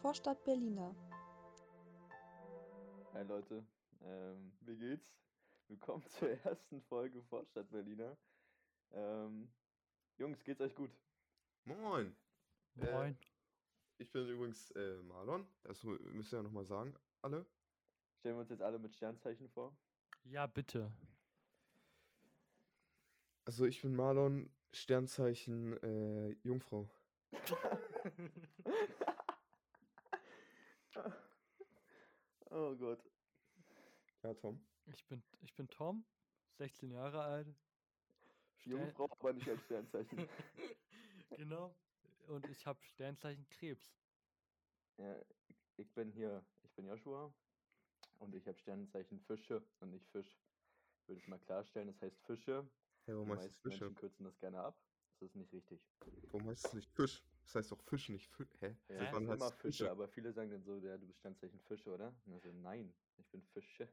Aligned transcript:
Vorstadt 0.00 0.42
Berliner. 0.44 0.94
Hi 3.12 3.22
Leute, 3.24 3.64
ähm, 4.02 4.52
wie 4.60 4.76
geht's? 4.76 5.06
Willkommen 5.68 6.04
zur 6.08 6.30
ersten 6.30 6.80
Folge 6.82 7.22
Vorstadt 7.24 7.70
Berliner. 7.70 8.16
Ähm, 8.92 9.52
Jungs, 10.18 10.42
geht's 10.42 10.60
euch 10.60 10.74
gut? 10.74 10.90
Moin. 11.64 12.16
Äh, 12.78 12.92
Moin. 12.92 13.18
Ich 13.98 14.10
bin 14.10 14.26
übrigens 14.28 14.70
äh, 14.72 15.02
Marlon. 15.02 15.46
Das 15.64 15.84
mü- 15.84 16.00
müsst 16.10 16.32
ihr 16.32 16.38
ja 16.38 16.42
nochmal 16.42 16.64
sagen, 16.64 16.94
alle. 17.20 17.44
Stellen 18.20 18.36
wir 18.36 18.40
uns 18.40 18.50
jetzt 18.50 18.62
alle 18.62 18.78
mit 18.78 18.94
Sternzeichen 18.94 19.48
vor. 19.50 19.76
Ja, 20.24 20.46
bitte. 20.46 20.90
Also 23.44 23.66
ich 23.66 23.82
bin 23.82 23.94
Marlon, 23.94 24.50
Sternzeichen 24.72 25.76
äh, 25.82 26.30
Jungfrau. 26.42 26.88
oh 32.50 32.74
Gott. 32.76 33.02
Ja, 34.22 34.34
Tom. 34.34 34.60
Ich 34.86 35.06
bin, 35.06 35.22
ich 35.40 35.54
bin 35.54 35.68
Tom, 35.68 36.04
16 36.58 36.90
Jahre 36.90 37.22
alt. 37.22 37.54
Jungfrau, 38.64 39.08
aber 39.10 39.32
nicht 39.32 39.48
als 39.48 39.62
Sternzeichen. 39.64 40.28
genau. 41.36 41.74
Und 42.26 42.46
ich 42.48 42.66
habe 42.66 42.82
Sternzeichen 42.84 43.48
Krebs. 43.48 43.94
ja, 44.98 45.16
ich 45.76 45.92
bin 45.94 46.12
hier, 46.12 46.44
ich 46.62 46.72
bin 46.74 46.86
Joshua 46.86 47.32
und 48.18 48.34
ich 48.34 48.46
habe 48.46 48.58
Sternzeichen 48.58 49.20
Fische 49.20 49.62
und 49.80 49.90
nicht 49.90 50.06
Fisch. 50.08 50.38
Würde 51.06 51.20
ich 51.20 51.28
mal 51.28 51.38
klarstellen, 51.38 51.88
das 51.88 52.00
heißt 52.02 52.20
Fische. 52.26 52.68
Ja, 53.06 53.14
warum 53.14 53.28
Die 53.28 53.32
heißt 53.32 53.44
es 53.44 53.52
meisten 53.54 53.60
Fische? 53.62 53.84
Menschen 53.84 53.94
kürzen 53.96 54.24
das 54.24 54.38
gerne 54.38 54.60
ab. 54.60 54.78
Das 55.18 55.30
ist 55.30 55.36
nicht 55.36 55.52
richtig. 55.52 55.80
Warum 56.30 56.48
heißt 56.48 56.66
es 56.66 56.74
nicht 56.74 56.90
Fisch? 56.92 57.24
Das 57.42 57.54
heißt 57.54 57.72
doch 57.72 57.80
Fisch, 57.80 58.08
nicht 58.08 58.28
Fisch. 58.28 58.48
Hä? 58.60 58.76
Ja, 58.88 59.12
wann 59.12 59.28
heißt 59.28 59.42
immer 59.42 59.52
es 59.52 59.54
Fische, 59.54 59.90
aber 59.90 60.08
viele 60.08 60.32
sagen 60.32 60.50
dann 60.50 60.62
so, 60.62 60.76
ja, 60.76 60.96
du 60.96 61.06
bist 61.06 61.18
Sternzeichen 61.18 61.58
Fische, 61.60 61.92
oder? 61.92 62.14
Und 62.26 62.34
also, 62.34 62.52
nein, 62.52 62.92
ich 63.16 63.26
bin 63.28 63.42
Fische. 63.42 63.88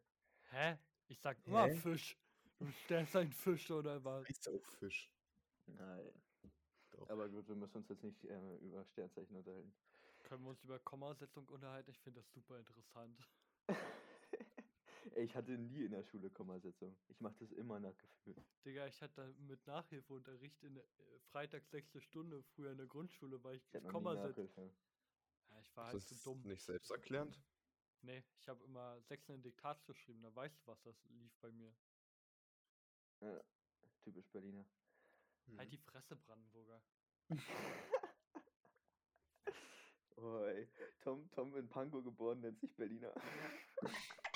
Hä? 0.52 0.78
Ich 1.08 1.20
sag 1.20 1.38
immer 1.46 1.68
Hä? 1.68 1.76
Fisch. 1.76 2.18
Du 2.60 2.66
bist 2.66 2.80
Sternzeichen 2.80 3.34
Fisch 3.34 3.72
oder 3.72 4.04
was? 4.04 4.28
Heißt 4.28 4.46
ja 4.46 4.52
auch 4.54 4.66
Fisch. 4.66 5.12
Nein. 5.66 6.12
Doch. 6.92 7.10
Aber 7.10 7.30
gut, 7.30 7.48
wir 7.48 7.56
müssen 7.56 7.78
uns 7.78 7.90
jetzt 7.90 8.04
nicht 8.04 8.24
äh, 8.26 8.56
über 8.58 8.84
Sternzeichen 8.86 9.36
unterhalten. 9.36 9.74
Können 10.24 10.44
wir 10.44 10.50
uns 10.50 10.64
über 10.64 10.80
Kommasetzung 10.80 11.48
unterhalten? 11.48 11.92
Ich 11.92 12.00
finde 12.00 12.20
das 12.20 12.32
super 12.34 12.58
interessant. 12.58 13.18
Ey, 15.16 15.24
ich 15.26 15.36
hatte 15.36 15.52
nie 15.52 15.86
in 15.86 15.92
der 15.92 16.04
Schule 16.04 16.30
Kommasetzung. 16.30 16.96
Ich 17.10 17.20
mache 17.22 17.36
das 17.40 17.52
immer 17.54 17.80
nach 17.80 17.96
Gefühl. 17.98 18.36
Digga, 18.66 18.88
ich 18.88 19.02
hatte 19.02 19.34
mit 19.48 19.66
Nachhilfeunterricht 19.66 20.64
in 20.64 20.76
der 20.76 20.84
äh, 20.84 21.20
Freitags 21.32 21.70
sechste 21.72 22.02
Stunde 22.02 22.44
früher 22.56 22.72
in 22.72 22.78
der 22.78 22.88
Grundschule, 22.88 23.44
weil 23.44 23.56
ich 23.58 23.64
Ich 23.74 23.84
Kommasetzung. 23.88 24.46
Nachhilfe. 24.46 24.72
Ja, 25.50 25.60
ich 25.60 25.76
war 25.78 25.86
Das 25.86 25.94
halt 25.94 26.04
zu 26.04 26.16
ist 26.16 26.26
dumm. 26.26 26.42
nicht 26.44 26.62
selbsterklärend. 26.62 27.40
Nee, 28.02 28.24
ich 28.40 28.48
habe 28.48 28.64
immer 28.66 29.02
sechs 29.02 29.28
in 29.30 29.36
den 29.36 29.44
Diktat 29.44 29.84
geschrieben, 29.86 30.22
da 30.22 30.36
weißt 30.36 30.56
du, 30.62 30.68
was 30.68 30.82
das 30.84 30.96
lief 31.06 31.32
bei 31.42 31.52
mir. 31.52 31.74
Ja, 33.22 33.42
typisch 34.04 34.28
Berliner. 34.32 34.66
Halt 35.58 35.68
Mhm. 35.68 35.72
die 35.72 35.78
Fresse, 35.78 36.16
Brandenburger. 36.16 36.82
Oh, 40.20 40.44
ey. 40.46 40.68
Tom, 41.04 41.30
Tom 41.36 41.56
in 41.56 41.70
Pankow 41.70 42.04
geboren, 42.04 42.42
nennt 42.42 42.60
sich 42.60 42.74
Berliner. 42.76 43.14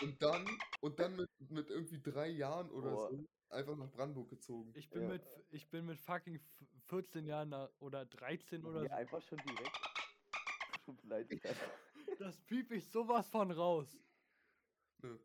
Und 0.00 0.22
dann, 0.22 0.62
und 0.80 0.98
dann 0.98 1.16
mit, 1.16 1.28
mit 1.50 1.70
irgendwie 1.70 2.00
drei 2.02 2.28
Jahren 2.28 2.70
oder 2.70 2.90
Boah. 2.90 3.10
so 3.10 3.24
einfach 3.50 3.76
nach 3.76 3.90
Brandenburg 3.90 4.30
gezogen. 4.30 4.72
Ich 4.74 4.88
bin 4.90 5.02
Ja. 5.02 5.08
mit 5.08 5.22
ich 5.50 5.68
bin 5.70 5.86
mit 5.86 5.98
fucking 5.98 6.36
f- 6.36 6.64
14 6.88 7.26
Jahren 7.26 7.50
na- 7.50 7.70
oder 7.80 8.06
13 8.06 8.64
oder 8.64 8.84
Ja, 8.84 8.90
so. 8.90 8.94
einfach 8.96 9.22
schon 9.22 9.42
direkt. 9.42 9.76
Schon 10.84 10.96
beleidigt. 11.02 11.44
Das 12.18 12.40
piep 12.46 12.70
ich 12.72 12.88
sowas 12.90 13.28
von 13.28 13.50
raus. 13.50 13.98
Nö. 15.02 15.18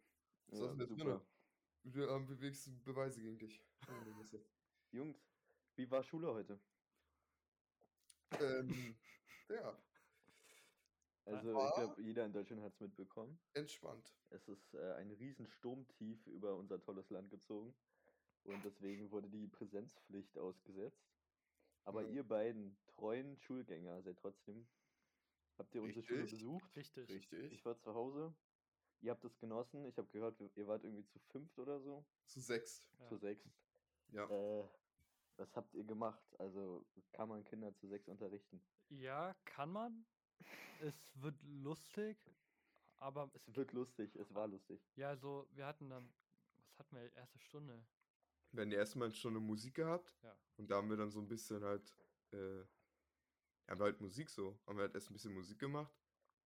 Was 0.48 0.60
Ja, 0.60 0.66
hast 0.68 0.80
du 0.80 0.86
denn 0.86 0.98
super. 0.98 1.04
drin? 1.84 1.94
Wir 1.94 2.10
haben 2.10 2.28
wenigstens 2.42 2.84
Beweise 2.84 3.22
gegen 3.22 3.38
dich. 3.38 3.62
Jetzt? 4.32 4.50
Jungs, 4.92 5.18
wie 5.76 5.90
war 5.92 6.04
Schule 6.04 6.34
heute? 6.34 6.60
ähm, 8.40 8.96
ja, 9.50 9.78
Also, 11.26 11.50
ich 11.50 11.74
glaube, 11.76 12.02
jeder 12.02 12.26
in 12.26 12.34
Deutschland 12.34 12.62
hat 12.62 12.74
es 12.74 12.80
mitbekommen. 12.80 13.40
entspannt. 13.54 14.16
Es 14.30 14.48
ist 14.48 14.74
äh, 14.76 14.94
ein 14.94 15.12
riesen 15.12 15.48
Sturmtief 15.48 16.26
über 16.28 16.56
unser 16.56 16.80
tolles 16.80 17.10
Land 17.10 17.30
gezogen. 17.32 17.74
Und 18.44 18.64
deswegen 18.64 19.10
wurde 19.12 19.28
die 19.30 19.48
Präsenzpflicht 19.48 20.38
ausgesetzt. 20.38 21.04
Aber 21.84 22.04
Ja. 22.04 22.10
ihr 22.10 22.24
beiden 22.28 22.78
treuen 22.88 23.38
Schulgänger 23.38 24.02
seid 24.04 24.18
trotzdem. 24.20 24.68
Habt 25.58 25.74
ihr 25.74 25.82
unsere 25.82 26.04
Schule 26.04 26.22
Richtig. 26.24 26.40
besucht? 26.40 26.76
Richtig. 26.76 27.10
Richtig. 27.10 27.54
Ich 27.54 27.66
war 27.66 27.78
zu 27.80 27.94
Hause. 27.96 28.36
Ihr 29.02 29.12
habt 29.12 29.24
es 29.26 29.38
genossen. 29.40 29.86
Ich 29.86 29.98
habe 29.98 30.08
gehört, 30.10 30.40
ihr 30.56 30.68
wart 30.68 30.84
irgendwie 30.84 31.06
zu 31.08 31.20
fünft 31.20 31.58
oder 31.60 31.80
so. 31.80 32.06
Zu 32.26 32.40
sechs. 32.42 32.88
Ja. 33.00 33.06
Zu 33.08 33.18
sechst. 33.18 33.50
Ja. 34.10 34.30
Äh, 34.30 34.68
was 35.38 35.56
habt 35.56 35.74
ihr 35.74 35.84
gemacht? 35.84 36.24
Also 36.40 36.86
kann 37.14 37.30
man 37.30 37.44
Kinder 37.44 37.74
zu 37.76 37.88
sechs 37.88 38.08
unterrichten? 38.08 38.62
Ja, 38.90 39.34
kann 39.46 39.72
man. 39.72 40.06
Es 40.82 41.12
wird 41.22 41.42
lustig, 41.44 42.18
aber 42.98 43.32
es 43.34 43.56
wird 43.56 43.72
lustig. 43.74 44.16
Es 44.16 44.34
war 44.34 44.48
lustig. 44.48 44.80
ja, 44.96 45.10
also 45.10 45.48
wir 45.52 45.66
hatten 45.66 45.90
dann 45.90 46.14
was 46.78 46.88
hatten 46.88 46.98
wir 46.98 47.14
erste 47.16 47.40
Stunde? 47.40 47.86
Wir 48.52 48.62
hatten 48.62 48.70
die 48.70 48.76
erstmal 48.76 49.12
schon 49.14 49.32
eine 49.32 49.40
Musik 49.40 49.76
gehabt. 49.76 50.14
Ja. 50.24 50.38
Und 50.58 50.70
da 50.70 50.76
haben 50.76 50.90
wir 50.90 50.98
dann 50.98 51.10
so 51.10 51.20
ein 51.20 51.28
bisschen 51.28 51.64
halt, 51.64 51.96
äh, 52.32 52.60
ja, 52.60 52.66
haben 53.70 53.80
wir 53.80 53.86
halt 53.86 54.02
Musik 54.02 54.30
so. 54.30 54.60
Haben 54.68 54.78
wir 54.78 54.84
halt 54.84 54.96
erst 54.96 55.10
ein 55.10 55.14
bisschen 55.14 55.34
Musik 55.34 55.60
gemacht. 55.60 55.94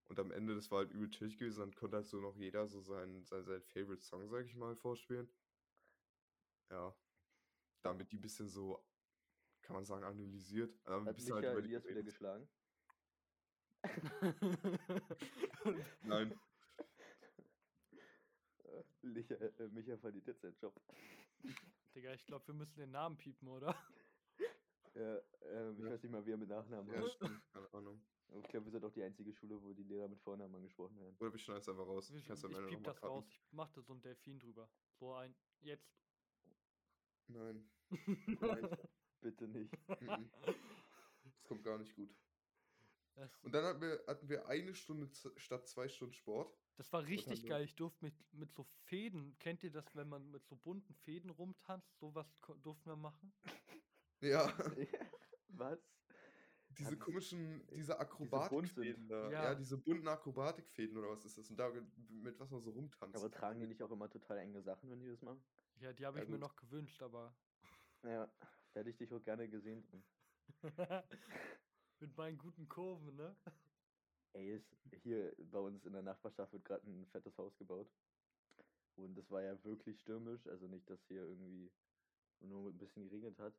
Und 0.08 0.20
am 0.20 0.32
Ende, 0.32 0.56
das 0.56 0.72
war 0.72 0.80
halt 0.80 0.92
übel 0.92 1.10
chillig 1.10 1.38
gewesen, 1.38 1.60
dann 1.60 1.76
konnte 1.76 1.98
halt 1.98 2.08
so 2.08 2.20
noch 2.20 2.36
jeder 2.36 2.68
so 2.68 2.82
sein, 2.82 3.24
sein, 3.26 3.44
sein 3.44 3.62
Favorite 3.62 4.02
Song, 4.04 4.28
sag 4.28 4.46
ich 4.46 4.56
mal, 4.56 4.76
vorspielen. 4.76 5.30
Ja. 6.72 6.96
Damit 7.82 8.12
die 8.12 8.18
ein 8.18 8.22
bisschen 8.22 8.50
so, 8.50 8.84
kann 9.62 9.76
man 9.76 9.86
sagen, 9.86 10.04
analysiert. 10.04 10.80
Aber 10.84 10.98
ein 10.98 11.08
Hat 11.08 11.16
bisschen 11.16 11.36
Micha 11.36 11.48
halt 11.48 11.58
über 11.58 11.62
die 11.62 11.74
Elias 11.74 11.88
wieder 11.88 12.04
geschlagen? 12.04 12.48
Nein. 16.04 16.40
Äh, 18.64 18.84
Micha, 19.02 19.36
äh, 19.36 19.68
Micha 19.70 19.98
verliert 19.98 20.28
jetzt 20.28 20.42
seinen 20.42 20.58
Job. 20.58 20.74
Digga, 21.96 22.14
ich 22.14 22.26
glaube, 22.26 22.48
wir 22.48 22.54
müssen 22.56 22.78
den 22.78 22.92
Namen 22.92 23.18
piepen, 23.18 23.48
oder? 23.48 23.74
Ja, 24.96 25.18
ähm, 25.42 25.78
ich 25.78 25.84
Ja. 25.86 25.92
weiß 25.92 26.04
nicht 26.04 26.12
mal, 26.12 26.26
wie 26.26 26.32
er 26.32 26.38
mit 26.38 26.50
Nachnamen 26.50 26.94
Ja, 26.94 27.02
heißt. 27.04 27.16
stimmt. 27.16 27.42
Keine 27.54 27.74
Ahnung. 27.74 28.02
Ich 28.42 28.48
glaube, 28.50 28.66
wir 28.66 28.72
sind 28.72 28.84
auch 28.86 28.94
die 28.94 29.04
einzige 29.04 29.34
Schule, 29.34 29.62
wo 29.62 29.74
die 29.74 29.84
Lehrer 29.84 30.08
mit 30.08 30.20
Vornamen 30.22 30.54
angesprochen 30.56 31.00
werden. 31.00 31.16
Oder 31.20 31.32
wir 31.32 31.40
schneiden 31.40 31.62
es 31.62 31.70
einfach 31.70 31.88
raus. 31.88 32.10
Ich, 32.10 32.30
am 32.30 32.38
ich 32.38 32.44
Ende 32.44 32.68
piep 32.70 32.84
das 32.84 33.02
raus. 33.04 33.24
Ich 33.26 33.40
mach 33.52 33.72
da 33.72 33.82
so 33.82 33.94
ein 33.94 34.02
Delfin 34.02 34.40
drüber. 34.40 34.70
So 35.00 35.14
ein 35.14 35.36
jetzt. 35.62 35.84
Nein. 37.28 37.70
Nein, 38.42 38.78
bitte 39.22 39.48
nicht. 39.48 39.74
Mhm. 40.02 40.30
Das 41.24 41.44
kommt 41.48 41.64
gar 41.64 41.78
nicht 41.78 41.96
gut. 41.96 42.10
Das, 43.16 43.44
Und 43.44 43.54
dann 43.54 43.66
hatten 43.66 43.82
wir, 43.82 44.04
hatten 44.08 44.30
wir 44.30 44.48
eine 44.48 44.74
Stunde 44.76 45.10
statt 45.38 45.68
zwei 45.68 45.90
Stunden 45.90 46.14
Sport. 46.14 46.56
das 46.78 46.92
war 46.94 47.06
richtig 47.06 47.46
geil. 47.46 47.64
Ich 47.66 47.76
durfte 47.76 48.06
mit, 48.06 48.34
mit 48.34 48.54
so 48.54 48.64
Fäden, 48.64 49.38
kennt 49.40 49.64
ihr 49.64 49.72
das, 49.72 49.96
wenn 49.96 50.08
man 50.08 50.32
mit 50.32 50.46
so 50.48 50.56
bunten 50.56 50.94
Fäden 50.94 51.30
rumtanzt? 51.30 52.00
Sowas 52.00 52.40
durften 52.62 52.90
wir 52.90 52.96
machen. 52.96 53.34
Ja, 54.22 54.52
Was? 55.48 55.80
diese 56.78 56.98
das- 56.98 57.00
komischen, 57.00 57.66
diese 57.74 57.98
Akrobatikfäden 58.00 59.04
sind. 59.04 59.10
da. 59.10 59.32
Ja. 59.32 59.44
Ja. 59.44 59.56
diese 59.56 59.78
bunten 59.78 60.10
Akrobatikfäden 60.10 60.98
oder 60.98 61.10
was 61.12 61.24
ist 61.24 61.38
das? 61.38 61.50
Und 61.50 61.56
da 61.58 61.72
mit 61.72 62.38
was 62.38 62.52
man 62.52 62.60
so 62.60 62.72
rumtanzt. 62.72 63.16
Aber 63.16 63.32
tragen 63.32 63.62
die 63.62 63.68
nicht 63.68 63.82
auch 63.82 63.92
immer 63.92 64.10
total 64.10 64.40
enge 64.40 64.62
Sachen, 64.62 64.90
wenn 64.92 65.00
die 65.00 65.08
das 65.08 65.22
machen? 65.22 65.42
Ja, 65.80 65.94
die 65.94 66.06
habe 66.06 66.18
Ja, 66.18 66.24
ich 66.26 66.30
mir 66.30 66.36
gut. 66.36 66.42
noch 66.50 66.56
gewünscht, 66.58 67.02
aber 67.02 67.34
Ja, 68.04 68.28
da 68.74 68.80
hätte 68.82 68.90
ich 68.90 68.98
dich 68.98 69.14
auch 69.14 69.24
gerne 69.24 69.48
gesehen 69.50 69.84
drin. 69.84 70.04
mit 72.02 72.16
meinen 72.18 72.38
guten 72.38 72.68
Kurven, 72.68 73.16
ne? 73.16 73.36
Ey, 74.34 74.56
ist, 74.56 74.66
hier 75.04 75.36
bei 75.52 75.60
uns 75.60 75.86
in 75.86 75.94
der 75.94 76.02
Nachbarschaft 76.02 76.54
wird 76.54 76.66
gerade 76.66 76.88
ein 76.88 77.06
fettes 77.08 77.38
Haus 77.38 77.58
gebaut. 77.58 77.88
Und 78.96 79.16
das 79.16 79.30
war 79.32 79.42
ja 79.42 79.64
wirklich 79.64 80.00
stürmisch. 80.02 80.46
Also 80.48 80.68
nicht, 80.68 80.90
dass 80.90 81.00
hier 81.08 81.24
irgendwie 81.24 81.72
nur 82.42 82.70
ein 82.70 82.78
bisschen 82.78 83.10
geregnet 83.10 83.40
hat. 83.40 83.54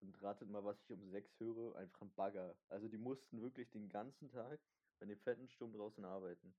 Und 0.00 0.20
ratet 0.22 0.48
mal, 0.50 0.64
was 0.64 0.76
ich 0.82 0.92
um 0.92 1.10
sechs 1.10 1.30
höre. 1.40 1.76
Einfach 1.76 2.02
ein 2.02 2.14
Bagger. 2.14 2.54
Also 2.68 2.88
die 2.88 2.98
mussten 2.98 3.40
wirklich 3.42 3.70
den 3.70 3.88
ganzen 3.88 4.30
Tag 4.30 4.60
bei 4.98 5.06
dem 5.06 5.18
fetten 5.18 5.48
Sturm 5.48 5.72
draußen 5.72 6.04
arbeiten. 6.04 6.54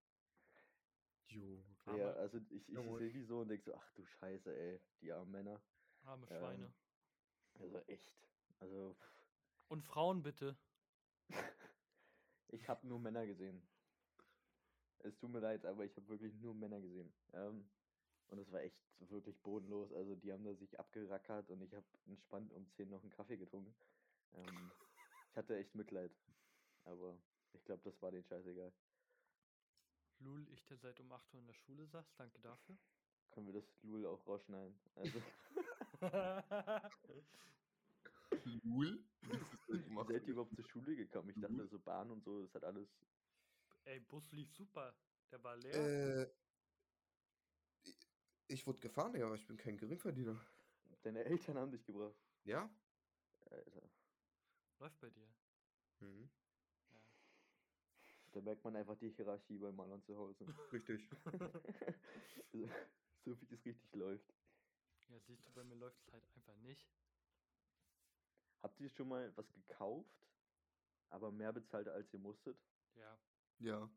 Jo, 1.29 1.57
Ja, 1.85 2.11
also 2.13 2.37
ich, 2.37 2.69
ich 2.69 2.97
sehe 2.97 3.11
die 3.11 3.23
so 3.23 3.39
und 3.39 3.49
denke 3.49 3.63
so, 3.65 3.73
ach 3.75 3.91
du 3.95 4.05
Scheiße, 4.05 4.55
ey, 4.55 4.79
die 5.01 5.11
armen 5.11 5.31
Männer. 5.31 5.61
Arme 6.05 6.27
Ähm, 6.29 6.37
Schweine. 6.39 6.71
Also 7.59 7.77
echt. 7.87 8.11
Also 8.59 8.95
pff, 8.99 9.23
Und 9.69 9.83
Frauen 9.83 10.23
bitte. 10.23 10.55
ich 12.49 12.67
habe 12.67 12.87
nur 12.87 12.99
Männer 12.99 13.25
gesehen. 13.25 13.61
Es 14.99 15.13
tut 15.19 15.29
mir 15.29 15.39
leid, 15.39 15.65
aber 15.65 15.85
ich 15.85 15.95
habe 15.95 16.07
wirklich 16.09 16.33
nur 16.35 16.53
Männer 16.53 16.79
gesehen. 16.81 17.13
Ähm, 17.33 17.63
und 18.29 18.39
es 18.39 18.51
war 18.51 18.61
echt 18.61 18.75
wirklich 18.99 19.35
bodenlos. 19.43 19.91
Also 19.93 20.15
die 20.15 20.31
haben 20.33 20.43
da 20.43 20.53
sich 20.55 20.79
abgerackert 20.79 21.49
und 21.49 21.61
ich 21.61 21.73
habe 21.73 21.85
entspannt 22.07 22.51
um 22.53 22.65
10 22.75 22.89
noch 22.89 23.01
einen 23.01 23.11
Kaffee 23.11 23.37
getrunken. 23.37 23.73
Ähm, 24.35 24.71
ich 25.31 25.37
hatte 25.37 25.55
echt 25.57 25.75
Mitleid. 25.75 26.11
Aber 26.85 27.13
Ich 27.53 27.63
glaube, 27.65 27.81
das 27.83 28.01
war 28.01 28.11
denen 28.11 28.23
scheißegal. 28.25 28.71
Lul, 30.19 30.47
ich 30.51 30.65
der 30.67 30.77
seit 30.77 30.99
um 30.99 31.11
8 31.11 31.33
Uhr 31.33 31.39
in 31.41 31.47
der 31.47 31.53
Schule 31.53 31.85
saß, 31.87 32.05
danke 32.17 32.41
dafür. 32.41 32.75
Können 33.33 33.47
wir 33.53 33.61
das 33.61 33.83
Lul 33.83 34.05
auch 34.05 34.25
rausschneiden? 34.27 34.73
Also, 34.95 35.21
Das 38.29 39.83
gemacht? 39.85 40.07
seid 40.09 40.23
ihr 40.23 40.29
überhaupt 40.29 40.55
zur 40.55 40.63
Schule 40.65 40.95
gekommen? 40.95 41.29
Ich 41.29 41.39
dachte, 41.39 41.53
Lul? 41.53 41.67
so 41.69 41.79
Bahn 41.79 42.11
und 42.11 42.23
so, 42.23 42.41
das 42.41 42.53
hat 42.55 42.63
alles. 42.63 42.87
Ey, 43.85 43.99
Bus 43.99 44.31
lief 44.31 44.51
super. 44.51 44.93
Der 45.31 45.43
war 45.43 45.55
leer. 45.57 46.23
Äh, 46.23 46.27
ich- 48.47 48.65
wurde 48.65 48.79
gefahren, 48.79 49.15
ja, 49.15 49.25
aber 49.25 49.35
ich 49.35 49.45
bin 49.45 49.57
kein 49.57 49.77
Geringverdiener. 49.77 50.39
Deine 51.03 51.23
Eltern 51.23 51.57
haben 51.57 51.71
dich 51.71 51.85
gebracht. 51.85 52.15
Ja? 52.43 52.69
Alter. 53.49 53.89
Läuft 54.79 54.99
bei 54.99 55.09
dir. 55.09 55.27
Mhm. 55.99 56.29
Ja. 56.91 56.99
Da 58.33 58.41
merkt 58.41 58.63
man 58.63 58.75
einfach 58.75 58.97
die 58.97 59.09
Hierarchie 59.09 59.57
bei 59.57 59.71
Malern 59.71 60.01
zu 60.03 60.15
Hause. 60.17 60.45
Richtig. 60.71 61.09
so, 62.51 62.69
so 63.25 63.41
wie 63.41 63.53
es 63.53 63.65
richtig 63.65 63.93
läuft. 63.95 64.33
Ja, 65.09 65.19
siehst 65.19 65.47
du, 65.47 65.51
bei 65.53 65.63
mir 65.63 65.75
läuft 65.75 66.01
es 66.05 66.13
halt 66.13 66.23
einfach 66.35 66.55
nicht. 66.57 66.87
Habt 68.61 68.79
ihr 68.79 68.89
schon 68.89 69.07
mal 69.09 69.31
was 69.35 69.51
gekauft, 69.53 70.09
aber 71.09 71.31
mehr 71.31 71.53
bezahlt, 71.53 71.87
als 71.87 72.11
ihr 72.13 72.19
musstet? 72.19 72.57
Ja, 72.95 73.17
Ja. 73.59 73.89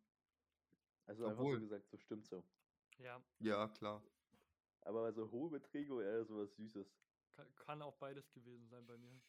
Also 1.06 1.24
einfach 1.26 1.40
Obwohl- 1.40 1.56
so 1.56 1.60
gesagt, 1.62 1.88
so 1.90 1.96
stimmt 1.98 2.26
so. 2.26 2.44
ja, 2.98 3.20
Ja, 3.40 3.68
klar. 3.68 4.02
Aber 4.82 5.12
so 5.12 5.30
hohe 5.30 5.50
Beträge 5.50 5.92
oder 5.92 6.06
eher 6.06 6.24
sowas 6.24 6.54
Süßes? 6.56 6.86
kann, 7.32 7.54
kann 7.56 7.82
auch 7.82 7.96
beides 7.96 8.30
gewesen 8.32 8.68
sein 8.68 8.86
bei 8.86 8.96
mir. 8.96 9.20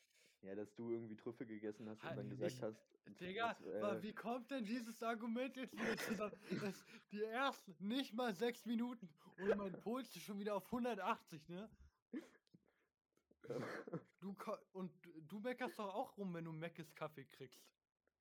Ja, 0.42 0.56
dass 0.56 0.74
du 0.76 0.92
irgendwie 0.92 1.16
Trüffel 1.16 1.46
gegessen 1.48 1.88
hast 1.90 2.02
Ha, 2.04 2.12
und 2.12 2.18
dann 2.18 2.30
gesagt 2.30 2.52
ich- 2.54 2.62
hast. 2.62 2.80
Digga, 3.20 3.54
das, 3.56 3.98
äh, 3.98 4.04
wie 4.04 4.14
kommt 4.14 4.50
denn 4.52 4.64
dieses 4.64 5.02
Argument 5.04 5.56
jetzt 5.56 5.74
wieder 5.74 5.98
zusammen? 5.98 6.36
Das, 6.62 6.86
die 7.12 7.24
ersten 7.24 7.76
nicht 7.80 8.14
mal 8.14 8.34
sechs 8.36 8.66
Minuten 8.66 9.10
und 9.40 9.58
mein 9.58 9.80
Puls 9.80 10.16
ist 10.16 10.24
schon 10.24 10.38
wieder 10.40 10.56
auf 10.56 10.66
180, 10.72 11.48
ne? 11.50 11.70
Du 14.20 14.36
und 14.74 14.92
du 15.32 15.40
meckerst 15.40 15.80
doch 15.80 15.94
auch 15.94 16.18
rum, 16.18 16.34
wenn 16.34 16.46
du 16.46 16.52
Meckes 16.52 16.94
Kaffee 16.94 17.26
kriegst. 17.26 17.66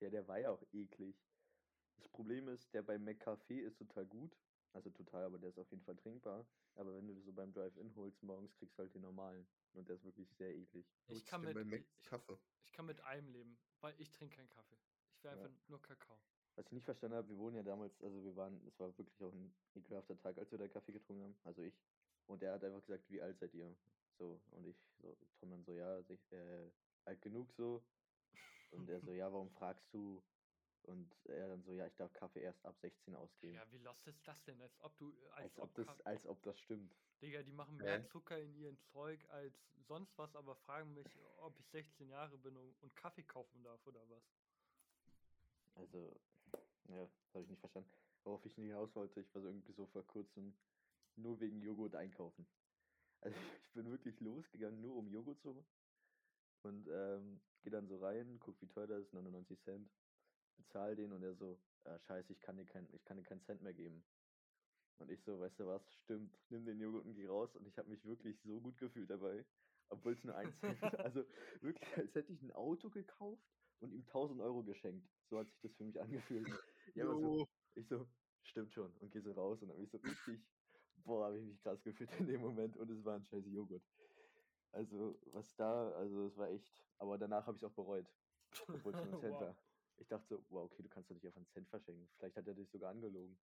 ja, 0.01 0.09
der 0.11 0.27
war 0.29 0.39
ja 0.39 0.51
auch 0.51 0.63
eklig. 0.73 1.17
Das 1.97 2.09
Problem 2.09 2.49
ist, 2.49 2.73
der 2.73 2.83
beim 2.83 3.05
McCafé 3.07 3.61
ist 3.61 3.79
total 3.79 4.07
gut. 4.07 4.37
Also 4.73 4.89
total, 4.91 5.25
aber 5.25 5.39
der 5.39 5.49
ist 5.51 5.59
auf 5.59 5.71
jeden 5.71 5.83
Fall 5.83 5.97
trinkbar. 5.97 6.47
Aber 6.77 6.95
wenn 6.95 7.09
du 7.09 7.21
so 7.21 7.33
beim 7.33 7.53
Drive-In 7.53 7.95
holst 7.97 8.23
morgens, 8.23 8.55
kriegst 8.55 8.79
du 8.79 8.83
halt 8.83 8.95
den 8.95 9.03
normalen. 9.03 9.47
Und 9.73 9.89
der 9.89 9.97
ist 9.97 10.05
wirklich 10.05 10.29
sehr 10.37 10.55
eklig. 10.55 10.87
Ich 11.09 11.27
kann, 11.27 11.43
mit 11.43 11.57
Mac 11.67 11.81
ich, 11.81 12.05
Kaffee. 12.05 12.39
ich 12.63 12.73
kann 12.73 12.87
mit 12.87 13.01
einem 13.01 13.29
leben, 13.29 13.59
weil 13.81 13.95
ich 14.01 14.13
trinke 14.13 14.37
keinen 14.37 14.49
Kaffee. 14.49 14.79
Ich 15.13 15.25
will 15.25 15.33
Ja. 15.33 15.43
einfach 15.43 15.69
nur 15.69 15.83
Kakao. 15.83 16.17
Was 16.57 16.67
ich 16.67 16.73
nicht 16.73 16.85
verstanden 16.85 17.17
habe, 17.17 17.29
wir 17.29 17.39
wohnen 17.39 17.57
ja 17.57 17.63
damals, 17.63 18.01
also 18.03 18.23
wir 18.23 18.37
waren, 18.37 18.65
es 18.67 18.79
war 18.79 18.97
wirklich 18.97 19.23
auch 19.23 19.33
ein 19.33 19.53
ekelhafter 19.75 20.17
Tag, 20.19 20.39
als 20.39 20.51
wir 20.53 20.59
da 20.59 20.69
Kaffee 20.69 20.93
getrunken 20.93 21.25
haben. 21.25 21.37
Also 21.45 21.63
ich. 21.63 21.75
Und 22.27 22.43
er 22.43 22.53
hat 22.55 22.65
einfach 22.65 22.83
gesagt, 22.83 23.11
wie 23.11 23.21
alt 23.21 23.39
seid 23.39 23.55
ihr? 23.55 23.75
So, 24.19 24.41
und 24.53 24.67
ich 24.67 24.77
so, 25.01 25.17
Tom 25.41 25.51
dann 25.51 25.65
so, 25.65 25.75
ja, 25.75 26.01
sich, 26.03 26.31
äh, 26.33 26.71
alt 27.05 27.21
genug 27.23 27.53
so. 27.53 27.83
Und 28.71 28.89
er 28.89 29.01
so, 29.01 29.13
ja, 29.13 29.33
warum 29.33 29.51
fragst 29.51 29.93
du? 29.93 30.23
Und 30.83 31.15
er 31.27 31.49
dann 31.49 31.63
so, 31.63 31.73
ja, 31.73 31.87
ich 31.87 31.95
darf 31.97 32.13
Kaffee 32.15 32.41
erst 32.41 32.65
ab 32.65 32.77
16 32.79 33.15
ausgeben. 33.15 33.55
Ja, 33.55 33.71
wie 33.71 33.79
lost 33.79 34.07
ist 34.07 34.27
das 34.27 34.43
denn? 34.45 34.61
Als 34.61 34.81
ob 34.81 34.97
du, 34.99 35.13
als, 35.33 35.45
als, 35.45 35.59
ob 35.59 35.65
ob, 35.65 35.75
das, 35.75 36.01
als 36.07 36.27
ob 36.27 36.43
das 36.43 36.59
stimmt. 36.59 36.97
Digga, 37.21 37.43
die 37.43 37.53
machen 37.53 37.77
mehr 37.77 38.03
Zucker 38.07 38.41
in 38.41 38.55
ihren 38.55 38.79
Zeug 38.81 39.21
als 39.29 39.55
sonst 39.87 40.17
was, 40.17 40.35
aber 40.35 40.57
fragen 40.57 40.95
mich, 40.95 41.07
ob 41.39 41.59
ich 41.59 41.69
16 41.69 42.09
Jahre 42.09 42.39
bin 42.39 42.57
und, 42.57 42.75
und 42.81 42.97
Kaffee 42.97 43.23
kaufen 43.23 43.63
darf 43.63 43.87
oder 43.87 44.01
was. 44.09 44.25
Also, 45.75 46.19
ja, 46.89 46.97
das 46.97 47.35
habe 47.35 47.45
ich 47.45 47.51
nicht 47.51 47.61
verstanden. 47.61 47.91
Worauf 48.25 48.45
ich 48.47 48.57
nicht 48.57 48.69
hinaus 48.69 48.95
wollte, 48.95 49.21
ich 49.21 49.35
war 49.35 49.43
so 49.43 49.49
irgendwie 49.49 49.73
so 49.73 49.87
vor 49.87 50.07
kurzem 50.07 50.57
nur 51.17 51.39
wegen 51.41 51.61
Joghurt 51.61 51.95
einkaufen. 51.95 52.47
Also 53.21 53.37
ich 53.65 53.73
bin 53.73 53.91
wirklich 53.91 54.19
losgegangen, 54.21 54.81
nur 54.81 54.97
um 54.97 55.09
Joghurt 55.09 55.41
zu 55.41 55.55
holen. 55.55 55.67
Und 56.63 56.89
ähm, 56.89 57.41
gehe 57.63 57.73
dann 57.73 57.89
so 57.89 57.99
rein, 57.99 58.39
guck, 58.41 58.61
wie 58.61 58.69
teuer 58.69 58.87
das 58.87 59.07
ist, 59.07 59.13
99 59.15 59.61
Cent. 59.61 59.91
Bezahl 60.57 60.97
den 60.97 61.13
und 61.13 61.23
er 61.23 61.35
so, 61.37 61.59
ah, 61.85 61.99
scheiße, 61.99 62.33
ich 62.33 62.41
kann 62.41 62.57
dir 62.57 62.67
kein, 62.67 62.93
ich 62.93 63.05
kann 63.05 63.17
dir 63.17 63.23
keinen 63.25 63.43
Cent 63.43 63.63
mehr 63.63 63.73
geben. 63.75 64.05
Und 64.99 65.11
ich 65.11 65.23
so, 65.25 65.41
weißt 65.41 65.59
du 65.59 65.67
was, 65.67 65.83
stimmt, 66.05 66.37
nimm 66.51 66.67
den 66.67 66.79
Joghurt 66.79 67.07
und 67.07 67.15
geh 67.15 67.27
raus. 67.27 67.57
Und 67.57 67.67
ich 67.67 67.79
habe 67.79 67.89
mich 67.89 68.05
wirklich 68.05 68.37
so 68.45 68.61
gut 68.61 68.77
gefühlt 68.79 69.09
dabei. 69.11 69.47
Obwohl 69.89 70.13
es 70.13 70.25
nur 70.25 70.37
ein 70.37 70.53
Cent, 70.53 70.83
also 70.99 71.25
wirklich, 71.63 71.97
als 71.97 72.15
hätte 72.15 72.33
ich 72.33 72.43
ein 72.43 72.53
Auto 72.53 72.91
gekauft 72.91 73.43
und 73.81 73.93
ihm 73.93 74.03
1000 74.03 74.41
Euro 74.43 74.63
geschenkt. 74.63 75.11
So 75.31 75.39
hat 75.39 75.49
sich 75.51 75.61
das 75.63 75.73
für 75.77 75.85
mich 75.85 76.01
angefühlt. 76.01 76.49
Ja, 76.95 77.05
aber 77.05 77.17
so, 77.19 77.47
ich 77.75 77.89
so, 77.89 78.07
stimmt 78.43 78.73
schon. 78.75 78.97
Und 78.99 79.11
gehe 79.13 79.23
so 79.23 79.33
raus 79.33 79.63
und 79.63 79.71
habe 79.71 79.81
mich 79.81 79.91
so 79.91 79.99
richtig, 79.99 80.41
boah, 80.97 81.27
habe 81.27 81.39
ich 81.39 81.45
mich 81.45 81.63
krass 81.63 81.83
gefühlt 81.83 82.11
in 82.19 82.27
dem 82.27 82.41
Moment. 82.43 82.77
Und 82.77 82.91
es 82.91 83.05
war 83.05 83.17
ein 83.17 83.25
scheiß 83.25 83.45
Joghurt. 83.47 83.85
Also, 84.73 85.19
was 85.33 85.55
da, 85.57 85.91
also 85.93 86.27
es 86.27 86.37
war 86.37 86.49
echt, 86.49 86.85
aber 86.99 87.19
danach 87.19 87.47
habe 87.47 87.57
ich 87.57 87.63
es 87.63 87.69
auch 87.69 87.75
bereut. 87.75 88.07
Obwohl 88.73 88.93
es 88.95 89.03
nur 89.03 89.13
ein 89.13 89.17
Cent 89.21 89.33
Wow. 89.33 89.41
war. 89.41 89.57
Ich 89.99 90.09
dachte 90.09 90.27
so, 90.29 90.45
wow, 90.51 90.65
okay, 90.65 90.83
du 90.83 90.89
kannst 90.89 91.11
doch 91.11 91.15
nicht 91.15 91.27
auf 91.27 91.37
einen 91.37 91.47
Cent 91.47 91.69
verschenken. 91.69 92.09
Vielleicht 92.17 92.37
hat 92.37 92.47
er 92.47 92.55
dich 92.55 92.71
sogar 92.71 92.91
angelogen. 92.91 93.37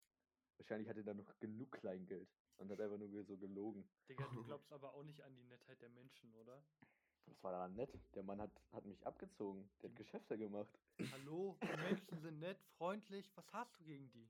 Wahrscheinlich 0.58 0.90
hatte 0.90 1.04
er 1.06 1.14
noch 1.14 1.40
genug 1.40 1.72
Kleingeld 1.72 2.28
und 2.58 2.72
hat 2.72 2.80
einfach 2.82 2.98
nur 2.98 3.24
so 3.26 3.38
gelogen. 3.38 3.84
Digga, 4.10 4.28
du 4.28 4.44
glaubst 4.44 4.72
aber 4.72 4.94
auch 4.94 5.04
nicht 5.04 5.22
an 5.22 5.36
die 5.36 5.44
Nettheit 5.44 5.82
der 5.82 5.90
Menschen, 5.90 6.34
oder? 6.36 6.64
Das 7.26 7.44
war 7.44 7.52
daran 7.52 7.76
nett. 7.76 7.90
Der 8.16 8.24
Mann 8.24 8.42
hat, 8.42 8.52
hat 8.72 8.86
mich 8.86 9.06
abgezogen. 9.06 9.70
Der 9.82 9.90
hat 9.90 9.98
Geschäfte 9.98 10.38
gemacht. 10.38 10.80
Hallo, 11.12 11.60
die 11.70 11.78
Menschen 11.78 12.20
sind 12.22 12.40
nett, 12.40 12.58
freundlich. 12.78 13.26
Was 13.36 13.52
hast 13.54 13.80
du 13.80 13.84
gegen 13.84 14.10
die? 14.12 14.30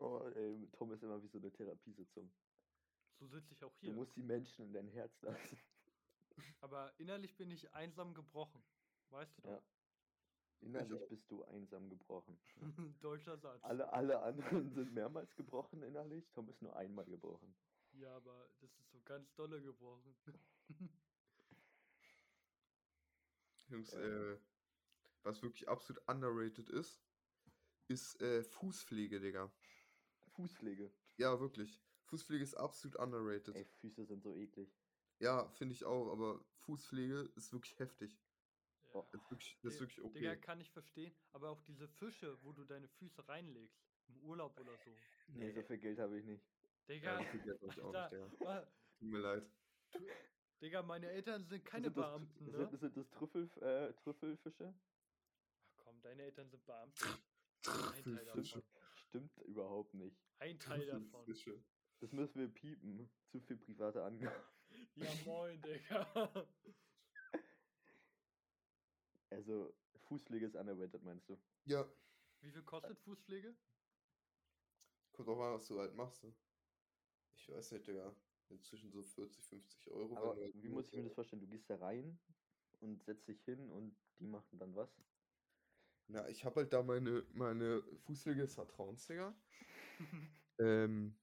Oh, 0.00 0.20
ey, 0.34 0.68
Tom 0.72 0.92
ist 0.92 1.02
immer 1.02 1.22
wie 1.22 1.28
so 1.28 1.38
eine 1.38 1.50
Therapiesitzung. 1.50 2.30
So 3.18 3.26
sitze 3.26 3.54
ich 3.54 3.64
auch 3.64 3.72
Du 3.80 3.86
hier. 3.86 3.94
musst 3.94 4.16
die 4.16 4.22
Menschen 4.22 4.66
in 4.66 4.72
dein 4.72 4.88
Herz 4.88 5.20
lassen. 5.22 5.58
Aber 6.60 6.92
innerlich 6.98 7.36
bin 7.36 7.50
ich 7.50 7.72
einsam 7.72 8.14
gebrochen. 8.14 8.62
Weißt 9.10 9.38
du 9.38 9.42
doch. 9.42 9.50
Ja. 9.50 9.62
Innerlich 10.60 11.08
bist 11.08 11.30
du 11.30 11.44
einsam 11.44 11.88
gebrochen. 11.90 12.38
Deutscher 13.02 13.36
Satz. 13.36 13.62
Alle, 13.62 13.92
alle 13.92 14.20
anderen 14.22 14.70
sind 14.72 14.94
mehrmals 14.94 15.34
gebrochen 15.36 15.82
innerlich. 15.82 16.32
Tom 16.32 16.48
ist 16.48 16.62
nur 16.62 16.74
einmal 16.74 17.04
gebrochen. 17.04 17.54
Ja, 17.92 18.16
aber 18.16 18.48
das 18.60 18.70
ist 18.78 18.90
so 18.90 19.00
ganz 19.02 19.32
dolle 19.34 19.62
gebrochen. 19.62 20.16
Jungs, 23.68 23.92
äh, 23.92 24.38
was 25.22 25.42
wirklich 25.42 25.68
absolut 25.68 26.02
underrated 26.08 26.68
ist, 26.70 27.02
ist 27.88 28.20
äh, 28.20 28.42
Fußpflege, 28.42 29.20
Digga. 29.20 29.52
Fußpflege. 30.34 30.90
Ja, 31.16 31.38
wirklich. 31.40 31.83
Fußpflege 32.04 32.42
ist 32.42 32.54
absolut 32.54 32.96
underrated. 32.96 33.54
Ey, 33.56 33.64
Füße 33.64 34.04
sind 34.04 34.22
so 34.22 34.34
eklig. 34.34 34.68
Ja, 35.18 35.48
finde 35.48 35.74
ich 35.74 35.84
auch, 35.84 36.10
aber 36.10 36.44
Fußpflege 36.64 37.32
ist 37.36 37.52
wirklich 37.52 37.78
heftig. 37.78 38.10
Ja. 38.92 39.02
Das 39.10 39.22
ist 39.22 39.30
wirklich, 39.30 39.58
das 39.62 39.74
ist 39.74 39.80
wirklich 39.80 40.00
okay. 40.04 40.18
Digga, 40.18 40.36
kann 40.36 40.60
ich 40.60 40.70
verstehen. 40.70 41.12
Aber 41.32 41.50
auch 41.50 41.60
diese 41.62 41.88
Fische, 41.88 42.36
wo 42.42 42.52
du 42.52 42.64
deine 42.64 42.88
Füße 42.88 43.26
reinlegst. 43.28 43.80
Im 44.08 44.16
Urlaub 44.28 44.58
oder 44.60 44.76
so. 44.84 44.90
Nee, 45.28 45.50
so 45.52 45.62
viel 45.62 45.78
Geld 45.78 45.98
habe 45.98 46.18
ich 46.18 46.24
nicht. 46.26 46.44
Digga, 46.88 47.20
ja, 47.20 47.28
auch 47.28 47.32
nicht, 47.34 47.48
Alter, 47.80 48.10
Digga. 48.10 48.44
wa- 48.44 48.66
Tut 48.98 49.08
mir 49.08 49.18
leid. 49.18 49.50
Digga, 50.60 50.82
meine 50.82 51.08
Eltern 51.10 51.44
sind 51.46 51.64
keine 51.64 51.86
sind 51.86 51.96
das, 51.96 52.04
Beamten, 52.06 52.44
sind, 52.44 52.72
ne? 52.72 52.78
sind 52.78 52.96
das 52.96 53.10
Trüffel, 53.10 53.50
äh, 53.62 53.92
Trüffelfische? 53.94 54.74
Ach 55.66 55.76
komm, 55.76 56.00
deine 56.02 56.22
Eltern 56.22 56.50
sind 56.50 56.64
Beamte. 56.66 57.04
Ein 57.92 58.04
Teil 58.04 58.24
davon. 58.26 58.62
Stimmt 59.08 59.38
überhaupt 59.38 59.94
nicht. 59.94 60.16
Ein 60.38 60.58
Teil 60.58 60.86
davon. 60.86 61.24
Das 62.04 62.12
müssen 62.12 62.38
wir 62.38 62.48
piepen. 62.48 63.08
Zu 63.32 63.40
viel 63.40 63.56
private 63.56 64.04
Angaben. 64.04 64.36
Ja 64.94 65.08
moin, 65.24 65.58
Digga. 65.62 66.06
Also, 69.30 69.72
Fußpflege 70.08 70.44
ist 70.44 70.54
underrated, 70.54 71.02
meinst 71.02 71.30
du? 71.30 71.38
Ja, 71.64 71.86
Wie 72.42 72.50
viel 72.50 72.62
kostet 72.62 72.98
Fußpflege? 72.98 73.54
kommt 75.12 75.28
auch 75.30 75.40
an, 75.40 75.54
was 75.54 75.66
du 75.66 75.80
halt 75.80 75.96
machst. 75.96 76.24
ne? 76.24 76.30
Ich 77.36 77.48
weiß 77.48 77.72
nicht, 77.72 77.86
Digga. 77.86 78.12
Inzwischen 78.50 78.92
so 78.92 79.02
40, 79.02 79.42
50 79.42 79.90
Euro. 79.90 80.14
Aber 80.14 80.36
wenn 80.36 80.40
du 80.40 80.44
halt 80.44 80.62
wie 80.62 80.68
muss 80.68 80.88
ich 80.88 80.92
mir 80.92 81.04
das 81.04 81.14
vorstellen? 81.14 81.40
Du 81.40 81.48
gehst 81.48 81.70
da 81.70 81.76
rein 81.76 82.18
und 82.82 83.02
setzt 83.02 83.26
dich 83.28 83.40
hin 83.44 83.70
und 83.70 83.96
die 84.18 84.26
machen 84.26 84.58
dann 84.58 84.76
was? 84.76 84.90
Na, 86.08 86.28
ich 86.28 86.44
habe 86.44 86.56
halt 86.60 86.72
da 86.74 86.82
meine, 86.82 87.24
meine 87.32 87.82
Fußpflege 88.04 88.42
des 88.42 88.54
Vertrauens, 88.56 89.06
Digga. 89.06 89.32
ähm, 90.58 91.14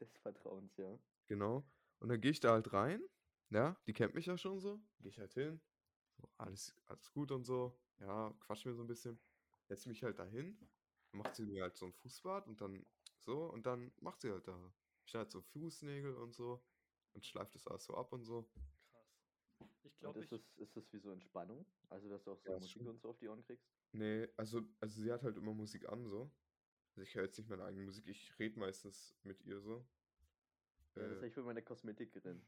Des 0.00 0.16
Vertrauens, 0.18 0.76
ja. 0.76 0.98
genau. 1.26 1.64
Und 1.98 2.08
dann 2.08 2.20
gehe 2.20 2.30
ich 2.30 2.40
da 2.40 2.52
halt 2.52 2.72
rein. 2.72 3.02
Ja, 3.50 3.76
die 3.86 3.92
kennt 3.92 4.14
mich 4.14 4.26
ja 4.26 4.36
schon 4.38 4.60
so. 4.60 4.80
Gehe 5.00 5.10
ich 5.10 5.18
halt 5.18 5.34
hin. 5.34 5.60
So, 6.16 6.28
alles, 6.36 6.76
alles 6.86 7.10
gut 7.10 7.32
und 7.32 7.44
so. 7.44 7.76
Ja, 8.00 8.32
quatsch 8.40 8.64
mir 8.66 8.74
so 8.74 8.82
ein 8.82 8.86
bisschen. 8.86 9.18
Setz 9.66 9.86
mich 9.86 10.02
halt 10.02 10.18
dahin. 10.18 10.56
Dann 11.10 11.22
macht 11.22 11.34
sie 11.34 11.46
mir 11.46 11.62
halt 11.62 11.76
so 11.76 11.86
ein 11.86 11.92
Fußbad 11.92 12.46
und 12.46 12.60
dann 12.60 12.84
so. 13.18 13.46
Und 13.46 13.66
dann 13.66 13.92
macht 14.00 14.20
sie 14.20 14.30
halt 14.30 14.46
da. 14.46 14.72
Schneidet 15.04 15.32
so 15.32 15.40
Fußnägel 15.40 16.14
und 16.14 16.34
so. 16.34 16.62
Und 17.14 17.24
schleift 17.24 17.54
das 17.54 17.66
alles 17.66 17.84
so 17.84 17.94
ab 17.94 18.12
und 18.12 18.22
so. 18.24 18.48
Krass. 19.56 19.80
Ich 19.82 19.98
glaube, 19.98 20.20
ist 20.20 20.24
ich. 20.24 20.30
das, 20.30 20.56
ist 20.56 20.76
das 20.76 20.92
wie 20.92 20.98
so 20.98 21.10
Entspannung? 21.10 21.66
Also, 21.88 22.08
dass 22.08 22.22
du 22.22 22.32
auch 22.32 22.38
so 22.38 22.50
Ja, 22.50 22.58
Musik 22.58 22.70
schon- 22.70 22.88
und 22.88 23.00
so 23.00 23.08
auf 23.10 23.18
die 23.18 23.28
Ohren 23.28 23.42
kriegst? 23.42 23.66
Nee, 23.92 24.28
also, 24.36 24.62
also 24.80 25.02
sie 25.02 25.10
hat 25.10 25.22
halt 25.22 25.36
immer 25.36 25.54
Musik 25.54 25.88
an, 25.88 26.06
so. 26.06 26.30
Also 26.98 27.04
ich 27.04 27.14
höre 27.14 27.22
jetzt 27.26 27.38
nicht 27.38 27.48
meine 27.48 27.62
eigene 27.64 27.84
Musik, 27.84 28.08
ich 28.08 28.36
rede 28.40 28.58
meistens 28.58 29.20
mit 29.22 29.44
ihr 29.44 29.60
so. 29.60 29.86
Ja, 30.96 31.06
das 31.06 31.18
Äh, 31.18 31.18
habe 31.18 31.28
ich 31.28 31.34
für 31.34 31.44
meine 31.44 31.62
Kosmetikerin. 31.62 32.42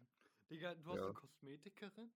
Digga, 0.50 0.74
du 0.74 0.84
hast 0.90 1.00
Ja. 1.00 1.06
eine 1.06 1.14
Kosmetikerin? 1.14 2.12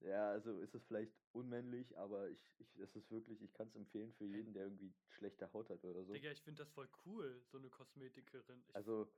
Ja, 0.00 0.30
also 0.30 0.58
ist 0.60 0.74
es 0.74 0.84
vielleicht 0.84 1.12
unmännlich, 1.32 1.96
aber 1.96 2.28
ich, 2.28 2.54
ich, 2.58 2.76
es 2.78 2.94
ist 2.96 3.10
wirklich, 3.10 3.40
ich 3.42 3.52
kann 3.52 3.68
es 3.68 3.74
empfehlen 3.76 4.12
für 4.12 4.24
jeden, 4.26 4.52
der 4.52 4.64
irgendwie 4.64 4.94
schlechte 5.08 5.52
Haut 5.52 5.70
hat 5.70 5.84
oder 5.84 6.04
so. 6.04 6.14
Digga, 6.14 6.30
ich 6.30 6.42
finde 6.42 6.62
das 6.62 6.70
voll 6.70 6.88
cool, 7.04 7.42
so 7.44 7.58
eine 7.58 7.68
Kosmetikerin. 7.68 8.64
Ich, 8.68 8.74
Also, 8.74 9.12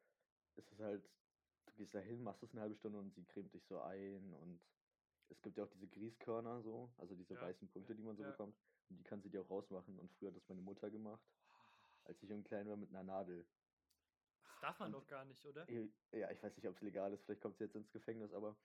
es 0.56 0.72
ist 0.72 0.80
halt, 0.80 1.10
du 1.66 1.74
gehst 1.74 1.94
da 1.94 2.00
hin, 2.00 2.22
machst 2.22 2.42
es 2.42 2.52
eine 2.52 2.62
halbe 2.62 2.74
Stunde 2.76 2.98
und 2.98 3.14
sie 3.14 3.26
cremt 3.26 3.54
dich 3.54 3.66
so 3.66 3.80
ein 3.80 4.32
und 4.34 4.62
es 5.28 5.42
gibt 5.42 5.58
ja 5.58 5.64
auch 5.64 5.68
diese 5.70 5.88
Grießkörner 5.88 6.62
so, 6.62 6.94
also 6.98 7.14
diese 7.16 7.34
Ja, 7.34 7.40
weißen 7.40 7.68
Punkte, 7.68 7.94
die 7.96 8.02
man 8.02 8.16
so 8.16 8.22
ja. 8.22 8.30
bekommt. 8.30 8.58
Und 8.88 8.98
die 8.98 9.04
kann 9.04 9.22
sie 9.22 9.30
dir 9.30 9.42
auch 9.42 9.50
rausmachen. 9.50 9.98
Und 9.98 10.12
früher 10.12 10.28
hat 10.30 10.36
das 10.36 10.48
meine 10.48 10.62
Mutter 10.62 10.90
gemacht, 10.90 11.24
als 12.04 12.22
ich 12.22 12.28
jung 12.28 12.44
klein 12.44 12.68
war 12.68 12.76
mit 12.76 12.90
einer 12.90 13.02
Nadel. 13.02 13.44
das 14.42 14.60
darf 14.60 14.78
man 14.78 14.94
und- 14.94 15.02
doch 15.02 15.08
gar 15.08 15.24
nicht, 15.24 15.44
oder? 15.46 15.66
Ja, 16.12 16.30
ich 16.30 16.42
weiß 16.42 16.56
nicht, 16.56 16.66
ob 16.68 16.76
es 16.76 16.82
legal 16.82 17.12
ist, 17.12 17.24
vielleicht 17.24 17.42
kommt 17.42 17.58
sie 17.58 17.64
jetzt 17.64 17.74
ins 17.76 17.90
Gefängnis, 17.92 18.32
aber 18.32 18.56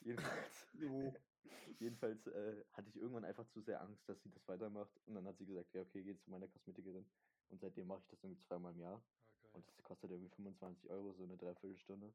jedenfalls, 0.00 0.66
jedenfalls 1.80 2.26
äh, 2.26 2.64
hatte 2.72 2.88
ich 2.88 2.96
irgendwann 2.96 3.24
einfach 3.24 3.46
zu 3.52 3.60
sehr 3.62 3.80
Angst, 3.80 4.08
dass 4.08 4.22
sie 4.22 4.30
das 4.30 4.46
weitermacht. 4.48 4.92
Und 5.06 5.14
dann 5.14 5.26
hat 5.26 5.38
sie 5.38 5.46
gesagt, 5.46 5.74
ja, 5.74 5.82
okay, 5.82 6.02
geh 6.02 6.16
zu 6.18 6.30
meiner 6.30 6.48
Kosmetikerin. 6.48 7.06
Und 7.48 7.60
seitdem 7.60 7.88
mache 7.88 8.00
ich 8.00 8.06
das 8.10 8.22
irgendwie 8.22 8.42
zweimal 8.46 8.72
im 8.72 8.80
Jahr. 8.80 9.02
Ah, 9.42 9.56
Und 9.56 9.68
das 9.68 9.82
kostet 9.82 10.10
irgendwie 10.10 10.34
25 10.34 10.90
Euro, 10.90 11.12
so 11.12 11.24
eine 11.24 11.36
Dreiviertelstunde. 11.36 12.12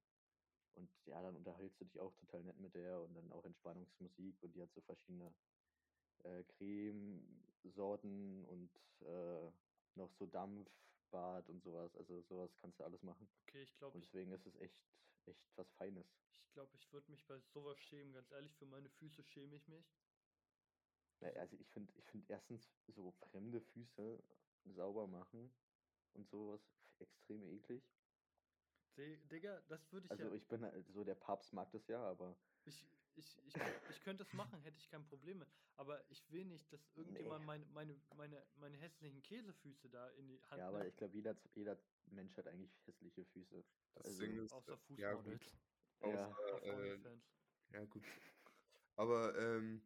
Und 0.76 0.90
ja, 1.06 1.22
dann 1.22 1.36
unterhältst 1.36 1.80
du 1.80 1.86
dich 1.86 2.00
auch 2.00 2.14
total 2.16 2.44
nett 2.44 2.60
mit 2.60 2.76
der 2.76 3.02
und 3.02 3.14
dann 3.16 3.32
auch 3.32 3.46
Entspannungsmusik 3.46 4.42
und 4.44 4.56
die 4.56 4.62
hat 4.62 4.74
so 4.74 4.82
verschiedene 4.82 5.34
äh, 6.24 6.44
Cremesorten 6.44 8.46
und 8.46 8.72
äh, 9.02 9.52
noch 9.96 10.12
so 10.12 10.25
Dampfbad 10.28 11.50
und 11.50 11.62
sowas. 11.62 11.96
Also 11.96 12.22
sowas 12.22 12.58
kannst 12.58 12.80
du 12.80 12.84
alles 12.84 13.04
machen. 13.04 13.30
Okay, 13.48 13.64
ich 13.64 13.75
glaube, 13.75 13.96
Und 13.96 14.02
ich, 14.02 14.12
deswegen 14.14 14.32
ist 14.32 14.46
es 14.46 14.56
echt, 14.56 14.80
echt 15.25 15.58
was 15.58 15.72
Feines. 15.72 16.18
ich, 16.30 16.52
glaub, 16.52 16.74
ich 16.75 16.92
würde 16.94 17.12
mich 17.12 17.25
bei 17.25 17.40
sowas 17.40 17.80
schämen. 17.80 18.14
Ganz 18.14 18.32
ehrlich, 18.32 18.56
für 18.58 18.66
meine 18.66 18.90
Füße 18.90 19.24
schäme 19.24 19.56
ich 19.56 19.68
mich. 19.68 19.98
Ja, 21.22 21.30
Also 21.32 21.56
ich 21.58 21.70
finde 21.72 21.94
ich 21.98 22.06
find 22.06 22.30
erstens 22.30 22.78
so 22.88 23.12
fremde 23.12 23.62
Füße 23.62 24.24
sauber 24.66 25.08
machen 25.08 25.56
und 26.14 26.28
sowas 26.30 26.62
extrem 27.00 27.44
eklig. 27.44 27.84
Di- 28.98 29.28
Digga, 29.28 29.62
das 29.62 29.92
würde 29.92 30.08
ich 30.08 30.18
Also 30.18 30.25
ja. 30.25 30.36
ich 30.36 30.48
bin 30.48 30.64
halt 30.64 30.88
so, 30.88 31.04
der 31.04 31.16
Papst 31.16 31.54
mag 31.54 31.72
das 31.72 31.88
ja, 31.88 32.02
aber 32.02 32.38
Ich, 32.66 32.86
ich, 33.15 33.38
ich, 33.45 33.55
ich 33.89 34.03
könnte 34.03 34.24
es 34.24 34.34
machen, 34.34 34.60
hätte 34.62 34.77
ich 34.77 34.89
kein 34.89 35.05
Problem 35.05 35.39
mit. 35.39 35.50
Aber 35.77 36.03
ich 36.10 36.29
will 36.31 36.45
nicht, 36.45 36.72
dass 36.72 36.89
irgendjemand 36.95 37.45
meine, 37.45 37.65
meine, 37.67 37.95
meine, 38.15 38.45
meine 38.55 38.77
hässlichen 38.77 39.22
Käsefüße 39.22 39.89
da 39.89 40.10
in 40.12 40.27
die 40.27 40.41
Hand 40.43 40.60
ja, 40.60 40.67
aber 40.67 40.79
nimmt. 40.79 40.91
ich 40.91 40.98
glaube, 40.98 41.13
jeder, 41.13 41.36
jeder 41.53 41.77
Mensch 42.07 42.36
hat 42.38 42.48
eigentlich 42.48 42.72
hässliche 42.86 43.25
Füße. 43.25 43.63
das 43.95 44.05
also, 44.05 44.19
Ding 44.22 44.38
ist, 44.38 44.51
Außer 44.51 44.74
äh, 44.74 45.01
ja 45.01 45.13
gut, 45.13 45.43
Fußmodels. 45.43 45.51
Ja. 46.01 46.27
außer, 46.27 46.53
Auf 46.53 46.63
äh, 46.63 47.00
ja 47.74 47.86
gut. 47.86 48.03
Aber 48.95 49.38
ähm, 49.38 49.81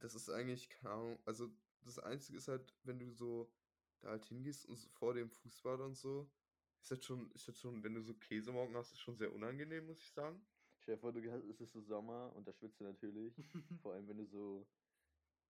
das 0.00 0.14
ist 0.14 0.30
eigentlich, 0.30 0.68
keine 0.68 0.94
Ahnung, 0.94 1.18
also 1.24 1.50
das 1.82 1.98
Einzige 1.98 2.38
ist 2.38 2.48
halt, 2.48 2.74
wenn 2.84 2.98
du 2.98 3.10
so 3.10 3.52
da 4.00 4.10
halt 4.10 4.24
hingehst 4.24 4.66
und 4.66 4.76
so 4.76 4.88
vor 4.88 5.14
dem 5.14 5.30
Fußbad 5.30 5.80
und 5.80 5.94
so, 5.94 6.30
ist 6.80 6.90
das 6.90 7.04
schon, 7.04 7.30
ist 7.32 7.48
das 7.48 7.58
schon, 7.58 7.82
wenn 7.82 7.94
du 7.94 8.02
so 8.02 8.14
Käsemorgen 8.14 8.74
hast, 8.76 8.92
ist 8.92 9.00
schon 9.00 9.16
sehr 9.16 9.32
unangenehm, 9.32 9.86
muss 9.86 10.00
ich 10.00 10.10
sagen. 10.10 10.44
Stell 10.90 10.96
dir 10.96 11.02
vor, 11.02 11.12
du 11.12 11.30
hast, 11.30 11.44
es 11.44 11.60
ist 11.60 11.70
so 11.70 11.80
Sommer 11.82 12.32
und 12.34 12.48
da 12.48 12.52
schwitzt 12.52 12.80
du 12.80 12.84
natürlich. 12.84 13.32
Vor 13.80 13.92
allem, 13.92 14.08
wenn 14.08 14.16
du 14.16 14.26
so, 14.26 14.66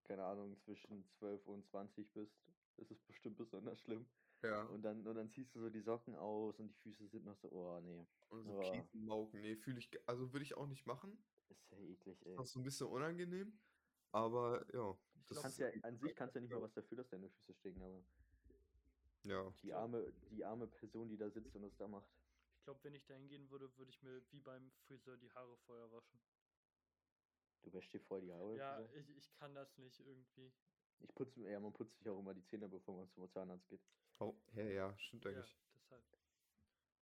keine 0.05 0.23
Ahnung, 0.23 0.59
zwischen 0.59 1.09
12 1.19 1.47
und 1.47 1.67
20 1.67 2.13
bist, 2.13 2.37
ist 2.77 2.91
es 2.91 3.01
bestimmt 3.01 3.39
besonders 3.39 3.81
schlimm. 3.81 4.05
Ja. 4.43 4.65
Und 4.65 4.83
dann, 4.83 5.07
und 5.07 5.15
dann 5.15 5.31
ziehst 5.31 5.55
du 5.55 5.61
so 5.61 5.71
die 5.71 5.81
Socken 5.81 6.15
aus 6.15 6.61
und 6.61 6.69
die 6.69 6.75
Füße 6.75 7.09
sind 7.09 7.25
noch 7.25 7.39
so, 7.39 7.51
oh 7.53 7.81
nee, 7.81 8.07
Und 8.29 8.43
so 8.43 8.51
Boah. 8.51 8.71
Käsemauken, 8.71 9.41
nee, 9.41 9.57
fühle 9.57 9.79
ich, 9.79 9.91
also 10.07 10.31
würde 10.31 10.45
ich 10.45 10.59
auch 10.59 10.67
nicht 10.67 10.85
machen. 10.85 11.17
ist 11.49 11.71
ja 11.71 11.79
eklig, 11.79 12.21
ey. 12.27 12.37
Das 12.37 12.49
ist 12.49 12.53
so 12.53 12.61
ein 12.61 12.65
bisschen 12.65 12.89
unangenehm. 12.89 13.59
Aber 14.13 14.67
ja, 14.75 14.95
glaub, 15.25 15.43
kannst 15.43 15.59
ja, 15.59 15.71
an 15.85 15.97
sich 15.97 16.15
kannst 16.15 16.35
du 16.35 16.41
ja 16.41 16.43
nicht 16.43 16.53
mal 16.53 16.61
was 16.61 16.75
dafür, 16.75 16.99
dass 16.99 17.09
deine 17.09 17.31
Füße 17.31 17.55
stinken, 17.55 17.81
aber 17.81 18.05
ja. 19.23 19.51
die 19.63 19.73
arme, 19.73 20.13
die 20.31 20.45
arme 20.45 20.67
Person, 20.67 21.09
die 21.09 21.17
da 21.17 21.31
sitzt 21.31 21.57
und 21.57 21.63
das 21.63 21.75
da 21.79 21.89
macht. 21.89 22.20
Ich 22.61 22.65
glaube, 22.65 22.85
wenn 22.85 22.95
ich 22.95 23.07
da 23.07 23.15
hingehen 23.15 23.49
würde, 23.49 23.75
würde 23.79 23.91
ich 23.91 24.03
mir 24.03 24.31
wie 24.33 24.41
beim 24.41 24.71
Friseur 24.87 25.17
die 25.17 25.33
Haare 25.33 25.57
vorher 25.57 25.91
waschen. 25.93 26.21
Du 27.63 27.73
wäschst 27.73 27.95
dir 27.95 28.01
voll 28.01 28.21
die 28.21 28.33
Haare. 28.33 28.57
Ja, 28.59 28.93
ich, 28.93 29.09
ich 29.09 29.33
kann 29.33 29.55
das 29.55 29.79
nicht 29.79 29.99
irgendwie. 30.01 30.53
Ich 30.99 31.15
putze, 31.15 31.41
ja, 31.41 31.59
man 31.59 31.73
putzt 31.73 31.97
sich 31.97 32.09
auch 32.11 32.19
immer 32.21 32.35
die 32.35 32.45
Zähne, 32.45 32.69
bevor 32.69 32.97
man 32.97 33.11
zum 33.15 33.33
Zahnarzt 33.33 33.67
geht. 33.69 33.81
Oh, 34.19 34.35
ja, 34.55 34.65
ja, 34.65 34.99
stimmt 34.99 35.27
Ja, 35.27 35.33
eigentlich. 35.33 35.57
deshalb. 35.75 36.05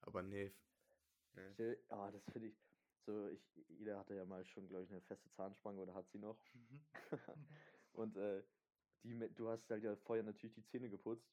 Aber 0.01 0.23
nee. 0.23 0.53
nee. 1.33 1.57
Ah, 1.89 2.13
das 2.13 2.23
finde 2.33 2.49
ich, 2.49 2.59
so, 3.07 3.29
ich, 3.29 3.41
jeder 3.69 3.99
hatte 3.99 4.15
ja 4.15 4.25
mal 4.25 4.45
schon, 4.47 4.69
glaube 4.69 4.85
ich, 4.85 4.91
eine 4.93 5.03
feste 5.03 5.31
Zahnspange 5.37 5.81
oder 5.83 5.95
hat 5.95 6.11
sie 6.13 6.19
noch. 6.19 6.41
Mhm. 6.53 6.87
und 7.93 8.17
äh, 8.17 8.45
die, 9.03 9.35
du 9.35 9.49
hast 9.49 9.69
halt 9.71 9.83
ja 9.85 9.97
vorher 10.07 10.25
natürlich 10.25 10.55
die 10.57 10.67
Zähne 10.71 10.91
geputzt, 10.91 11.27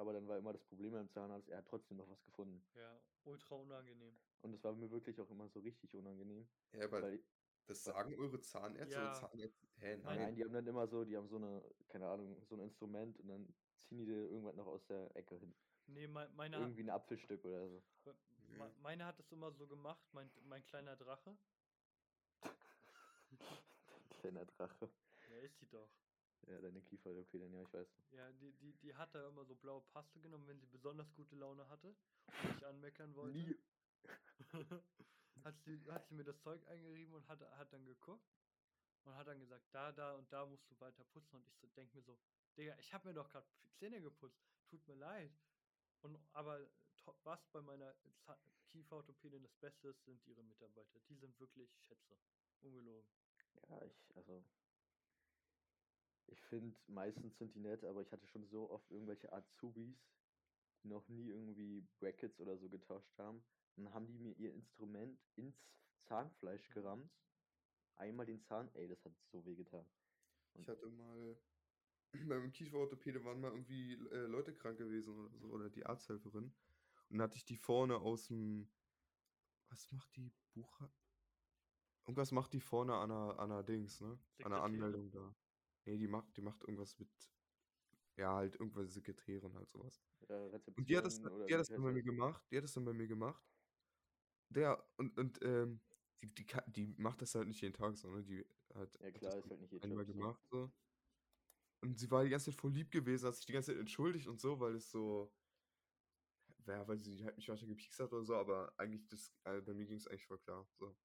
aber 0.00 0.14
dann 0.14 0.26
war 0.26 0.38
immer 0.38 0.52
das 0.52 0.64
Problem 0.64 0.92
beim 0.92 1.08
Zahnarzt, 1.08 1.48
er 1.50 1.58
hat 1.58 1.68
trotzdem 1.68 1.98
noch 1.98 2.08
was 2.08 2.24
gefunden. 2.24 2.60
Ja, 2.74 2.98
ultra 3.24 3.54
unangenehm. 3.54 4.14
Und 4.42 4.52
das 4.52 4.64
war 4.64 4.72
mir 4.72 4.90
wirklich 4.90 5.20
auch 5.20 5.30
immer 5.30 5.46
so 5.48 5.60
richtig 5.60 5.94
unangenehm. 5.94 6.48
Ja, 6.72 6.86
aber 6.86 7.02
Weil, 7.02 7.20
das 7.66 7.84
sagen 7.84 8.14
eure 8.18 8.40
Zahnärzte 8.40 8.94
Ja. 8.94 9.10
oder 9.10 9.14
Zahnärzte? 9.14 9.66
Hä, 9.78 9.96
nein, 9.98 10.18
nein. 10.18 10.34
die 10.34 10.42
haben 10.44 10.52
dann 10.52 10.66
immer 10.66 10.86
so, 10.86 11.04
die 11.04 11.16
haben 11.16 11.28
so 11.28 11.36
eine, 11.36 11.62
keine 11.88 12.08
Ahnung, 12.08 12.34
so 12.48 12.54
ein 12.56 12.60
Instrument 12.60 13.18
und 13.20 13.28
dann 13.28 13.46
ziehen 13.76 13.98
die 13.98 14.06
dir 14.06 14.28
irgendwas 14.30 14.56
noch 14.56 14.66
aus 14.66 14.86
der 14.86 15.14
Ecke 15.14 15.36
hin. 15.36 15.52
Nee, 15.86 16.06
mein, 16.06 16.34
meine, 16.36 16.56
Irgendwie 16.56 16.82
ein 16.82 16.90
Apfelstück 16.90 17.44
oder 17.44 17.68
so. 17.68 17.82
me- 18.04 18.14
me- 18.58 18.74
meine 18.82 19.04
hat 19.04 19.18
es 19.20 19.30
immer 19.32 19.50
so 19.52 19.66
gemacht, 19.66 20.00
mein, 20.12 20.30
mein 20.48 20.62
kleiner 20.64 20.96
Drache. 20.96 21.36
Kleiner 24.20 24.44
Drache. 24.46 24.88
Ja, 25.30 25.36
ist 25.36 25.58
sie 25.60 25.66
doch. 25.66 25.88
Ja, 26.46 26.58
deine 26.60 26.80
Kiefer, 26.82 27.10
okay, 27.10 27.38
dann 27.38 27.52
ja, 27.52 27.62
ich 27.62 27.72
weiß. 27.72 27.88
Ja, 28.12 28.32
die, 28.32 28.52
die, 28.54 28.72
die 28.78 28.94
hat 28.94 29.14
da 29.14 29.28
immer 29.28 29.44
so 29.44 29.54
blaue 29.54 29.82
Paste 29.92 30.20
genommen, 30.20 30.46
wenn 30.46 30.58
sie 30.58 30.66
besonders 30.66 31.12
gute 31.14 31.36
Laune 31.36 31.68
hatte 31.68 31.94
und 32.26 32.50
nicht 32.50 32.64
anmeckern 32.64 33.14
wollte. 33.14 33.38
Nie. 33.38 33.58
hat, 35.44 35.54
sie, 35.64 35.80
hat 35.90 36.08
sie 36.08 36.14
mir 36.14 36.24
das 36.24 36.40
Zeug 36.40 36.66
eingerieben 36.68 37.14
und 37.14 37.28
hat, 37.28 37.40
hat 37.40 37.72
dann 37.72 37.84
geguckt 37.84 38.26
und 39.04 39.14
hat 39.14 39.26
dann 39.26 39.38
gesagt, 39.38 39.64
da, 39.72 39.92
da 39.92 40.14
und 40.14 40.32
da 40.32 40.46
musst 40.46 40.70
du 40.70 40.80
weiter 40.80 41.04
putzen. 41.04 41.36
Und 41.36 41.46
ich 41.46 41.56
so, 41.58 41.66
denk 41.68 41.94
mir 41.94 42.02
so, 42.02 42.18
Digga, 42.56 42.76
ich 42.78 42.92
habe 42.92 43.08
mir 43.08 43.14
doch 43.14 43.28
gerade 43.30 43.46
Zähne 43.78 44.00
geputzt, 44.00 44.42
tut 44.68 44.86
mir 44.88 44.96
leid. 44.96 45.32
Und 46.02 46.18
aber 46.32 46.66
was 47.24 47.46
bei 47.52 47.60
meiner 47.62 47.94
Kieferorthopädin 48.68 49.42
das 49.42 49.54
Beste 49.56 49.88
ist, 49.88 50.04
sind 50.04 50.26
ihre 50.26 50.42
Mitarbeiter. 50.42 51.00
Die 51.08 51.16
sind 51.16 51.38
wirklich 51.40 51.70
Schätze. 51.80 52.18
Ungelogen. 52.62 53.08
Ja, 53.68 53.82
ich, 53.84 54.16
also. 54.16 54.44
Ich 56.30 56.40
finde, 56.46 56.76
meistens 56.86 57.36
sind 57.38 57.54
die 57.54 57.60
nett, 57.60 57.84
aber 57.84 58.02
ich 58.02 58.12
hatte 58.12 58.26
schon 58.26 58.46
so 58.46 58.70
oft 58.70 58.90
irgendwelche 58.90 59.32
Azubis, 59.32 59.96
die 60.82 60.88
noch 60.88 61.08
nie 61.08 61.28
irgendwie 61.28 61.82
Brackets 61.98 62.40
oder 62.40 62.56
so 62.56 62.68
getauscht 62.68 63.18
haben. 63.18 63.44
Dann 63.76 63.92
haben 63.92 64.06
die 64.06 64.18
mir 64.18 64.34
ihr 64.38 64.52
Instrument 64.54 65.18
ins 65.36 65.56
Zahnfleisch 66.08 66.68
Mhm. 66.68 66.74
gerammt. 66.74 67.10
Einmal 67.96 68.26
den 68.26 68.40
Zahn, 68.42 68.70
ey, 68.74 68.88
das 68.88 69.04
hat 69.04 69.12
so 69.32 69.44
weh 69.44 69.54
getan. 69.56 69.86
Ich 70.54 70.68
hatte 70.68 70.88
mal 70.90 71.36
beim 72.28 72.52
Kieferorthopäde 72.52 73.24
waren 73.24 73.40
mal 73.40 73.52
irgendwie 73.52 73.94
äh, 73.94 74.26
Leute 74.26 74.54
krank 74.54 74.78
gewesen 74.78 75.14
oder 75.14 75.38
so, 75.38 75.48
oder 75.48 75.70
die 75.70 75.86
Arzthelferin. 75.86 76.44
Und 76.44 77.18
dann 77.18 77.22
hatte 77.22 77.36
ich 77.36 77.44
die 77.44 77.56
vorne 77.56 77.98
aus 77.98 78.28
dem. 78.28 78.68
Was 79.68 79.90
macht 79.92 80.16
die 80.16 80.32
Bucher? 80.54 80.90
Irgendwas 82.06 82.32
macht 82.32 82.52
die 82.52 82.60
vorne 82.60 82.94
an 82.96 83.08
der, 83.10 83.38
an 83.38 83.50
der 83.50 83.62
Dings, 83.62 84.00
ne? 84.00 84.18
An 84.42 84.50
der 84.50 84.60
Sekretärin? 84.60 84.62
Anmeldung 84.62 85.10
da. 85.10 85.34
Nee, 85.84 85.96
die 85.98 86.08
macht, 86.08 86.36
die 86.36 86.42
macht 86.42 86.62
irgendwas 86.62 86.98
mit. 86.98 87.08
Ja, 88.16 88.34
halt 88.34 88.54
irgendwas 88.56 88.92
Sekretärin, 88.92 89.54
halt 89.54 89.68
sowas. 89.70 90.02
Äh, 90.28 90.60
Und 90.76 90.88
die 90.88 90.96
hat 90.96 91.04
das, 91.04 91.20
die 91.20 91.28
hat 91.54 91.60
das 91.60 91.68
dann 91.68 91.82
bei 91.82 91.92
mir 91.92 92.02
gemacht. 92.02 92.42
Die 92.50 92.56
hat 92.56 92.64
das 92.64 92.72
dann 92.74 92.84
bei 92.84 92.92
mir 92.92 93.06
gemacht. 93.06 93.42
Der, 94.50 94.84
und, 94.96 95.16
und, 95.18 95.38
ähm, 95.42 95.80
die, 96.22 96.34
die, 96.34 96.46
die 96.66 96.86
macht 96.98 97.22
das 97.22 97.34
halt 97.34 97.48
nicht 97.48 97.60
jeden 97.62 97.74
Tag, 97.74 97.96
sondern 97.96 98.24
die 98.26 98.44
hat, 98.74 98.98
Ja 99.00 99.06
hat 99.06 99.14
klar, 99.14 99.30
das 99.36 99.44
ist 99.44 99.50
halt 99.50 99.60
nicht 99.60 99.72
ihr 99.72 99.82
einmal 99.82 100.04
Job. 100.04 100.06
So. 100.06 100.12
gemacht, 100.12 100.40
so. 100.50 100.72
Und 101.82 101.98
sie 101.98 102.10
war 102.10 102.24
die 102.24 102.30
ganze 102.30 102.50
Zeit 102.50 102.60
voll 102.60 102.72
lieb 102.72 102.90
gewesen, 102.90 103.26
hat 103.26 103.34
sich 103.36 103.46
die 103.46 103.52
ganze 103.52 103.72
Zeit 103.72 103.80
entschuldigt 103.80 104.26
und 104.28 104.40
so, 104.40 104.60
weil 104.60 104.74
es 104.74 104.90
so, 104.90 105.34
ja, 106.66 106.86
weil 106.86 106.98
sie 106.98 107.24
halt 107.24 107.36
nicht 107.36 107.48
weiter 107.48 107.66
gepiekst 107.66 107.98
hat 108.00 108.12
oder 108.12 108.24
so, 108.24 108.34
aber 108.36 108.72
eigentlich, 108.78 109.06
das, 109.08 109.32
äh, 109.44 109.60
bei 109.60 109.74
mir 109.74 109.86
ging 109.86 109.96
es 109.96 110.06
eigentlich 110.06 110.26
voll 110.26 110.38
klar, 110.38 110.68
so. 110.72 110.96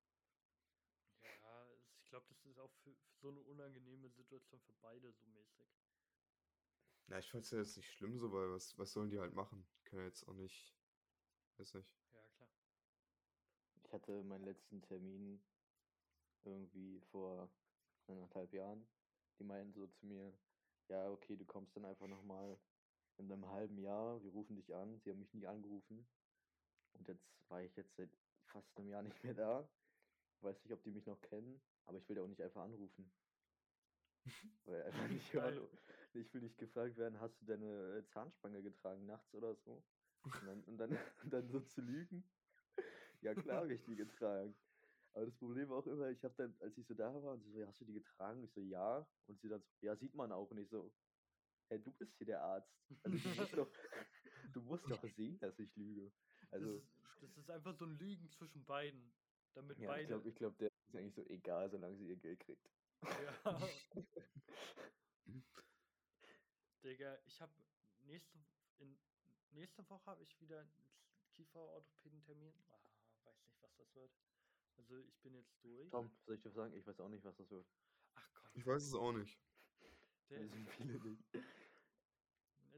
Ja, 1.24 1.66
es- 1.74 1.94
ich 1.98 2.10
glaube, 2.10 2.26
das 2.28 2.46
ist 2.46 2.58
auch 2.60 2.72
für, 2.84 2.96
für 2.96 3.15
so 3.26 3.32
eine 3.32 3.42
unangenehme 3.42 4.08
Situation 4.08 4.62
für 4.62 4.74
beide 4.74 5.12
so 5.12 5.26
mäßig. 5.26 5.68
Na, 7.08 7.18
ich 7.18 7.32
fand's 7.32 7.50
ja 7.50 7.58
jetzt 7.58 7.76
nicht 7.76 7.92
schlimm 7.92 8.20
so, 8.20 8.32
weil 8.32 8.52
was, 8.52 8.78
was 8.78 8.94
sollen 8.94 9.10
die 9.10 9.20
halt 9.20 9.34
machen? 9.34 9.66
Die 9.80 9.84
können 9.86 10.04
ja 10.04 10.08
jetzt 10.08 10.28
auch 10.28 10.34
nicht, 10.36 10.78
weiß 11.58 11.74
nicht. 11.74 11.90
Ja, 12.12 12.28
klar. 12.36 12.50
Ich 13.82 13.92
hatte 13.92 14.24
meinen 14.24 14.44
letzten 14.44 14.80
Termin 14.84 15.44
irgendwie 16.44 17.00
vor 17.00 17.50
anderthalb 18.06 18.54
Jahren. 18.54 18.88
Die 19.40 19.44
meinen 19.44 19.74
so 19.74 19.88
zu 19.88 20.06
mir, 20.06 20.32
ja, 20.88 21.10
okay, 21.10 21.36
du 21.36 21.46
kommst 21.46 21.76
dann 21.76 21.86
einfach 21.86 22.08
nochmal 22.08 22.60
in 23.18 23.32
einem 23.32 23.50
halben 23.50 23.80
Jahr, 23.80 24.22
wir 24.24 24.30
rufen 24.30 24.56
dich 24.56 24.76
an. 24.76 25.00
Sie 25.00 25.10
haben 25.10 25.20
mich 25.20 25.34
nie 25.34 25.48
angerufen. 25.48 26.08
Und 26.94 27.08
jetzt 27.08 27.26
war 27.50 27.60
ich 27.64 27.76
jetzt 27.76 27.96
seit 27.96 28.16
fast 28.44 28.78
einem 28.78 28.90
Jahr 28.90 29.02
nicht 29.02 29.24
mehr 29.24 29.34
da. 29.34 29.68
Weiß 30.42 30.64
nicht, 30.64 30.74
ob 30.74 30.84
die 30.84 30.92
mich 30.92 31.08
noch 31.08 31.20
kennen, 31.22 31.60
aber 31.86 31.98
ich 31.98 32.10
will 32.10 32.18
ja 32.18 32.24
auch 32.24 32.28
nicht 32.28 32.42
einfach 32.42 32.64
anrufen. 32.64 33.12
Weil 34.66 34.84
einfach 34.84 35.08
nicht 35.08 35.34
hören. 35.34 35.68
Ich 36.14 36.34
will 36.34 36.42
nicht 36.42 36.58
gefragt 36.58 36.98
werden, 36.98 37.20
hast 37.20 37.40
du 37.42 37.46
deine 37.46 37.98
äh, 37.98 38.06
Zahnspange 38.08 38.62
getragen 38.64 39.06
nachts 39.06 39.34
oder 39.34 39.56
so? 39.56 39.84
Und 40.24 40.46
dann, 40.46 40.64
und 40.64 40.78
dann, 40.78 40.90
und 41.24 41.34
dann 41.34 41.48
so 41.50 41.60
zu 41.60 41.82
lügen. 41.82 42.24
Ja 43.22 43.34
klar 43.34 43.62
habe 43.62 43.74
ich 43.74 43.84
die 43.84 43.96
getragen. 43.96 44.56
Aber 45.14 45.26
das 45.26 45.36
Problem 45.36 45.70
war 45.70 45.78
auch 45.78 45.88
immer, 45.88 46.10
ich 46.10 46.24
habe 46.24 46.34
dann, 46.36 46.56
als 46.60 46.78
ich 46.78 46.86
so 46.86 46.94
da 46.94 47.14
war, 47.24 47.34
und 47.34 47.44
sie 47.44 47.52
so, 47.52 47.60
ja, 47.60 47.68
hast 47.68 47.80
du 47.80 47.86
die 47.86 47.94
getragen? 47.94 48.44
Ich 48.44 48.52
so, 48.52 48.60
ja. 48.62 49.08
Und 49.28 49.40
sie 49.40 49.48
dann 49.48 49.62
so, 49.62 49.86
ja, 49.86 49.96
sieht 49.96 50.14
man 50.14 50.32
auch. 50.32 50.52
Und 50.52 50.58
ich 50.58 50.70
so, 50.70 50.92
hey, 51.70 51.82
du 51.82 51.92
bist 51.92 52.18
hier 52.18 52.28
der 52.28 52.42
Arzt. 52.42 52.70
Also, 53.04 53.18
du, 53.18 53.30
musst 53.30 53.54
doch, 53.54 53.72
du 54.54 54.62
musst 54.62 54.92
doch 54.92 55.04
sehen, 55.16 55.40
dass 55.40 55.58
ich 55.58 55.74
lüge. 55.76 56.12
Also, 56.52 56.80
das, 56.80 56.84
ist, 56.84 57.22
das 57.22 57.38
ist 57.38 57.50
einfach 57.50 57.74
so 57.74 57.86
ein 57.86 57.98
Lügen 57.98 58.30
zwischen 58.30 58.66
beiden. 58.66 59.14
Damit 59.54 59.78
ja, 59.78 59.84
ich 59.84 59.88
beide. 59.88 60.08
glaube, 60.08 60.30
ich 60.30 60.36
glaub, 60.36 60.58
der 60.58 60.75
ist 60.96 61.02
eigentlich 61.02 61.16
so 61.16 61.26
egal, 61.34 61.70
solange 61.70 61.98
sie 61.98 62.08
ihr 62.08 62.16
Geld 62.16 62.40
kriegt. 62.40 62.70
Ja. 63.04 63.60
Digga, 66.84 67.20
ich 67.26 67.42
habe 67.42 67.52
nächste, 68.02 68.38
in, 68.78 68.98
nächste 69.52 69.88
Woche 69.90 70.06
habe 70.12 70.24
ich 70.24 70.40
wieder 70.40 70.60
einen 70.62 70.72
Kieferorthopädentermin. 71.30 72.54
Ah, 72.70 72.90
weiß 73.24 73.46
nicht, 73.46 73.62
was 73.62 73.76
das 73.76 73.96
wird. 73.96 74.12
Also 74.78 74.98
ich 74.98 75.22
bin 75.22 75.34
jetzt 75.34 75.64
durch. 75.64 75.92
Tom, 75.92 76.10
soll 76.26 76.36
ich 76.36 76.42
dir 76.42 76.50
was 76.50 76.56
sagen? 76.56 76.74
Ich 76.74 76.86
weiß 76.86 77.00
auch 77.00 77.10
nicht, 77.10 77.24
was 77.24 77.36
das 77.38 77.50
wird. 77.50 77.66
Ach 78.16 78.34
komm. 78.34 78.52
Ich 78.54 78.66
weiß 78.66 78.84
es 78.84 78.94
auch 78.94 79.12
nicht. 79.14 79.38
Der, 80.30 80.40
Wissen 80.42 80.68
viele 80.68 81.00
nicht. 81.00 81.24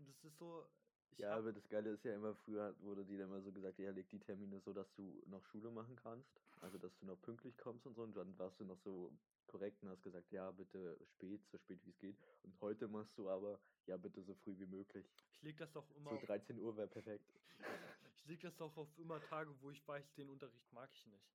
das 0.05 0.23
ist 0.23 0.37
so. 0.37 0.67
Ich 1.11 1.19
Ja, 1.19 1.31
hab, 1.31 1.39
aber 1.39 1.53
das 1.53 1.67
Geile 1.69 1.89
ist 1.91 2.03
ja 2.03 2.13
immer, 2.15 2.35
früher 2.35 2.79
wurde 2.81 3.05
dir 3.05 3.17
dann 3.19 3.29
immer 3.29 3.41
so 3.41 3.51
gesagt, 3.51 3.79
ja, 3.79 3.91
leg 3.91 4.09
die 4.09 4.19
Termine 4.19 4.59
so, 4.59 4.73
dass 4.73 4.93
du 4.93 5.23
noch 5.25 5.43
Schule 5.45 5.71
machen 5.71 5.95
kannst. 5.95 6.46
Also, 6.61 6.77
dass 6.79 6.91
du 6.99 7.05
noch 7.07 7.21
pünktlich 7.21 7.57
kommst 7.57 7.85
und 7.85 7.95
so. 7.95 8.03
Und 8.03 8.15
dann 8.15 8.37
warst 8.39 8.59
du 8.59 8.65
noch 8.65 8.81
so 8.83 9.11
korrekt 9.47 9.83
und 9.83 9.89
hast 9.89 10.03
gesagt, 10.03 10.31
ja, 10.31 10.51
bitte 10.51 10.97
spät, 11.15 11.41
so 11.51 11.57
spät 11.59 11.85
wie 11.85 11.91
es 11.91 11.99
geht. 11.99 12.17
Und 12.43 12.59
heute 12.61 12.87
machst 12.87 13.17
du 13.17 13.29
aber, 13.29 13.59
ja, 13.87 13.97
bitte 13.97 14.23
so 14.25 14.35
früh 14.35 14.57
wie 14.59 14.67
möglich. 14.67 15.07
ich 15.31 15.41
leg 15.43 15.57
das 15.57 15.71
doch 15.73 15.89
immer. 15.91 16.11
So 16.11 16.17
Auf, 16.17 16.23
13 16.27 16.59
Uhr 16.59 16.77
wäre 16.77 16.89
perfekt. 16.89 17.25
ich 18.17 18.25
leg 18.25 18.41
das 18.41 18.55
doch 18.57 18.77
auf 18.77 18.89
immer 18.97 19.23
Tage, 19.29 19.61
wo 19.61 19.71
ich 19.71 19.87
weiß, 19.87 20.13
den 20.15 20.29
Unterricht 20.29 20.71
mag 20.73 20.91
ich 20.93 21.05
nicht. 21.07 21.25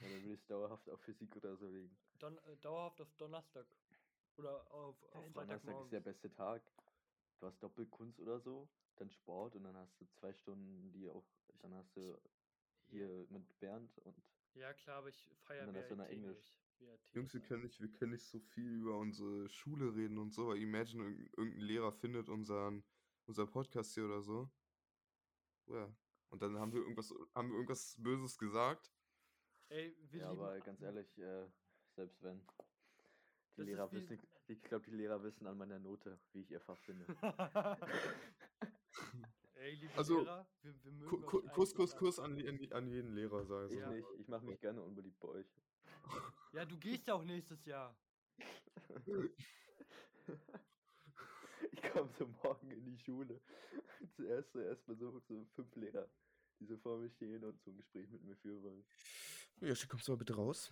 Ja, 0.00 0.08
dann 0.10 0.24
will 0.24 0.34
ich 0.34 0.40
es 0.42 0.46
dauerhaft 0.48 0.88
auf 0.90 1.00
Physik 1.02 1.36
oder 1.36 1.56
so 1.56 1.66
legen. 1.68 1.96
Don, 2.20 2.38
äh, 2.38 2.56
dauerhaft 2.58 3.00
auf 3.00 3.08
Donnerstag. 3.18 3.66
Oder 4.38 4.70
auf, 4.72 4.96
auf 5.02 5.12
Hey, 5.14 5.32
Donnerstag 5.32 5.78
ist 5.84 5.92
der 5.92 6.00
beste 6.00 6.30
Tag. 6.34 6.62
Du 7.40 7.46
hast 7.46 7.62
Doppelkunst 7.62 8.18
oder 8.20 8.40
so, 8.42 8.68
dann 8.96 9.10
Sport 9.10 9.56
und 9.56 9.64
dann 9.64 9.76
hast 9.76 10.00
du 10.00 10.06
zwei 10.20 10.32
Stunden, 10.34 10.92
die 10.92 11.08
auch, 11.10 11.24
dann 11.62 11.74
hast 11.74 11.96
du 11.96 12.16
hier 12.88 13.26
mit 13.30 13.58
Bernd 13.60 13.98
und 13.98 14.16
Ja, 14.54 14.72
klar, 14.74 14.98
aber 14.98 15.08
ich 15.08 15.30
feiere 15.42 15.66
noch 15.66 15.74
WRT 15.74 16.08
Englisch. 16.10 16.52
nicht. 16.78 17.14
Jungs, 17.14 17.32
wir 17.32 17.40
können, 17.40 17.62
nicht, 17.62 17.80
wir 17.80 17.90
können 17.90 18.12
nicht 18.12 18.26
so 18.26 18.38
viel 18.38 18.70
über 18.80 18.98
unsere 18.98 19.48
Schule 19.48 19.94
reden 19.94 20.18
und 20.18 20.32
so, 20.32 20.48
weil 20.48 20.58
imagine, 20.58 21.04
irg- 21.04 21.30
irgendein 21.36 21.62
Lehrer 21.62 21.90
findet 21.92 22.28
unseren, 22.28 22.84
unser 23.24 23.46
Podcast 23.46 23.94
hier 23.94 24.04
oder 24.04 24.20
so. 24.20 24.50
Ja. 25.68 25.90
Und 26.28 26.42
dann 26.42 26.58
haben 26.58 26.72
wir 26.72 26.80
irgendwas, 26.80 27.14
haben 27.34 27.48
wir 27.48 27.54
irgendwas 27.56 27.96
Böses 27.98 28.36
gesagt. 28.36 28.92
Ey, 29.68 29.96
wir 30.10 30.20
ja, 30.20 30.30
aber 30.30 30.60
ganz 30.60 30.80
ehrlich, 30.82 31.16
äh, 31.18 31.48
selbst 31.94 32.22
wenn. 32.22 32.40
Die 32.40 33.62
Das 33.62 33.66
Lehrer 33.66 33.92
wissen, 33.92 34.20
ich 34.48 34.62
glaube, 34.62 34.84
die 34.84 34.96
Lehrer 34.96 35.22
wissen 35.22 35.46
an 35.46 35.56
meiner 35.56 35.78
Note, 35.78 36.20
wie 36.32 36.42
ich 36.42 36.50
ihr 36.50 36.60
Fach 36.60 36.78
finde. 36.78 37.06
Ey, 39.66 39.74
liebe 39.74 39.94
Also, 39.96 40.20
Lehrer, 40.20 40.46
wir, 40.62 40.84
wir 40.84 40.92
mögen 40.92 41.22
Kuss, 41.52 41.74
Kuss. 41.74 41.96
Kuss 41.96 42.18
an, 42.20 42.36
die- 42.36 42.72
an, 42.72 42.86
jeden 42.86 43.14
Lehrer, 43.16 43.44
sag 43.44 43.66
ich 43.66 43.72
Ich 43.72 43.78
so. 43.78 43.80
Ja. 43.80 43.90
nicht, 43.90 44.06
ich 44.20 44.28
mache 44.28 44.44
mich 44.44 44.60
gerne 44.60 44.80
unbeliebt 44.80 45.18
bei 45.18 45.28
euch. 45.28 45.46
Ja, 46.52 46.64
du 46.64 46.78
gehst 46.78 47.08
ja 47.08 47.14
auch 47.14 47.24
nächstes 47.24 47.64
Jahr. 47.66 47.96
Ich 51.72 51.82
komme 51.92 52.10
so 52.18 52.26
morgen 52.42 52.70
in 52.70 52.84
die 52.84 52.98
Schule. 52.98 53.40
Zuerst 54.14 54.52
so 54.52 54.60
erstmal 54.60 54.96
so, 54.96 55.18
so 55.28 55.44
fünf 55.54 55.74
Lehrer, 55.76 56.08
die 56.60 56.66
so 56.66 56.76
vor 56.78 56.98
mir 56.98 57.10
stehen 57.10 57.42
und 57.44 57.60
so 57.62 57.70
ein 57.70 57.76
Gespräch 57.76 58.08
mit 58.10 58.22
mir 58.24 58.36
führen 58.36 58.62
wollen. 58.62 58.84
Ja, 59.60 59.74
kommst 59.88 60.06
du 60.06 60.12
mal 60.12 60.18
bitte 60.18 60.34
raus? 60.34 60.70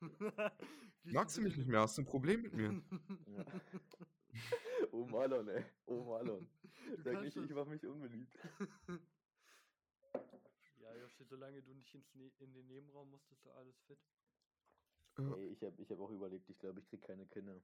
Magst 1.04 1.36
du 1.36 1.42
mich 1.42 1.56
nicht 1.56 1.68
mehr? 1.68 1.80
Hast 1.80 1.96
du 1.98 2.02
ein 2.02 2.06
Problem 2.06 2.42
mit 2.42 2.52
mir? 2.52 2.82
Ja. 3.26 3.44
Oh 4.92 5.06
Marlon, 5.06 5.48
ey. 5.48 5.64
Oh 5.86 6.02
Marlon. 6.04 6.48
Du 6.96 7.02
Sag 7.02 7.22
nicht, 7.22 7.36
ich 7.36 7.46
das- 7.46 7.50
mach 7.56 7.66
mich 7.66 7.84
unbeliebt. 7.86 8.36
Ja, 10.80 10.94
Joshi, 10.96 11.24
solange 11.24 11.62
du 11.62 11.72
nicht 11.74 11.94
ins 11.94 12.14
ne 12.14 12.32
in 12.40 12.52
den 12.52 12.66
Nebenraum 12.66 13.10
musst, 13.10 13.30
ist 13.30 13.44
doch 13.44 13.54
alles 13.56 13.78
fit. 13.86 13.98
Ey, 15.18 15.48
ich 15.52 15.62
habe 15.62 15.80
ich 15.80 15.90
hab 15.90 16.00
auch 16.00 16.10
überlegt, 16.10 16.48
ich 16.48 16.58
glaube, 16.58 16.80
ich 16.80 16.88
krieg 16.88 17.02
keine 17.02 17.26
Kinder. 17.26 17.60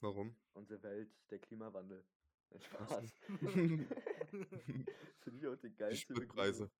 Warum? 0.00 0.34
Unsere 0.54 0.82
Welt, 0.82 1.08
der 1.30 1.38
Klimawandel. 1.38 2.04
Spaß. 2.58 3.12
Die 3.28 3.86
Finde 5.20 5.38
ich 5.38 5.46
auch 5.46 5.56
die 5.56 5.74
geilste 5.74 6.14
Spritpreise. 6.14 6.70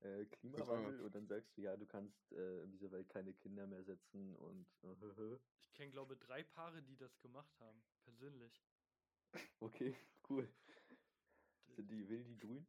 Äh, 0.00 0.26
Klimawandel 0.26 1.00
und 1.00 1.14
dann 1.14 1.26
sagst 1.26 1.56
du, 1.56 1.62
ja, 1.62 1.76
du 1.76 1.86
kannst 1.86 2.32
äh, 2.32 2.62
in 2.62 2.70
dieser 2.72 2.90
Welt 2.90 3.08
keine 3.08 3.32
Kinder 3.32 3.66
mehr 3.66 3.82
setzen 3.82 4.36
und 4.36 4.66
äh, 4.82 5.38
Ich 5.60 5.72
kenne, 5.72 5.90
glaube 5.90 6.16
drei 6.16 6.42
Paare, 6.42 6.82
die 6.82 6.96
das 6.96 7.18
gemacht 7.20 7.58
haben. 7.60 7.82
Persönlich. 8.04 8.62
okay, 9.60 9.94
cool. 10.28 10.48
Sind 11.76 11.90
die, 11.90 12.08
will 12.08 12.24
die 12.24 12.38
grün? 12.38 12.66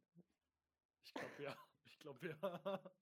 Ich 1.04 1.14
glaube 1.14 1.42
ja. 1.42 1.56
Ich 1.84 1.98
glaube 2.00 2.28
ja. 2.28 2.92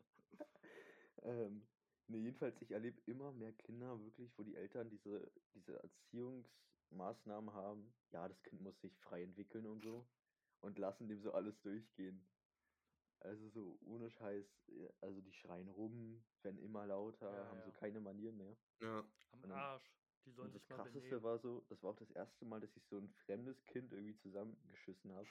Ähm, 1.22 1.66
nee, 2.06 2.18
jedenfalls, 2.18 2.60
ich 2.62 2.70
erlebe 2.70 3.00
immer 3.06 3.32
mehr 3.32 3.52
Kinder 3.52 4.00
wirklich, 4.00 4.30
wo 4.38 4.42
die 4.42 4.54
Eltern 4.54 4.88
diese, 4.88 5.30
diese 5.54 5.82
Erziehungsmaßnahmen 5.82 7.52
haben. 7.52 7.92
Ja, 8.12 8.28
das 8.28 8.42
Kind 8.44 8.62
muss 8.62 8.80
sich 8.80 8.96
frei 9.00 9.22
entwickeln 9.22 9.66
und 9.66 9.82
so. 9.82 10.08
Und 10.60 10.78
lassen 10.78 11.08
dem 11.08 11.20
so 11.20 11.32
alles 11.32 11.60
durchgehen. 11.62 12.24
Also 13.20 13.48
so 13.50 13.78
ohne 13.86 14.10
Scheiß, 14.10 14.46
äh, 14.68 14.88
also 15.00 15.20
die 15.20 15.32
schreien 15.32 15.68
rum, 15.68 16.24
werden 16.42 16.58
immer 16.60 16.86
lauter, 16.86 17.32
Ja, 17.32 17.46
haben 17.48 17.60
so 17.62 17.70
ja. 17.70 17.76
keine 17.76 18.00
Manieren 18.00 18.36
mehr. 18.36 18.56
Ja. 18.80 18.98
Am 19.32 19.42
Und 19.42 19.48
dann- 19.50 19.58
Arsch. 19.58 19.92
Die 20.24 20.32
sollen 20.32 20.48
Und 20.48 20.54
das 20.56 20.62
sich 20.62 20.70
mal 20.70 20.76
krasseste 20.78 21.00
benehmen. 21.02 21.22
war 21.22 21.38
so, 21.38 21.64
das 21.68 21.80
war 21.84 21.90
auch 21.92 21.96
das 21.96 22.10
erste 22.10 22.44
Mal, 22.44 22.60
dass 22.60 22.76
ich 22.76 22.84
so 22.88 22.98
ein 22.98 23.08
fremdes 23.26 23.62
Kind 23.64 23.92
irgendwie 23.92 24.16
zusammengeschissen 24.16 25.12
habe. 25.14 25.28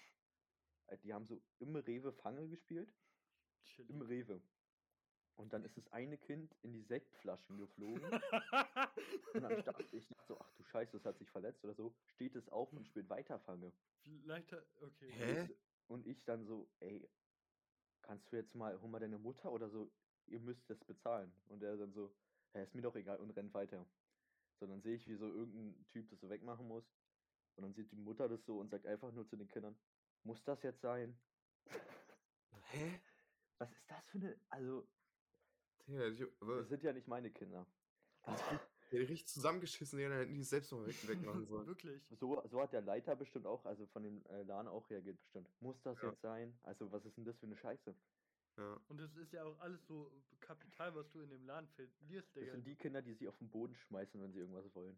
Die 1.04 1.14
haben 1.14 1.26
so 1.28 1.42
im 1.60 1.76
Rewe 1.76 2.14
Fange 2.14 2.48
gespielt 2.48 2.94
Chillig. 3.66 3.90
im 3.90 4.02
Rewe. 4.02 4.42
Und 5.36 5.52
dann 5.52 5.66
ist 5.66 5.76
das 5.78 5.86
eine 5.92 6.18
Kind 6.18 6.56
in 6.62 6.72
die 6.72 6.84
Sektflaschen 6.84 7.58
geflogen. 7.58 8.02
und 9.34 9.42
dann 9.42 9.64
dachte 9.66 9.86
ich 9.92 10.08
dachte 10.08 10.24
so, 10.28 10.40
ach 10.40 10.50
du 10.54 10.64
Scheiße, 10.64 10.94
das 10.94 11.06
hat 11.06 11.18
sich 11.18 11.30
verletzt 11.30 11.62
oder 11.66 11.74
so. 11.76 11.94
Steht 12.06 12.36
es 12.38 12.48
auf 12.48 12.72
und 12.72 12.86
spielt 12.88 13.10
Weiterfange. 13.10 13.74
Vielleicht, 14.04 14.52
hat- 14.54 14.66
okay. 14.82 15.12
Hä? 15.12 15.50
Und 15.88 16.08
ich 16.08 16.24
dann 16.24 16.46
so, 16.46 16.70
ey, 16.80 17.06
kannst 18.06 18.32
du 18.32 18.38
jetzt 18.38 18.56
mal, 18.56 18.80
hol 18.82 18.90
mal 18.90 19.00
deine 19.00 19.18
Mutter 19.18 19.52
oder 19.52 19.70
so, 19.70 19.92
ihr 20.28 20.40
müsst 20.40 20.70
das 20.70 20.78
bezahlen. 20.86 21.32
Und 21.50 21.64
er 21.64 21.78
dann 21.78 21.94
so, 21.94 22.10
hä, 22.54 22.64
ist 22.64 22.76
mir 22.76 22.82
doch 22.82 22.96
egal 22.96 23.18
und 23.20 23.32
rennt 23.32 23.54
weiter. 23.54 23.86
So, 24.60 24.68
dann 24.68 24.82
sehe 24.82 24.96
ich, 24.96 25.08
wie 25.08 25.16
so 25.16 25.28
irgendein 25.28 25.86
Typ 25.92 26.10
das 26.10 26.20
so 26.22 26.30
wegmachen 26.30 26.68
muss. 26.68 26.84
Und 27.56 27.64
dann 27.64 27.74
sieht 27.74 27.92
die 27.92 27.98
Mutter 27.98 28.30
das 28.30 28.46
so 28.46 28.60
und 28.60 28.70
sagt 28.70 28.86
einfach 28.86 29.12
nur 29.12 29.28
zu 29.30 29.36
den 29.38 29.48
Kindern, 29.50 29.76
muss 30.24 30.44
das 30.46 30.62
jetzt 30.64 30.82
sein? 30.82 31.14
Hä? 32.72 33.00
Was 33.60 33.72
ist 33.72 33.90
das 33.90 34.04
für 34.12 34.18
eine, 34.18 34.36
also, 34.50 34.84
Ja, 35.88 36.08
ich, 36.08 36.20
das 36.42 36.70
sind 36.70 36.84
ja 36.84 36.94
nicht 36.94 37.08
meine 37.08 37.32
Kinder. 37.32 37.66
Der 38.92 39.00
richtig 39.02 39.28
zusammengeschissen, 39.28 40.00
ja, 40.00 40.10
dann 40.10 40.20
hätten 40.20 40.34
die 40.34 40.42
es 40.42 40.50
selbst 40.50 40.72
mal 40.72 40.86
weg, 40.86 40.96
wegmachen 41.08 41.46
sollen. 41.48 41.68
Wirklich. 41.68 42.02
So, 42.20 42.42
so 42.48 42.62
hat 42.62 42.72
der 42.74 42.82
Leiter 42.82 43.16
bestimmt 43.16 43.46
auch, 43.48 43.66
also 43.66 43.86
von 43.88 44.04
dem 44.04 44.26
äh, 44.28 44.44
Laden 44.44 44.68
auch 44.68 44.90
reagiert 44.90 45.20
bestimmt. 45.20 45.50
Muss 45.60 45.82
das 45.82 46.02
Ja. 46.02 46.10
jetzt 46.10 46.22
sein? 46.22 46.58
Also, 46.64 46.92
was 46.92 47.06
ist 47.06 47.18
denn 47.18 47.26
das 47.26 47.38
für 47.38 47.46
eine 47.48 47.56
Scheiße? 47.58 47.96
Ja. 48.58 48.80
Und 48.88 48.98
das 49.00 49.16
ist 49.18 49.34
ja 49.34 49.44
auch 49.44 49.60
alles 49.60 49.86
so 49.86 50.12
Kapital, 50.40 50.96
was 50.96 51.10
du 51.12 51.20
in 51.22 51.30
dem 51.30 51.46
Laden 51.46 51.68
verlierst, 51.70 52.28
Das 52.36 52.42
Digga. 52.42 52.52
sind 52.54 52.66
die 52.68 52.76
Kinder, 52.76 53.02
die 53.02 53.14
sich 53.14 53.28
auf 53.28 53.38
den 53.38 53.50
Boden 53.50 53.76
schmeißen, 53.76 54.22
wenn 54.22 54.32
sie 54.32 54.40
irgendwas 54.40 54.74
wollen. 54.76 54.98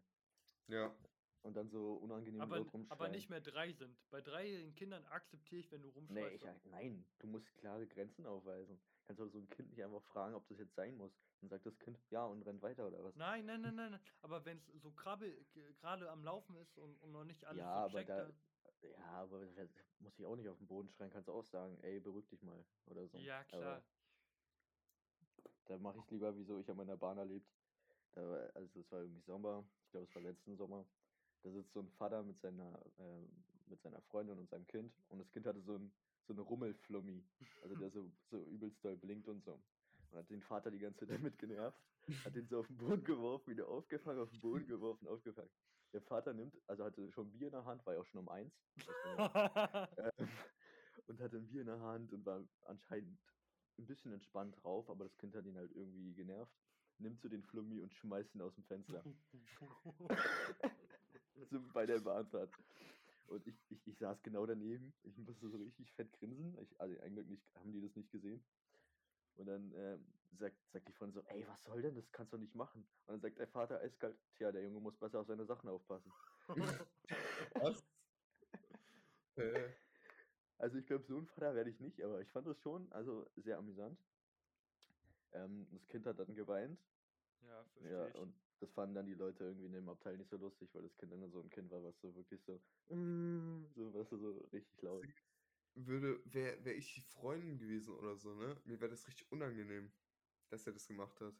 Ja. 0.68 0.94
Und 1.42 1.56
dann 1.56 1.70
so 1.70 1.94
unangenehm 1.94 2.40
aber, 2.40 2.58
laut 2.58 2.72
rumschreien. 2.72 2.90
aber 2.90 3.08
nicht 3.08 3.30
mehr 3.30 3.40
drei 3.40 3.72
sind. 3.72 3.96
Bei 4.10 4.20
dreijährigen 4.20 4.74
Kindern 4.74 5.04
akzeptiere 5.06 5.60
ich, 5.60 5.70
wenn 5.70 5.82
du 5.82 5.88
Nee, 5.88 5.94
rumschreist. 5.94 6.44
ich, 6.64 6.70
nein, 6.70 7.04
du 7.20 7.26
musst 7.28 7.46
klare 7.58 7.86
Grenzen 7.86 8.26
aufweisen. 8.26 8.78
Kannst 9.06 9.20
doch 9.20 9.28
so 9.28 9.38
ein 9.38 9.48
Kind 9.48 9.70
nicht 9.70 9.82
einfach 9.82 10.02
fragen, 10.02 10.34
ob 10.34 10.46
das 10.48 10.58
jetzt 10.58 10.74
sein 10.74 10.96
muss. 10.96 11.12
Dann 11.40 11.48
sagt 11.48 11.64
das 11.64 11.78
Kind 11.78 11.96
ja 12.10 12.24
und 12.26 12.42
rennt 12.42 12.60
weiter 12.60 12.86
oder 12.86 13.02
was. 13.02 13.14
Nein, 13.14 13.46
nein, 13.46 13.62
nein, 13.62 13.74
nein. 13.76 14.00
Aber 14.22 14.44
wenn 14.44 14.58
es 14.58 14.66
so 14.82 14.90
gerade 14.92 15.32
gerade 15.80 16.10
am 16.10 16.24
Laufen 16.24 16.56
ist 16.56 16.76
und, 16.76 17.00
und 17.00 17.12
noch 17.12 17.24
nicht 17.24 17.44
alles 17.44 17.60
ja, 17.60 17.88
so 17.88 17.96
aber 17.96 18.04
checkt, 18.04 18.10
da, 18.10 18.88
ja, 18.88 19.04
aber 19.12 19.46
das 19.46 19.70
muss 20.00 20.18
ich 20.18 20.26
auch 20.26 20.36
nicht 20.36 20.48
auf 20.48 20.58
den 20.58 20.66
Boden 20.66 20.90
schreien. 20.90 21.10
Kannst 21.10 21.28
du 21.28 21.32
auch 21.32 21.44
sagen, 21.44 21.78
ey, 21.82 22.00
beruhig 22.00 22.28
dich 22.28 22.42
mal 22.42 22.64
oder 22.86 23.06
so. 23.06 23.18
ja 23.18 23.38
Aber 23.38 23.46
klar. 23.46 23.82
Da 25.66 25.78
mache 25.78 25.98
ich 25.98 26.10
lieber, 26.10 26.36
wieso 26.36 26.58
ich 26.58 26.68
an 26.70 26.76
meiner 26.76 26.96
Bahn 26.96 27.18
erlebt. 27.18 27.46
Da 28.12 28.20
also 28.54 28.80
es 28.80 28.90
war 28.90 29.00
irgendwie 29.02 29.20
Sommer, 29.22 29.64
ich 29.84 29.90
glaube, 29.90 30.06
es 30.06 30.14
war 30.14 30.22
letzten 30.22 30.56
Sommer. 30.56 30.84
Da 31.42 31.50
sitzt 31.50 31.72
so 31.72 31.80
ein 31.80 31.88
Vater 31.90 32.22
mit 32.22 32.40
seiner, 32.40 32.80
ähm, 32.98 33.28
mit 33.66 33.80
seiner 33.82 34.00
Freundin 34.02 34.38
und 34.38 34.48
seinem 34.50 34.66
Kind 34.66 34.92
und 35.08 35.18
das 35.18 35.30
Kind 35.30 35.46
hatte 35.46 35.60
so, 35.60 35.76
ein, 35.76 35.92
so 36.26 36.32
eine 36.32 36.42
Rummelflummi, 36.42 37.24
also 37.62 37.76
der 37.76 37.90
so, 37.90 38.10
so 38.30 38.42
übelst 38.44 38.84
doll 38.84 38.96
blinkt 38.96 39.28
und 39.28 39.44
so. 39.44 39.60
Und 40.10 40.18
hat 40.18 40.30
den 40.30 40.42
Vater 40.42 40.70
die 40.70 40.78
ganze 40.78 41.00
Zeit 41.00 41.10
damit 41.22 41.38
genervt, 41.38 41.80
hat 42.24 42.34
ihn 42.34 42.48
so 42.48 42.60
auf 42.60 42.66
den 42.66 42.78
Boden 42.78 43.04
geworfen, 43.04 43.50
wieder 43.50 43.68
aufgefangen, 43.68 44.20
auf 44.20 44.30
den 44.30 44.40
Boden 44.40 44.66
geworfen, 44.66 45.06
aufgefangen. 45.06 45.50
Der 45.92 46.02
Vater 46.02 46.34
nimmt, 46.34 46.54
also 46.66 46.84
hatte 46.84 47.10
schon 47.12 47.30
Bier 47.30 47.46
in 47.46 47.52
der 47.52 47.64
Hand, 47.64 47.84
war 47.86 47.94
ja 47.94 48.00
auch 48.00 48.06
schon 48.06 48.20
um 48.20 48.28
eins. 48.28 48.52
ähm, 50.18 50.28
und 51.06 51.20
hatte 51.20 51.36
ein 51.36 51.46
Bier 51.48 51.62
in 51.62 51.66
der 51.66 51.80
Hand 51.80 52.12
und 52.12 52.26
war 52.26 52.44
anscheinend 52.66 53.18
ein 53.78 53.86
bisschen 53.86 54.12
entspannt 54.12 54.56
drauf, 54.62 54.90
aber 54.90 55.04
das 55.04 55.16
Kind 55.16 55.34
hat 55.34 55.46
ihn 55.46 55.56
halt 55.56 55.72
irgendwie 55.74 56.12
genervt. 56.12 56.52
Nimmt 56.98 57.20
so 57.20 57.28
den 57.28 57.44
Flummi 57.44 57.80
und 57.80 57.94
schmeißt 57.94 58.34
ihn 58.34 58.42
aus 58.42 58.54
dem 58.54 58.64
Fenster. 58.64 59.04
bei 61.74 61.86
der 61.86 62.00
Bahnfahrt. 62.00 62.54
Und 63.26 63.46
ich, 63.46 63.70
ich, 63.70 63.86
ich 63.86 63.98
saß 63.98 64.22
genau 64.22 64.46
daneben. 64.46 64.94
Ich 65.02 65.16
musste 65.18 65.48
so 65.50 65.56
richtig 65.58 65.92
fett 65.92 66.12
grinsen. 66.12 66.58
Ich, 66.58 66.80
also 66.80 66.98
eigentlich 67.00 67.26
nicht, 67.28 67.54
haben 67.56 67.72
die 67.72 67.80
das 67.82 67.96
nicht 67.96 68.10
gesehen. 68.10 68.46
Und 69.34 69.46
dann 69.46 69.72
ähm, 69.74 70.20
sagt, 70.32 70.56
sagt 70.72 70.88
die 70.88 70.92
Freundin 70.92 71.22
so, 71.22 71.28
ey, 71.28 71.46
was 71.46 71.64
soll 71.64 71.82
denn 71.82 71.94
das? 71.94 72.10
Kannst 72.12 72.32
du 72.32 72.38
nicht 72.38 72.54
machen. 72.54 72.82
Und 73.06 73.14
dann 73.14 73.20
sagt 73.20 73.38
der 73.38 73.48
Vater 73.48 73.80
eiskalt, 73.80 74.18
tja, 74.34 74.50
der 74.52 74.62
Junge 74.64 74.80
muss 74.80 74.98
besser 74.98 75.20
auf 75.20 75.26
seine 75.26 75.46
Sachen 75.46 75.68
aufpassen. 75.68 76.12
Was? 77.54 77.84
Äh, 79.36 79.74
Also 80.58 80.78
ich 80.78 80.86
glaube, 80.86 81.04
so 81.04 81.16
ein 81.18 81.26
Vater 81.26 81.54
werde 81.54 81.70
ich 81.70 81.78
nicht, 81.80 82.02
aber 82.02 82.20
ich 82.20 82.32
fand 82.32 82.46
das 82.48 82.58
schon 82.58 82.92
also 82.92 83.30
sehr 83.36 83.58
amüsant. 83.58 84.02
Ähm, 85.32 85.68
das 85.70 85.86
Kind 85.86 86.06
hat 86.06 86.18
dann 86.18 86.34
geweint. 86.34 86.80
ja, 87.40 87.64
verstehe 87.64 87.90
Ja, 87.92 88.06
ich. 88.08 88.16
und 88.16 88.34
das 88.60 88.72
fanden 88.72 88.94
dann 88.94 89.06
die 89.06 89.14
Leute 89.14 89.44
irgendwie 89.44 89.66
in 89.66 89.72
dem 89.72 89.88
Abteil 89.88 90.16
nicht 90.18 90.30
so 90.30 90.36
lustig, 90.36 90.74
weil 90.74 90.82
das 90.82 90.96
Kind 90.96 91.12
dann 91.12 91.30
so 91.30 91.40
ein 91.40 91.50
Kind 91.50 91.70
war, 91.70 91.82
was 91.84 92.00
so 92.00 92.14
wirklich 92.14 92.42
so, 92.44 92.62
"Mm", 92.88 93.66
so, 93.74 93.90
du, 93.90 94.18
so 94.18 94.38
richtig 94.52 94.82
laut. 94.82 95.08
würde, 95.74 96.22
wäre 96.26 96.64
wär 96.64 96.76
ich 96.76 96.94
die 96.94 97.00
Freundin 97.02 97.58
gewesen 97.58 97.94
oder 97.94 98.16
so, 98.16 98.34
ne? 98.34 98.60
Mir 98.64 98.80
wäre 98.80 98.90
das 98.90 99.06
richtig 99.08 99.30
unangenehm, 99.32 99.92
dass 100.50 100.66
er 100.66 100.72
das 100.72 100.88
gemacht 100.88 101.20
hat. 101.20 101.34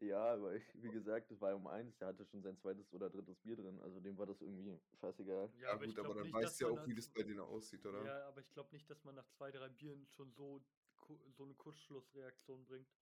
Ja, 0.00 0.32
aber 0.32 0.54
ich, 0.54 0.64
wie 0.82 0.90
gesagt, 0.90 1.30
das 1.30 1.40
war 1.42 1.50
ja 1.50 1.56
um 1.56 1.66
eins, 1.66 1.98
der 1.98 2.08
hatte 2.08 2.24
schon 2.24 2.42
sein 2.42 2.56
zweites 2.56 2.92
oder 2.94 3.10
drittes 3.10 3.40
Bier 3.40 3.56
drin, 3.56 3.80
also 3.80 4.00
dem 4.00 4.16
war 4.16 4.26
das 4.26 4.40
irgendwie 4.40 4.80
scheißegal. 4.94 5.52
ja, 5.52 5.74
aber 5.74 5.84
ich 5.84 5.94
gut, 5.94 5.98
aber 5.98 6.14
dann 6.14 6.22
nicht, 6.22 6.32
weißt 6.32 6.60
du 6.60 6.64
ja 6.64 6.70
auch, 6.70 6.86
wie 6.86 6.94
das 6.94 7.12
bei 7.12 7.22
denen 7.22 7.40
aussieht, 7.40 7.84
oder? 7.84 8.04
Ja, 8.04 8.26
aber 8.26 8.40
ich 8.40 8.50
glaube 8.52 8.70
nicht, 8.74 8.88
dass 8.90 9.04
man 9.04 9.14
nach 9.14 9.28
zwei, 9.28 9.50
drei 9.50 9.68
Bieren 9.68 10.06
schon 10.06 10.32
so, 10.32 10.68
ku- 10.96 11.30
so 11.30 11.44
eine 11.44 11.54
Kurzschlussreaktion 11.54 12.64
bringt. 12.64 12.96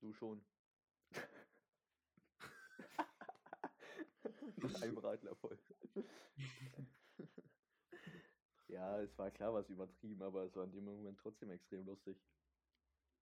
Du 0.00 0.12
schon. 0.12 0.48
Nach 4.56 4.82
einem 4.82 4.98
Radler 4.98 5.34
voll. 5.36 5.58
ja, 8.68 9.00
es 9.00 9.16
war 9.18 9.30
klar 9.30 9.52
was 9.54 9.68
übertrieben, 9.70 10.22
aber 10.22 10.44
es 10.44 10.54
war 10.56 10.64
in 10.64 10.72
dem 10.72 10.84
Moment 10.84 11.18
trotzdem 11.18 11.50
extrem 11.50 11.86
lustig. 11.86 12.16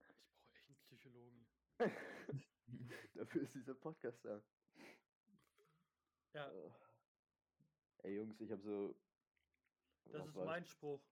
Ich 0.00 0.06
brauche 0.06 0.50
echt 0.54 0.68
einen 0.68 0.78
Psychologen. 0.78 1.46
Dafür 3.14 3.42
ist 3.42 3.54
dieser 3.54 3.74
Podcast 3.74 4.24
da. 4.24 4.42
Ja, 6.32 6.50
Äh. 6.50 6.70
Ey 8.02 8.16
Jungs, 8.16 8.40
ich 8.40 8.50
habe 8.52 8.62
so. 8.62 8.94
das 10.04 10.26
ist 10.26 10.34
war's? 10.34 10.46
mein 10.46 10.64
Spruch. 10.66 11.02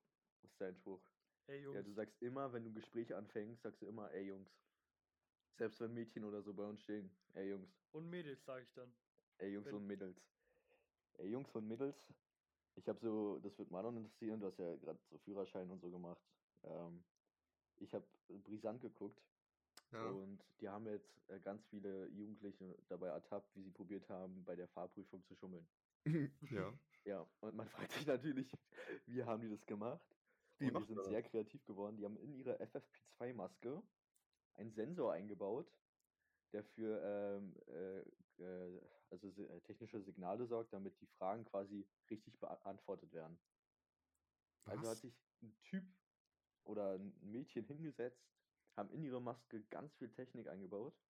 Was 0.43 0.51
ist 0.51 0.61
dein 0.61 0.77
Spruch? 0.77 1.01
Ey 1.47 1.61
Jungs. 1.63 1.77
Ja, 1.77 1.83
du 1.83 1.93
sagst 1.93 2.21
immer, 2.23 2.53
wenn 2.53 2.65
du 2.65 2.71
ein 2.71 2.75
Gespräch 2.75 3.15
anfängst, 3.15 3.63
sagst 3.63 3.83
du 3.83 3.87
immer, 3.87 4.11
ey 4.13 4.27
Jungs. 4.27 4.51
Selbst 5.57 5.81
wenn 5.81 5.95
Mädchen 5.95 6.25
oder 6.25 6.43
so 6.43 6.53
bei 6.53 6.65
uns 6.65 6.83
stehen. 6.83 7.11
Ey 7.35 7.51
Jungs. 7.51 7.73
Und 7.93 8.09
Mädels, 8.11 8.45
sage 8.45 8.65
ich 8.65 8.73
dann. 8.75 8.93
Ey 9.39 9.53
Jungs 9.53 9.67
Wenn- 9.67 9.77
und 9.77 9.87
Mädels. 9.87 10.17
Ey 11.19 11.31
Jungs 11.31 11.55
und 11.55 11.69
Mädels. 11.69 11.97
Ich 12.77 12.89
habe 12.89 12.99
so, 13.01 13.39
das 13.39 13.57
wird 13.59 13.71
Marlon 13.71 13.97
interessieren, 13.97 14.41
du 14.41 14.47
hast 14.47 14.59
ja 14.59 14.75
gerade 14.77 14.99
so 15.11 15.19
Führerschein 15.19 15.71
und 15.71 15.81
so 15.81 15.91
gemacht. 15.91 16.23
Ähm, 16.63 17.05
ich 17.77 17.95
habe 17.95 18.07
brisant 18.29 18.81
geguckt 18.81 19.23
Ja. 19.93 20.11
und 20.11 20.41
die 20.61 20.69
haben 20.69 20.87
jetzt 20.87 21.29
äh, 21.29 21.41
ganz 21.41 21.67
viele 21.67 22.09
Jugendliche 22.09 22.77
dabei 22.89 23.09
ertappt, 23.09 23.55
wie 23.57 23.63
sie 23.63 23.71
probiert 23.71 24.09
haben, 24.09 24.45
bei 24.45 24.57
der 24.57 24.69
Fahrprüfung 24.69 25.25
zu 25.25 25.35
schummeln. 25.37 25.69
ja. 26.51 26.73
Ja, 27.05 27.27
und 27.41 27.55
man 27.55 27.69
fragt 27.75 27.93
sich 27.93 28.07
natürlich, 28.07 28.53
wie 29.07 29.23
haben 29.25 29.43
die 29.43 29.51
das 29.51 29.67
gemacht? 29.67 30.07
Wie 30.59 30.67
und 30.69 30.75
die 30.79 30.85
sind 30.85 30.97
man 30.97 31.05
sehr 31.05 31.23
kreativ 31.23 31.65
geworden. 31.65 31.97
Die 31.97 32.05
haben 32.05 32.17
in 32.17 32.33
ihre 32.35 32.61
FFP2-Maske 32.61 33.83
einen 34.55 34.71
Sensor 34.71 35.13
eingebaut, 35.13 35.67
der 36.55 36.65
für 36.65 37.03
ähm, 37.05 37.57
äh, 37.69 38.01
äh, 38.43 38.83
also 39.11 39.31
si- 39.31 39.43
äh, 39.45 39.61
technische 39.63 40.03
Signale 40.03 40.47
sorgt, 40.47 40.73
damit 40.75 41.01
die 41.03 41.07
Fragen 41.09 41.45
quasi 41.45 41.91
richtig 42.11 42.41
beantwortet 42.41 43.13
werden. 43.13 43.43
Also 44.67 44.89
hat 44.89 45.01
Was? 45.01 45.03
sich 45.03 45.29
ein 45.43 45.61
Typ 45.63 45.85
oder 46.65 46.95
ein 46.95 47.19
Mädchen 47.21 47.65
hingesetzt, 47.67 48.39
haben 48.77 48.91
in 48.91 49.05
ihre 49.05 49.21
Maske 49.23 49.65
ganz 49.67 49.97
viel 49.97 50.11
Technik 50.11 50.49
eingebaut 50.49 51.03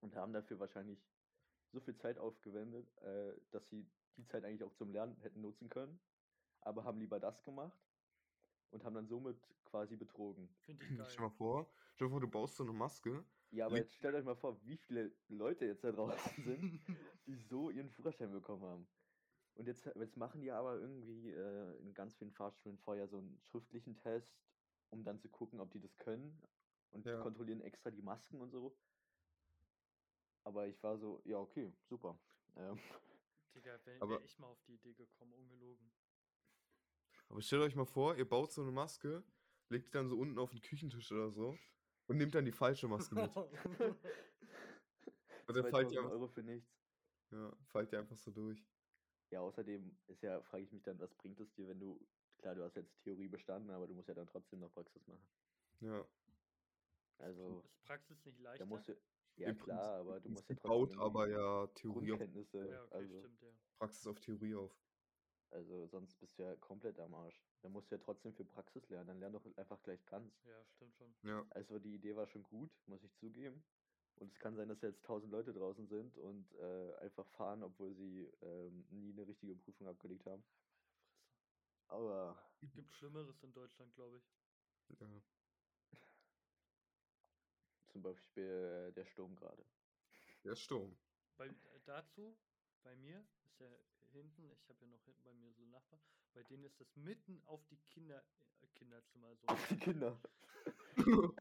und 0.00 0.16
haben 0.16 0.32
dafür 0.32 0.60
wahrscheinlich 0.60 1.10
so 1.72 1.80
viel 1.80 1.96
Zeit 1.96 2.18
aufgewendet, 2.18 2.96
äh, 2.98 3.40
dass 3.50 3.68
sie 3.70 3.92
die 4.16 4.26
Zeit 4.26 4.44
eigentlich 4.44 4.64
auch 4.64 4.74
zum 4.74 4.90
Lernen 4.92 5.16
hätten 5.18 5.40
nutzen 5.42 5.70
können, 5.70 6.00
aber 6.60 6.84
haben 6.84 7.00
lieber 7.00 7.20
das 7.20 7.44
gemacht 7.44 7.80
und 8.70 8.84
haben 8.84 8.94
dann 8.94 9.08
somit 9.08 9.56
quasi 9.64 9.96
betrogen. 9.96 10.56
Finde 10.60 10.84
ich 10.84 10.94
Stell 10.94 11.16
dir 11.16 11.22
geil. 11.22 11.22
mal 11.22 11.30
vor, 11.30 11.72
stell 11.94 12.08
dir 12.08 12.12
vor, 12.12 12.20
du 12.20 12.28
baust 12.28 12.56
so 12.56 12.62
eine 12.64 12.72
Maske. 12.72 13.26
Ja, 13.54 13.66
aber 13.66 13.76
jetzt 13.76 13.94
stellt 13.94 14.16
euch 14.16 14.24
mal 14.24 14.34
vor, 14.34 14.60
wie 14.64 14.76
viele 14.76 15.12
Leute 15.28 15.64
jetzt 15.64 15.84
da 15.84 15.92
draußen 15.92 16.42
sind, 16.42 16.58
die 17.26 17.36
so 17.36 17.70
ihren 17.70 17.88
Führerschein 17.88 18.32
bekommen 18.32 18.64
haben. 18.64 18.88
Und 19.54 19.68
jetzt, 19.68 19.86
jetzt 19.94 20.16
machen 20.16 20.40
die 20.40 20.50
aber 20.50 20.80
irgendwie 20.80 21.30
äh, 21.30 21.76
in 21.78 21.94
ganz 21.94 22.16
vielen 22.16 22.32
Fahrschulen 22.32 22.78
vorher 22.78 23.06
so 23.06 23.18
einen 23.18 23.38
schriftlichen 23.42 23.96
Test, 23.96 24.34
um 24.90 25.04
dann 25.04 25.20
zu 25.20 25.28
gucken, 25.28 25.60
ob 25.60 25.70
die 25.70 25.78
das 25.78 25.96
können. 25.98 26.42
Und 26.90 27.06
Ja. 27.06 27.22
kontrollieren 27.22 27.60
extra 27.60 27.92
die 27.92 28.02
Masken 28.02 28.40
und 28.40 28.50
so. 28.50 28.76
Aber 30.42 30.66
ich 30.66 30.82
war 30.82 30.98
so, 30.98 31.22
ja, 31.24 31.38
okay, 31.38 31.72
super. 31.88 32.18
Ähm, 32.56 32.80
Digga, 33.54 33.78
wäre 33.84 34.08
wär 34.08 34.24
ich 34.24 34.36
mal 34.40 34.48
auf 34.48 34.62
die 34.64 34.74
Idee 34.74 34.94
gekommen, 34.94 35.32
ungelogen. 35.32 35.92
Aber 37.28 37.40
stellt 37.40 37.62
euch 37.62 37.76
mal 37.76 37.86
vor, 37.86 38.16
ihr 38.16 38.28
baut 38.28 38.52
so 38.52 38.62
eine 38.62 38.72
Maske, 38.72 39.22
legt 39.68 39.86
die 39.86 39.92
dann 39.92 40.08
so 40.08 40.18
unten 40.18 40.40
auf 40.40 40.50
den 40.50 40.60
Küchentisch 40.60 41.12
oder 41.12 41.30
so 41.30 41.56
und 42.06 42.16
nehmt 42.16 42.34
dann 42.34 42.44
die 42.44 42.52
falsche 42.52 42.88
Maske 42.88 43.14
mit. 43.14 43.30
Fallt 43.32 43.48
2000 45.46 45.92
ihr, 45.92 45.98
einfach- 46.00 46.10
Euro 46.12 46.26
für 46.28 46.42
nichts. 46.42 46.70
ja, 47.30 47.52
fallt 47.66 47.92
ihr 47.92 47.98
einfach 47.98 48.16
so 48.16 48.30
durch. 48.30 48.64
Ja, 49.30 49.40
außerdem 49.40 49.96
ist 50.06 50.22
ja, 50.22 50.40
frage 50.42 50.64
ich 50.64 50.72
mich 50.72 50.82
dann, 50.82 50.98
was 51.00 51.14
bringt 51.14 51.40
es 51.40 51.52
dir, 51.54 51.68
wenn 51.68 51.80
du, 51.80 52.00
klar, 52.38 52.54
du 52.54 52.62
hast 52.62 52.76
jetzt 52.76 52.98
Theorie 53.00 53.28
bestanden, 53.28 53.70
aber 53.70 53.86
du 53.86 53.94
musst 53.94 54.08
ja 54.08 54.14
dann 54.14 54.26
trotzdem 54.26 54.60
noch 54.60 54.72
Praxis 54.72 55.06
machen. 55.06 55.26
Ja. 55.80 56.06
Also, 57.18 57.60
ist 57.60 57.82
Praxis 57.84 58.24
nicht 58.24 58.38
da 58.38 58.42
leichter? 58.44 58.66
musst 58.66 58.88
du, 58.88 58.96
ja 59.36 59.48
Im 59.50 59.58
klar, 59.58 60.00
aber 60.00 60.20
du 60.20 60.28
Prinzip 60.28 60.30
musst 60.30 60.50
ja 60.50 60.56
baut 60.68 60.88
trotzdem 60.92 61.00
aber 61.00 61.28
irgendwie 61.28 61.42
ja 61.42 61.66
Theorie 61.74 62.12
auf, 62.12 62.20
ja, 62.20 62.26
okay, 62.84 62.94
also, 62.94 63.18
stimmt, 63.20 63.42
ja. 63.42 63.48
Praxis 63.78 64.06
auf 64.06 64.20
Theorie 64.20 64.54
auf. 64.54 64.76
also 65.50 65.86
sonst 65.86 66.14
bist 66.20 66.38
du 66.38 66.42
ja 66.42 66.56
komplett 66.56 66.98
am 67.00 67.14
Arsch. 67.14 67.42
Da 67.64 67.70
musst 67.70 67.90
du 67.90 67.94
ja 67.94 68.00
trotzdem 68.04 68.34
für 68.34 68.44
Praxis 68.44 68.86
lernen, 68.90 69.06
dann 69.06 69.20
lern 69.20 69.32
doch 69.32 69.56
einfach 69.56 69.82
gleich 69.82 70.04
ganz. 70.04 70.30
Ja, 70.44 70.62
stimmt 70.66 70.94
schon. 70.98 71.14
Ja. 71.22 71.46
Also 71.48 71.78
die 71.78 71.94
Idee 71.94 72.14
war 72.14 72.26
schon 72.26 72.42
gut, 72.42 72.70
muss 72.84 73.02
ich 73.02 73.14
zugeben. 73.14 73.64
Und 74.16 74.30
es 74.30 74.38
kann 74.38 74.54
sein, 74.54 74.68
dass 74.68 74.82
jetzt 74.82 75.02
tausend 75.06 75.32
Leute 75.32 75.54
draußen 75.54 75.88
sind 75.88 76.18
und 76.18 76.52
äh, 76.56 76.94
einfach 76.96 77.26
fahren, 77.30 77.62
obwohl 77.62 77.94
sie 77.94 78.30
ähm, 78.42 78.84
nie 78.90 79.12
eine 79.12 79.26
richtige 79.26 79.54
Prüfung 79.56 79.88
abgelegt 79.88 80.26
haben. 80.26 80.44
Aber 81.88 82.38
Gibt 82.74 82.92
Schlimmeres 82.92 83.42
in 83.42 83.54
Deutschland, 83.54 83.94
glaube 83.94 84.18
ich. 84.18 85.00
ja. 85.00 85.22
zum 87.86 88.02
Beispiel 88.02 88.88
äh, 88.90 88.92
der 88.92 89.06
Sturm 89.06 89.36
gerade. 89.36 89.64
Der 90.44 90.54
Sturm. 90.54 90.98
Bei, 91.38 91.46
äh, 91.46 91.80
dazu, 91.86 92.36
bei 92.82 92.94
mir 92.96 93.26
ist 93.42 93.58
ja 93.58 93.70
hinten, 94.18 94.50
ich 94.50 94.68
habe 94.68 94.80
ja 94.80 94.86
noch 94.86 95.04
hinten 95.04 95.22
bei 95.22 95.32
mir 95.34 95.52
so 95.52 95.64
Nachbarn, 95.66 96.00
bei 96.32 96.42
denen 96.42 96.64
ist 96.64 96.80
das 96.80 96.96
mitten 96.96 97.42
auf 97.46 97.66
die 97.66 97.76
Kinder, 97.78 98.24
äh, 98.62 98.66
Kinderzimmer 98.68 99.34
so. 99.36 99.46
Auf 99.46 99.68
die 99.68 99.78
Kinder. 99.78 100.20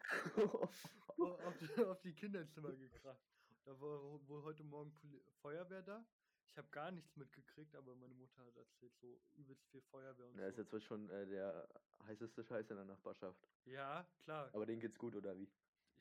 au- 1.18 1.36
auf, 1.48 1.58
die, 1.60 1.84
auf 1.84 2.02
die 2.02 2.14
Kinderzimmer 2.14 2.76
gekracht. 2.76 3.22
Da 3.66 3.72
war 3.80 4.28
wohl 4.28 4.44
heute 4.44 4.64
Morgen 4.64 4.94
Poli 4.96 5.24
Feuerwehr 5.42 5.82
da. 5.82 6.06
Ich 6.52 6.58
habe 6.58 6.70
gar 6.70 6.92
nichts 6.92 7.16
mitgekriegt, 7.16 7.76
aber 7.76 7.96
meine 7.96 8.14
Mutter 8.14 8.46
hat 8.46 8.56
erzählt, 8.56 8.92
so 9.02 9.08
übelst 9.38 9.64
viel 9.72 9.82
Feuerwehr 9.82 10.28
und 10.28 10.36
ist 10.38 10.56
so. 10.58 10.62
jetzt 10.64 10.74
wohl 10.74 10.82
schon 10.82 11.10
äh, 11.10 11.26
der 11.28 11.68
heißeste 12.04 12.44
Scheiß 12.44 12.70
in 12.70 12.76
der 12.76 12.86
Nachbarschaft. 12.86 13.40
Ja, 13.66 14.04
klar. 14.24 14.50
Aber 14.54 14.66
denen 14.66 14.82
geht's 14.82 14.98
gut, 15.00 15.16
oder 15.16 15.36
wie? 15.38 15.48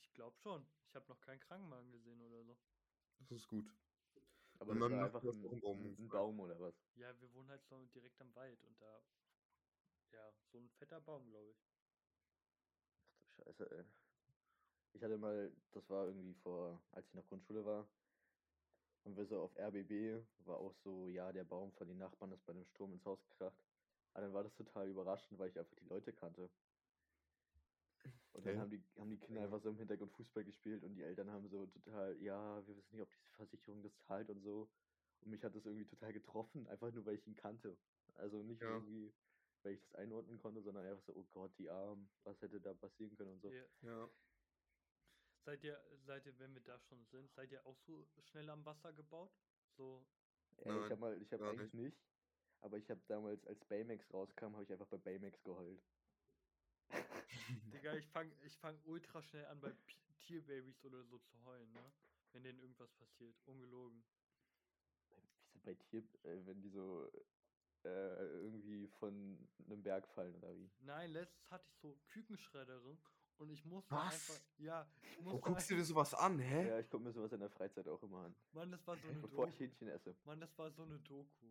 Ich 0.01 0.13
glaube 0.15 0.37
schon. 0.43 0.67
Ich 0.89 0.95
habe 0.95 1.07
noch 1.09 1.21
keinen 1.21 1.41
Krankenwagen 1.41 1.93
gesehen 1.93 2.21
oder 2.21 2.45
so. 2.45 2.57
Das 3.31 3.39
ist 3.39 3.49
gut. 3.49 3.65
Aber 4.63 4.75
Und 4.75 4.81
das 4.81 4.89
dann 4.91 4.91
war 4.91 5.01
macht 5.01 5.17
einfach 5.17 5.25
ein, 5.25 5.61
Baum 5.61 5.95
ein. 5.95 6.09
Baum 6.11 6.41
oder 6.41 6.59
was? 6.61 6.75
Ja, 6.95 7.21
wir 7.21 7.33
wohnen 7.35 7.51
halt 7.51 7.65
so 7.65 7.87
direkt 7.87 8.21
am 8.21 8.35
Wald 8.35 8.65
und 8.65 8.81
da, 8.81 9.07
ja, 10.11 10.35
so 10.45 10.59
ein 10.59 10.71
fetter 10.71 11.01
Baum, 11.01 11.29
glaube 11.31 11.53
ich. 11.53 11.59
Ach 13.25 13.25
du 13.25 13.43
Scheiße, 13.45 13.71
ey. 13.71 13.85
Ich 14.93 15.03
hatte 15.03 15.19
mal, 15.19 15.57
das 15.73 15.89
war 15.91 16.07
irgendwie 16.07 16.35
vor, 16.35 16.87
als 16.93 17.09
ich 17.09 17.15
noch 17.15 17.27
Grundschule 17.29 17.65
war, 17.65 17.91
Und 19.05 19.17
wir 19.17 19.27
so 19.27 19.41
auf 19.43 19.57
RBB 19.57 20.27
war 20.39 20.59
auch 20.59 20.75
so, 20.75 21.09
ja, 21.09 21.33
der 21.33 21.45
Baum 21.45 21.73
von 21.73 21.89
den 21.89 21.99
Nachbarn 21.99 22.33
ist 22.33 22.45
bei 22.45 22.53
dem 22.53 22.65
Sturm 22.67 22.93
ins 22.93 23.05
Haus 23.05 23.25
gekracht. 23.25 23.65
Aber 24.13 24.23
dann 24.27 24.35
war 24.35 24.45
das 24.45 24.55
total 24.55 24.89
überraschend, 24.89 25.39
weil 25.39 25.51
ich 25.51 25.59
einfach 25.59 25.77
die 25.77 25.87
Leute 25.87 26.13
kannte. 26.15 26.53
Und 28.33 28.47
dann 28.47 28.57
Okay. 28.57 28.59
haben 28.59 28.71
die, 28.71 28.89
haben 28.99 29.11
die 29.11 29.19
Kinder 29.19 29.43
einfach 29.43 29.61
so 29.63 29.69
im 29.71 29.79
Hintergrund 29.79 30.13
Fußball 30.13 30.45
gespielt 30.45 30.85
und 30.85 30.95
die 30.95 31.03
Eltern 31.03 31.31
haben 31.31 31.49
so 31.49 31.67
total, 31.67 32.21
ja, 32.23 32.67
wir 32.67 32.77
wissen 32.77 32.95
nicht, 32.97 33.03
ob 33.03 33.11
diese 33.13 33.31
Versicherung 33.33 33.83
das 33.83 33.99
zahlt 33.99 34.31
und 34.31 34.41
so. 34.43 34.73
Und 35.21 35.31
mich 35.31 35.45
hat 35.45 35.55
das 35.55 35.67
irgendwie 35.67 35.87
total 35.87 36.13
getroffen, 36.15 36.67
einfach 36.67 36.93
nur, 36.93 37.05
weil 37.07 37.17
ich 37.17 37.27
ihn 37.27 37.35
kannte. 37.37 37.83
Also 38.15 38.43
nicht 38.43 38.63
Ja. 38.63 38.67
irgendwie, 38.67 39.15
weil 39.63 39.75
ich 39.75 39.81
das 39.83 39.93
einordnen 39.95 40.39
konnte, 40.39 40.63
sondern 40.63 40.87
einfach 40.87 41.03
so, 41.03 41.15
oh 41.17 41.25
Gott, 41.27 41.59
die 41.59 41.71
Armen, 41.71 42.11
was 42.25 42.41
hätte 42.43 42.61
da 42.61 42.75
passieren 42.75 43.17
können 43.17 43.33
und 43.33 43.41
so. 43.43 43.53
Ja. 43.53 43.67
Ja. 43.83 44.11
Seid 45.45 45.65
ihr, 45.65 45.83
seid 45.99 46.27
ihr, 46.27 46.39
wenn 46.39 46.55
wir 46.55 46.63
da 46.63 46.79
schon 46.79 47.05
sind, 47.05 47.31
seid 47.33 47.53
ihr 47.53 47.67
auch 47.67 47.77
so 47.77 48.13
schnell 48.21 48.49
am 48.51 48.65
Wasser 48.65 48.93
gebaut? 48.93 49.37
So, 49.77 50.09
ich 50.65 50.65
Nein, 50.65 50.91
habe 50.91 51.01
mal, 51.01 51.23
ich 51.23 51.33
habe 51.33 51.47
eigentlich 51.47 51.73
nicht. 51.73 52.09
Aber 52.61 52.79
ich 52.79 52.91
habe 52.91 53.03
damals, 53.07 53.47
als 53.47 53.65
Baymax 53.67 54.13
rauskam, 54.13 54.55
habe 54.55 54.65
ich 54.65 54.73
einfach 54.73 54.89
bei 54.89 54.99
Baymax 54.99 55.43
geheult. 55.45 55.85
Digga, 57.73 57.95
ich 57.95 58.07
fang, 58.09 58.31
ich 58.43 58.57
fang 58.59 58.79
ultra 58.85 59.23
schnell 59.23 59.47
an, 59.47 59.61
bei 59.61 59.71
P 59.71 59.97
Tierbabys 60.21 60.85
oder 60.85 61.03
so 61.05 61.19
zu 61.19 61.45
heulen, 61.45 61.73
ne? 61.73 61.93
Wenn 62.33 62.45
denen 62.45 62.59
irgendwas 62.61 62.93
passiert. 62.93 63.35
Ungelogen. 63.45 64.05
Wieso 65.53 65.59
bei 65.65 65.75
Tier, 65.75 66.03
äh, 66.25 66.47
wenn 66.47 66.61
die 66.63 66.71
so 66.71 67.11
äh, 67.85 67.89
irgendwie 67.89 68.87
von 68.87 69.49
einem 69.67 69.83
Berg 69.83 70.07
fallen 70.09 70.35
oder 70.37 70.57
wie? 70.57 70.71
Nein, 70.81 71.11
letztens 71.11 71.51
hatte 71.51 71.67
ich 71.69 71.77
so 71.79 71.99
Kükenschredderin 72.09 72.99
und 73.39 73.51
ich 73.51 73.65
musste 73.65 73.95
Was? 73.95 74.13
einfach. 74.15 74.41
Ja, 74.59 74.87
ich 75.03 75.19
Wo 75.19 75.23
musste 75.23 75.41
guckst 75.51 75.71
du 75.71 75.75
dir 75.77 75.85
sowas 75.85 76.15
an, 76.15 76.39
hä? 76.39 76.69
Ja, 76.69 76.79
ich 76.79 76.89
gucke 76.89 77.05
mir 77.05 77.13
sowas 77.13 77.33
in 77.33 77.41
der 77.41 77.51
Freizeit 77.51 77.89
auch 77.89 78.03
immer 78.03 78.25
an. 78.27 78.35
Mann, 78.53 78.71
das 78.71 78.87
war 78.87 78.97
so 78.97 79.09
eine 79.09 79.21
Bevor 79.21 79.47
ich 79.49 79.53
Doku. 79.53 79.65
Hähnchen 79.65 79.89
esse. 79.89 80.15
Mann, 80.25 80.41
das 80.41 80.57
war 80.57 80.71
so 80.71 80.83
eine 80.83 80.99
Doku. 81.01 81.47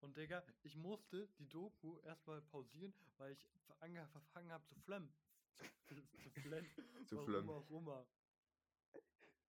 Und 0.00 0.16
Digga, 0.16 0.44
ich 0.62 0.76
musste 0.76 1.26
die 1.38 1.48
Doku 1.48 1.98
erstmal 2.00 2.40
pausieren, 2.42 2.94
weil 3.16 3.32
ich 3.32 3.48
angefangen 3.80 4.50
habe 4.52 4.64
zu 4.66 4.80
flemmen. 4.80 5.12
zu 6.22 6.30
flennen. 6.40 6.68
Zu 7.06 7.16
Warum 7.16 7.26
flemmen. 7.28 7.50
auch 7.50 7.70
immer. 7.70 8.06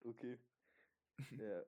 Okay. 0.04 0.38
ja. 1.38 1.62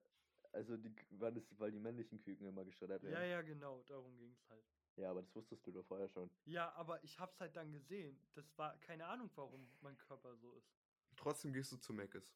Also 0.52 0.76
die 0.76 0.94
K- 0.94 1.06
waren 1.20 1.34
das, 1.34 1.44
weil 1.58 1.70
die 1.70 1.78
männlichen 1.78 2.20
Küken 2.20 2.46
immer 2.46 2.64
geschreddert 2.64 3.02
werden. 3.02 3.14
Ja, 3.14 3.24
ja, 3.24 3.42
genau, 3.42 3.82
darum 3.84 4.16
ging 4.18 4.32
es 4.32 4.48
halt. 4.48 4.64
Ja, 4.96 5.10
aber 5.10 5.22
das 5.22 5.34
wusstest 5.34 5.66
du 5.66 5.72
doch 5.72 5.84
vorher 5.86 6.08
schon. 6.08 6.30
Ja, 6.44 6.70
aber 6.74 7.02
ich 7.04 7.18
hab's 7.18 7.40
halt 7.40 7.56
dann 7.56 7.72
gesehen. 7.72 8.18
Das 8.34 8.44
war 8.58 8.76
keine 8.78 9.06
Ahnung, 9.06 9.30
warum 9.36 9.66
mein 9.80 9.96
Körper 9.96 10.36
so 10.36 10.52
ist. 10.52 10.70
Trotzdem 11.16 11.52
gehst 11.52 11.72
du 11.72 11.76
zu 11.78 11.92
Meckes. 11.94 12.34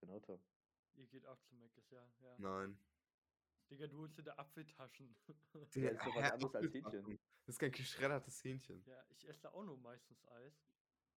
Genau, 0.00 0.20
Tom. 0.20 0.40
Ihr 0.94 1.06
geht 1.06 1.26
auch 1.26 1.40
zu 1.40 1.54
Meckes, 1.56 1.90
ja, 1.90 2.06
ja. 2.20 2.36
Nein. 2.38 2.78
Digga, 3.72 3.86
du 3.86 3.98
holst 4.00 4.18
dir 4.18 4.22
da 4.24 4.34
Apfeltaschen. 4.34 5.16
Ja, 5.74 5.90
ist 5.90 6.00
doch 6.06 6.14
was 6.14 6.30
anderes 6.32 6.54
als 6.54 6.66
Apfeltaschen. 6.66 7.04
Hähnchen. 7.06 7.20
Das 7.46 7.54
ist 7.54 7.58
kein 7.58 7.72
geschreddertes 7.72 8.44
Hähnchen. 8.44 8.84
ja, 8.84 9.02
ich 9.08 9.26
esse 9.26 9.40
da 9.40 9.48
auch 9.50 9.64
nur 9.64 9.78
meistens 9.78 10.22
Eis. 10.28 10.54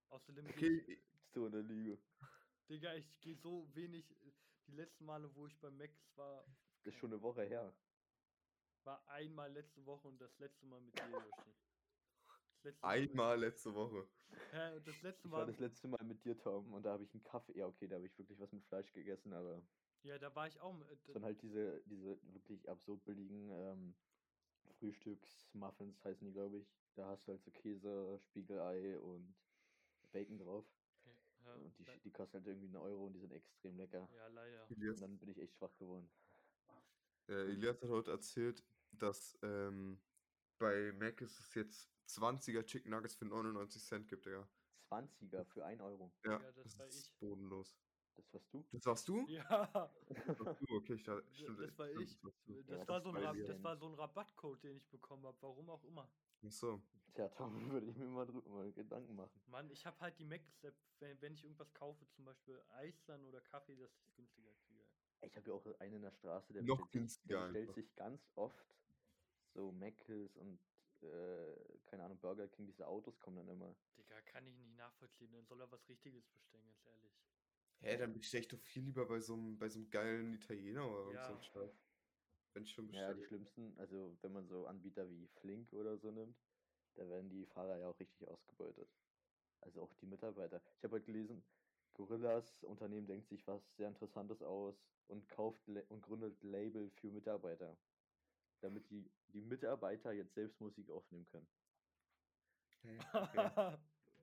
Außerdem, 0.09 0.45
Okay, 0.47 0.77
ich, 0.87 0.99
So 1.33 1.45
eine 1.47 1.59
Lüge. 1.61 2.01
Digga, 2.69 2.93
ich 2.95 3.19
gehe 3.19 3.35
so 3.35 3.67
wenig. 3.75 4.09
äh, 4.23 4.31
Die 4.67 4.71
letzten 4.71 5.03
Male, 5.05 5.29
wo 5.35 5.45
ich 5.47 5.59
bei 5.59 5.69
Meckes 5.69 6.15
war, 6.15 6.45
Das 6.83 6.93
ist 6.93 6.99
schon 6.99 7.11
eine 7.11 7.21
Woche 7.21 7.43
her. 7.43 7.75
war 8.83 9.05
einmal 9.09 9.51
letzte 9.51 9.85
Woche 9.85 10.07
und 10.07 10.19
das 10.21 10.37
letzte 10.39 10.65
Mal 10.65 10.79
mit 10.79 10.97
dir, 10.97 11.09
Yoshi. 11.09 11.53
Das 12.63 12.63
letzte 12.63 12.81
Mal 12.85 13.01
mit- 13.01 13.09
einmal 13.11 13.39
letzte 13.39 13.73
Woche. 13.73 14.07
Hä, 14.51 14.75
und 14.77 14.87
das 14.87 15.01
letzte 15.01 15.27
Ich 15.27 15.31
war 15.31 15.39
Mal. 15.41 15.45
das 15.51 15.59
letzte 15.59 15.87
Mal 15.89 16.03
mit 16.05 16.23
dir, 16.23 16.37
Tom, 16.37 16.73
und 16.73 16.83
da 16.83 16.93
habe 16.93 17.03
ich 17.03 17.13
einen 17.13 17.23
Kaffee. 17.23 17.57
Ja, 17.57 17.67
okay, 17.67 17.87
da 17.87 17.95
habe 17.97 18.05
ich 18.07 18.17
wirklich 18.17 18.39
was 18.39 18.51
mit 18.53 18.63
Fleisch 18.65 18.91
gegessen, 18.93 19.33
aber 19.33 19.61
Ja, 20.05 20.19
da 20.19 20.33
war 20.35 20.47
ich 20.47 20.59
auch. 20.61 20.73
mit- 20.73 20.87
Es 20.91 21.03
sind 21.13 21.23
halt 21.23 21.41
diese, 21.41 21.81
diese 21.85 22.17
wirklich 22.33 22.69
absurd 22.69 23.03
billigen 23.05 23.49
ähm, 23.49 23.93
Frühstücksmuffins, 24.79 26.03
heißen 26.03 26.27
die, 26.27 26.33
glaube 26.33 26.57
ich. 26.57 26.67
Da 26.95 27.07
hast 27.07 27.27
du 27.27 27.31
halt 27.31 27.41
so 27.43 27.51
Käse, 27.51 28.19
Spiegelei 28.29 28.97
und 28.99 29.33
Bacon 30.13 30.37
drauf. 30.37 30.63
Ja, 31.43 31.53
Und 31.55 31.73
die, 31.79 31.85
die 32.03 32.11
kosten 32.11 32.33
halt 32.37 32.47
irgendwie 32.47 32.67
einen 32.67 32.75
Euro 32.77 33.05
und 33.07 33.13
die 33.13 33.19
sind 33.19 33.31
extrem 33.33 33.77
lecker. 33.77 34.07
ja, 34.15 34.27
leider. 34.27 34.67
Und 34.69 35.01
dann 35.01 35.17
bin 35.17 35.29
ich 35.29 35.37
echt 35.39 35.53
schwach 35.55 35.75
geworden. 35.79 36.07
äh, 37.27 37.49
Elias 37.49 37.81
hat 37.81 37.89
heute 37.89 38.11
erzählt, 38.11 38.63
dass 38.91 39.37
ähm, 39.41 39.97
bei 40.59 40.91
Mac 40.93 41.19
ist 41.21 41.39
es 41.39 41.55
jetzt 41.55 41.89
20er 42.07 42.63
Chicken 42.63 42.91
Nuggets 42.91 43.15
für 43.15 43.25
99 43.25 43.81
Cent 43.81 44.07
gibt, 44.07 44.25
Digga. 44.25 44.47
20er 44.89 45.43
für 45.45 45.65
1 45.65 45.81
Euro. 45.81 46.11
Ja, 46.23 46.37
Digga, 46.37 46.51
das 46.51 46.63
das 46.63 46.79
war 46.79 46.85
ist 46.87 47.09
ich. 47.11 47.19
bodenlos. 47.19 47.75
Das 48.15 48.34
warst 48.34 48.54
du? 48.54 48.65
Das 48.71 48.86
warst 48.86 49.08
du? 49.08 49.28
Ja, 49.28 49.91
Das 50.28 50.39
warst 50.39 50.62
du, 50.62 50.75
okay, 50.75 50.93
ich 50.93 51.01
stimmt, 51.39 51.60
das 51.60 51.78
war 51.78 51.89
ich. 51.89 52.17
Das, 52.67 52.88
war 52.88 52.99
das 52.99 53.04
so 53.04 53.10
ein 53.10 53.17
Rab 53.17 53.36
das 53.45 53.63
war 53.63 53.78
so 53.78 53.88
ein 53.88 53.93
Rabattcode, 53.93 54.63
den 54.63 54.78
ich 54.78 54.88
bekommen 54.89 55.25
habe. 55.25 55.38
Warum 55.41 55.69
auch 55.69 55.84
immer. 55.84 56.10
Ach 56.45 56.51
so. 56.51 56.82
Tja, 57.13 57.30
Tom, 57.30 57.54
würde 57.71 57.88
ich 57.88 57.95
mir 57.95 58.08
mal 58.08 58.25
drüber 58.25 58.49
mal 58.49 58.71
Gedanken 58.73 59.15
machen. 59.15 59.41
Mann, 59.47 59.69
ich 59.69 59.86
habe 59.86 59.99
halt 59.99 60.19
die 60.19 60.25
Max-App, 60.25 60.75
wenn, 60.99 61.21
wenn 61.21 61.34
ich 61.34 61.43
irgendwas 61.43 61.73
kaufe, 61.73 62.06
zum 62.10 62.25
Beispiel 62.25 62.62
Eis 62.69 63.04
dann 63.06 63.23
oder 63.25 63.41
Kaffee, 63.41 63.75
dass 63.75 63.91
ich 63.95 64.06
es 64.08 64.13
günstiger 64.15 64.51
kriege. 64.67 64.86
Ich 65.21 65.36
habe 65.36 65.49
ja 65.49 65.56
auch 65.56 65.65
einen 65.80 65.95
in 65.95 66.01
der 66.01 66.12
Straße, 66.12 66.54
der 66.54 66.63
Noch 66.63 66.82
bestellt, 66.82 67.10
sich, 67.10 67.21
der 67.23 67.38
günstiger 67.39 67.47
bestellt 67.47 67.73
sich 67.73 67.95
ganz 67.95 68.30
oft 68.36 68.75
so 69.54 69.71
Mc's 69.71 70.36
und 70.36 70.60
äh, 71.01 71.80
keine 71.86 72.04
Ahnung, 72.04 72.19
Burger 72.19 72.47
King, 72.47 72.65
diese 72.65 72.88
Autos 72.88 73.19
kommen 73.19 73.38
dann 73.38 73.47
immer. 73.47 73.75
Digga, 73.97 74.21
kann 74.21 74.45
ich 74.47 74.56
nicht 74.58 74.75
nachvollziehen. 74.75 75.32
Dann 75.32 75.45
soll 75.45 75.62
er 75.62 75.71
was 75.71 75.88
Richtiges 75.88 76.25
bestellen, 76.28 76.65
ganz 76.67 76.86
ehrlich. 76.86 77.13
Hä, 77.81 77.97
dann 77.97 78.13
bestell 78.13 78.41
ich 78.41 78.47
doch 78.47 78.59
viel 78.59 78.83
lieber 78.83 79.05
bei 79.07 79.19
so 79.19 79.33
einem 79.33 79.57
bei 79.57 79.69
so 79.69 79.79
einem 79.79 79.89
geilen 79.89 80.33
Italiener 80.33 80.88
oder 80.89 81.13
Ja. 81.13 81.27
so 81.27 81.33
ein 81.33 81.41
Scheiß. 81.41 81.85
Wenn 82.53 82.63
ich 82.63 82.71
schon 82.71 82.88
Ja, 82.91 83.13
die 83.13 83.21
bestelle. 83.21 83.27
schlimmsten, 83.27 83.77
also 83.79 84.17
wenn 84.21 84.31
man 84.31 84.47
so 84.47 84.65
Anbieter 84.67 85.09
wie 85.09 85.27
Flink 85.27 85.73
oder 85.73 85.97
so 85.97 86.11
nimmt, 86.11 86.41
da 86.95 87.07
werden 87.09 87.29
die 87.29 87.45
Fahrer 87.45 87.77
ja 87.77 87.88
auch 87.89 87.99
richtig 87.99 88.27
ausgebeutet. 88.27 88.89
Also 89.61 89.81
auch 89.83 89.93
die 89.95 90.05
Mitarbeiter. 90.07 90.61
Ich 90.77 90.83
habe 90.83 90.95
heute 90.97 91.05
gelesen, 91.05 91.45
Gorillas 91.93 92.63
Unternehmen 92.63 93.07
denkt 93.07 93.27
sich 93.29 93.47
was 93.47 93.75
sehr 93.75 93.88
Interessantes 93.89 94.41
aus 94.43 94.83
und 95.07 95.29
kauft 95.29 95.67
und 95.67 96.01
gründet 96.01 96.43
Label 96.43 96.91
für 96.91 97.11
Mitarbeiter, 97.11 97.79
damit 98.61 98.89
die, 98.91 99.11
die 99.27 99.41
Mitarbeiter 99.41 100.13
jetzt 100.13 100.35
selbst 100.35 100.61
Musik 100.61 100.89
aufnehmen 100.91 101.25
können. 101.25 101.49
Okay. 103.15 103.51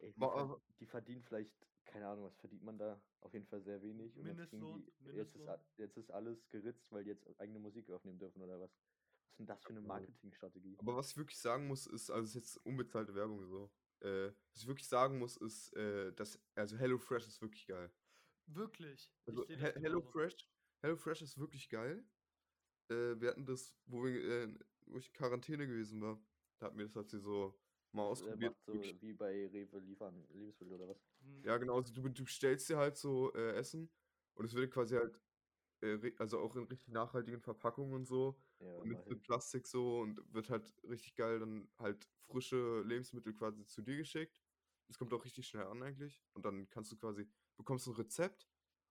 Ey, 0.02 0.12
die, 0.12 0.20
ver 0.20 0.60
die 0.80 0.86
verdienen 0.86 1.22
vielleicht, 1.22 1.52
keine 1.84 2.08
Ahnung, 2.08 2.24
was 2.24 2.36
verdient 2.36 2.64
man 2.64 2.76
da? 2.76 3.00
Auf 3.20 3.32
jeden 3.34 3.46
Fall 3.46 3.62
sehr 3.62 3.80
wenig. 3.82 4.16
Und 4.16 4.26
jetzt, 4.26 4.48
kriegen 4.48 4.62
Mindestlohn, 4.62 4.84
die, 5.00 5.16
jetzt, 5.16 5.36
ist, 5.36 5.36
Mindestlohn. 5.36 5.58
jetzt 5.76 5.96
ist 5.96 6.10
alles 6.10 6.48
geritzt, 6.48 6.90
weil 6.90 7.04
die 7.04 7.10
jetzt 7.10 7.40
eigene 7.40 7.60
Musik 7.60 7.88
aufnehmen 7.90 8.18
dürfen 8.18 8.42
oder 8.42 8.60
was? 8.60 8.70
Was 8.70 9.30
ist 9.30 9.38
denn 9.38 9.46
das 9.46 9.62
für 9.62 9.68
eine. 9.70 9.80
Marketingstrategie? 9.80 10.76
Aber 10.78 10.96
was 10.96 11.10
ich 11.12 11.16
wirklich 11.16 11.38
sagen 11.38 11.68
muss, 11.68 11.86
ist, 11.86 12.10
also 12.10 12.24
es 12.24 12.30
ist 12.30 12.34
jetzt 12.34 12.66
unbezahlte 12.66 13.14
Werbung 13.14 13.44
so. 13.46 13.70
Äh, 14.00 14.32
was 14.52 14.62
ich 14.62 14.66
wirklich 14.66 14.88
sagen 14.88 15.18
muss, 15.18 15.36
ist, 15.36 15.72
äh, 15.76 16.12
dass, 16.14 16.38
also 16.56 16.76
HelloFresh 16.76 17.28
ist 17.28 17.40
wirklich 17.40 17.66
geil. 17.66 17.92
Wirklich. 18.46 19.12
Also 19.26 19.46
He-. 19.46 19.56
HelloFresh, 19.56 20.48
HelloFresh 20.80 21.22
ist 21.22 21.38
wirklich 21.38 21.68
geil. 21.68 22.04
Äh, 22.88 23.20
wir 23.20 23.30
hatten 23.30 23.46
das, 23.46 23.76
wo, 23.86 24.04
wir, 24.04 24.20
äh, 24.20 24.58
wo 24.86 24.98
ich 24.98 25.06
in 25.06 25.12
Quarantäne 25.12 25.68
gewesen 25.68 26.00
war. 26.02 26.20
Da 26.58 26.66
hatten 26.66 26.78
wir 26.78 26.88
das, 26.88 27.10
sie 27.10 27.20
so 27.20 27.61
mal 27.92 28.04
äh, 28.04 28.10
ausprobiert. 28.10 28.54
so 28.66 28.82
wie 29.00 29.12
bei 29.12 29.46
Rewe 29.48 29.78
liefern, 29.78 30.26
Lebensmittel 30.30 30.74
oder 30.74 30.88
was? 30.88 31.02
Hm, 31.22 31.42
Ja, 31.44 31.56
genau. 31.58 31.76
Also 31.76 31.92
du, 31.92 32.08
du 32.08 32.24
bestellst 32.24 32.68
dir 32.68 32.76
halt 32.78 32.96
so 32.96 33.32
äh, 33.34 33.54
Essen 33.56 33.90
und 34.34 34.44
es 34.44 34.54
wird 34.54 34.72
quasi 34.72 34.96
halt, 34.96 35.20
äh, 35.82 36.12
also 36.18 36.40
auch 36.40 36.56
in 36.56 36.64
richtig 36.64 36.88
nachhaltigen 36.88 37.40
Verpackungen 37.40 37.94
und 37.94 38.06
so. 38.06 38.38
Ja, 38.60 38.72
und 38.78 38.88
mit 39.08 39.22
Plastik 39.22 39.66
so 39.66 40.00
und 40.00 40.20
wird 40.32 40.50
halt 40.50 40.74
richtig 40.88 41.14
geil 41.14 41.38
dann 41.38 41.70
halt 41.78 42.08
frische 42.26 42.82
Lebensmittel 42.82 43.32
quasi 43.34 43.64
zu 43.66 43.82
dir 43.82 43.96
geschickt. 43.96 44.42
Das 44.88 44.98
kommt 44.98 45.12
auch 45.14 45.24
richtig 45.24 45.46
schnell 45.46 45.66
an 45.66 45.82
eigentlich. 45.82 46.22
Und 46.32 46.44
dann 46.44 46.68
kannst 46.70 46.90
du 46.92 46.96
quasi, 46.96 47.28
bekommst 47.56 47.86
ein 47.86 47.94
Rezept 47.94 48.48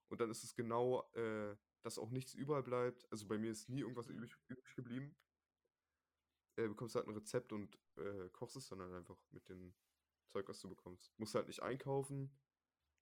und 0.10 0.22
dann 0.22 0.30
ist 0.32 0.44
es 0.44 0.56
genau, 0.56 1.10
äh, 1.14 1.56
dass 1.82 1.98
auch 2.00 2.10
nichts 2.12 2.34
überall 2.34 2.64
bleibt. 2.64 3.08
Also 3.12 3.28
bei 3.28 3.38
mir 3.38 3.52
ist 3.52 3.70
nie 3.70 3.82
irgendwas 3.82 4.08
Mhm. 4.08 4.16
übrig, 4.18 4.36
übrig 4.48 4.76
geblieben. 4.76 5.16
Äh, 6.58 6.68
bekommst 6.68 6.96
halt 6.96 7.08
ein 7.08 7.14
Rezept 7.14 7.54
und 7.54 7.78
äh, 7.98 8.30
kochst 8.30 8.56
es 8.56 8.68
dann 8.68 8.82
halt 8.82 8.94
einfach 8.94 9.18
mit 9.32 9.48
dem 9.50 9.74
Zeug, 10.28 10.48
was 10.50 10.60
du 10.60 10.70
bekommst. 10.70 11.14
Musst 11.18 11.36
halt 11.36 11.48
nicht 11.48 11.62
einkaufen. 11.62 12.32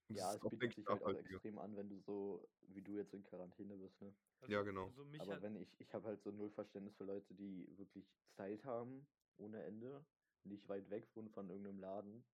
Ja, 0.08 0.34
es 0.34 0.40
bietet 0.40 0.74
sich 0.74 0.78
ich, 0.78 0.86
halt 0.88 1.02
auch 1.04 1.14
extrem 1.14 1.58
an, 1.58 1.76
wenn 1.76 1.88
du 1.88 1.98
so, 2.00 2.48
wie 2.68 2.82
du 2.82 2.96
jetzt 2.96 3.14
in 3.14 3.22
Quarantäne 3.22 3.76
bist, 3.76 4.00
ne? 4.00 4.12
also, 4.40 4.52
ja, 4.52 4.62
genau. 4.62 4.86
Also 4.86 5.04
mich 5.04 5.20
Aber 5.20 5.40
wenn 5.42 5.56
ich, 5.56 5.68
ich 5.80 5.94
habe 5.94 6.08
halt 6.08 6.22
so 6.22 6.30
null 6.30 6.50
Verständnis 6.50 6.96
für 6.96 7.04
Leute, 7.04 7.34
die 7.34 7.66
wirklich 7.78 8.04
Zeit 8.32 8.64
haben, 8.64 9.06
ohne 9.36 9.62
Ende, 9.62 10.04
nicht 10.44 10.68
weit 10.68 10.90
weg 10.90 11.06
wohnen 11.14 11.30
von 11.30 11.48
irgendeinem 11.48 11.78
Laden 11.78 12.24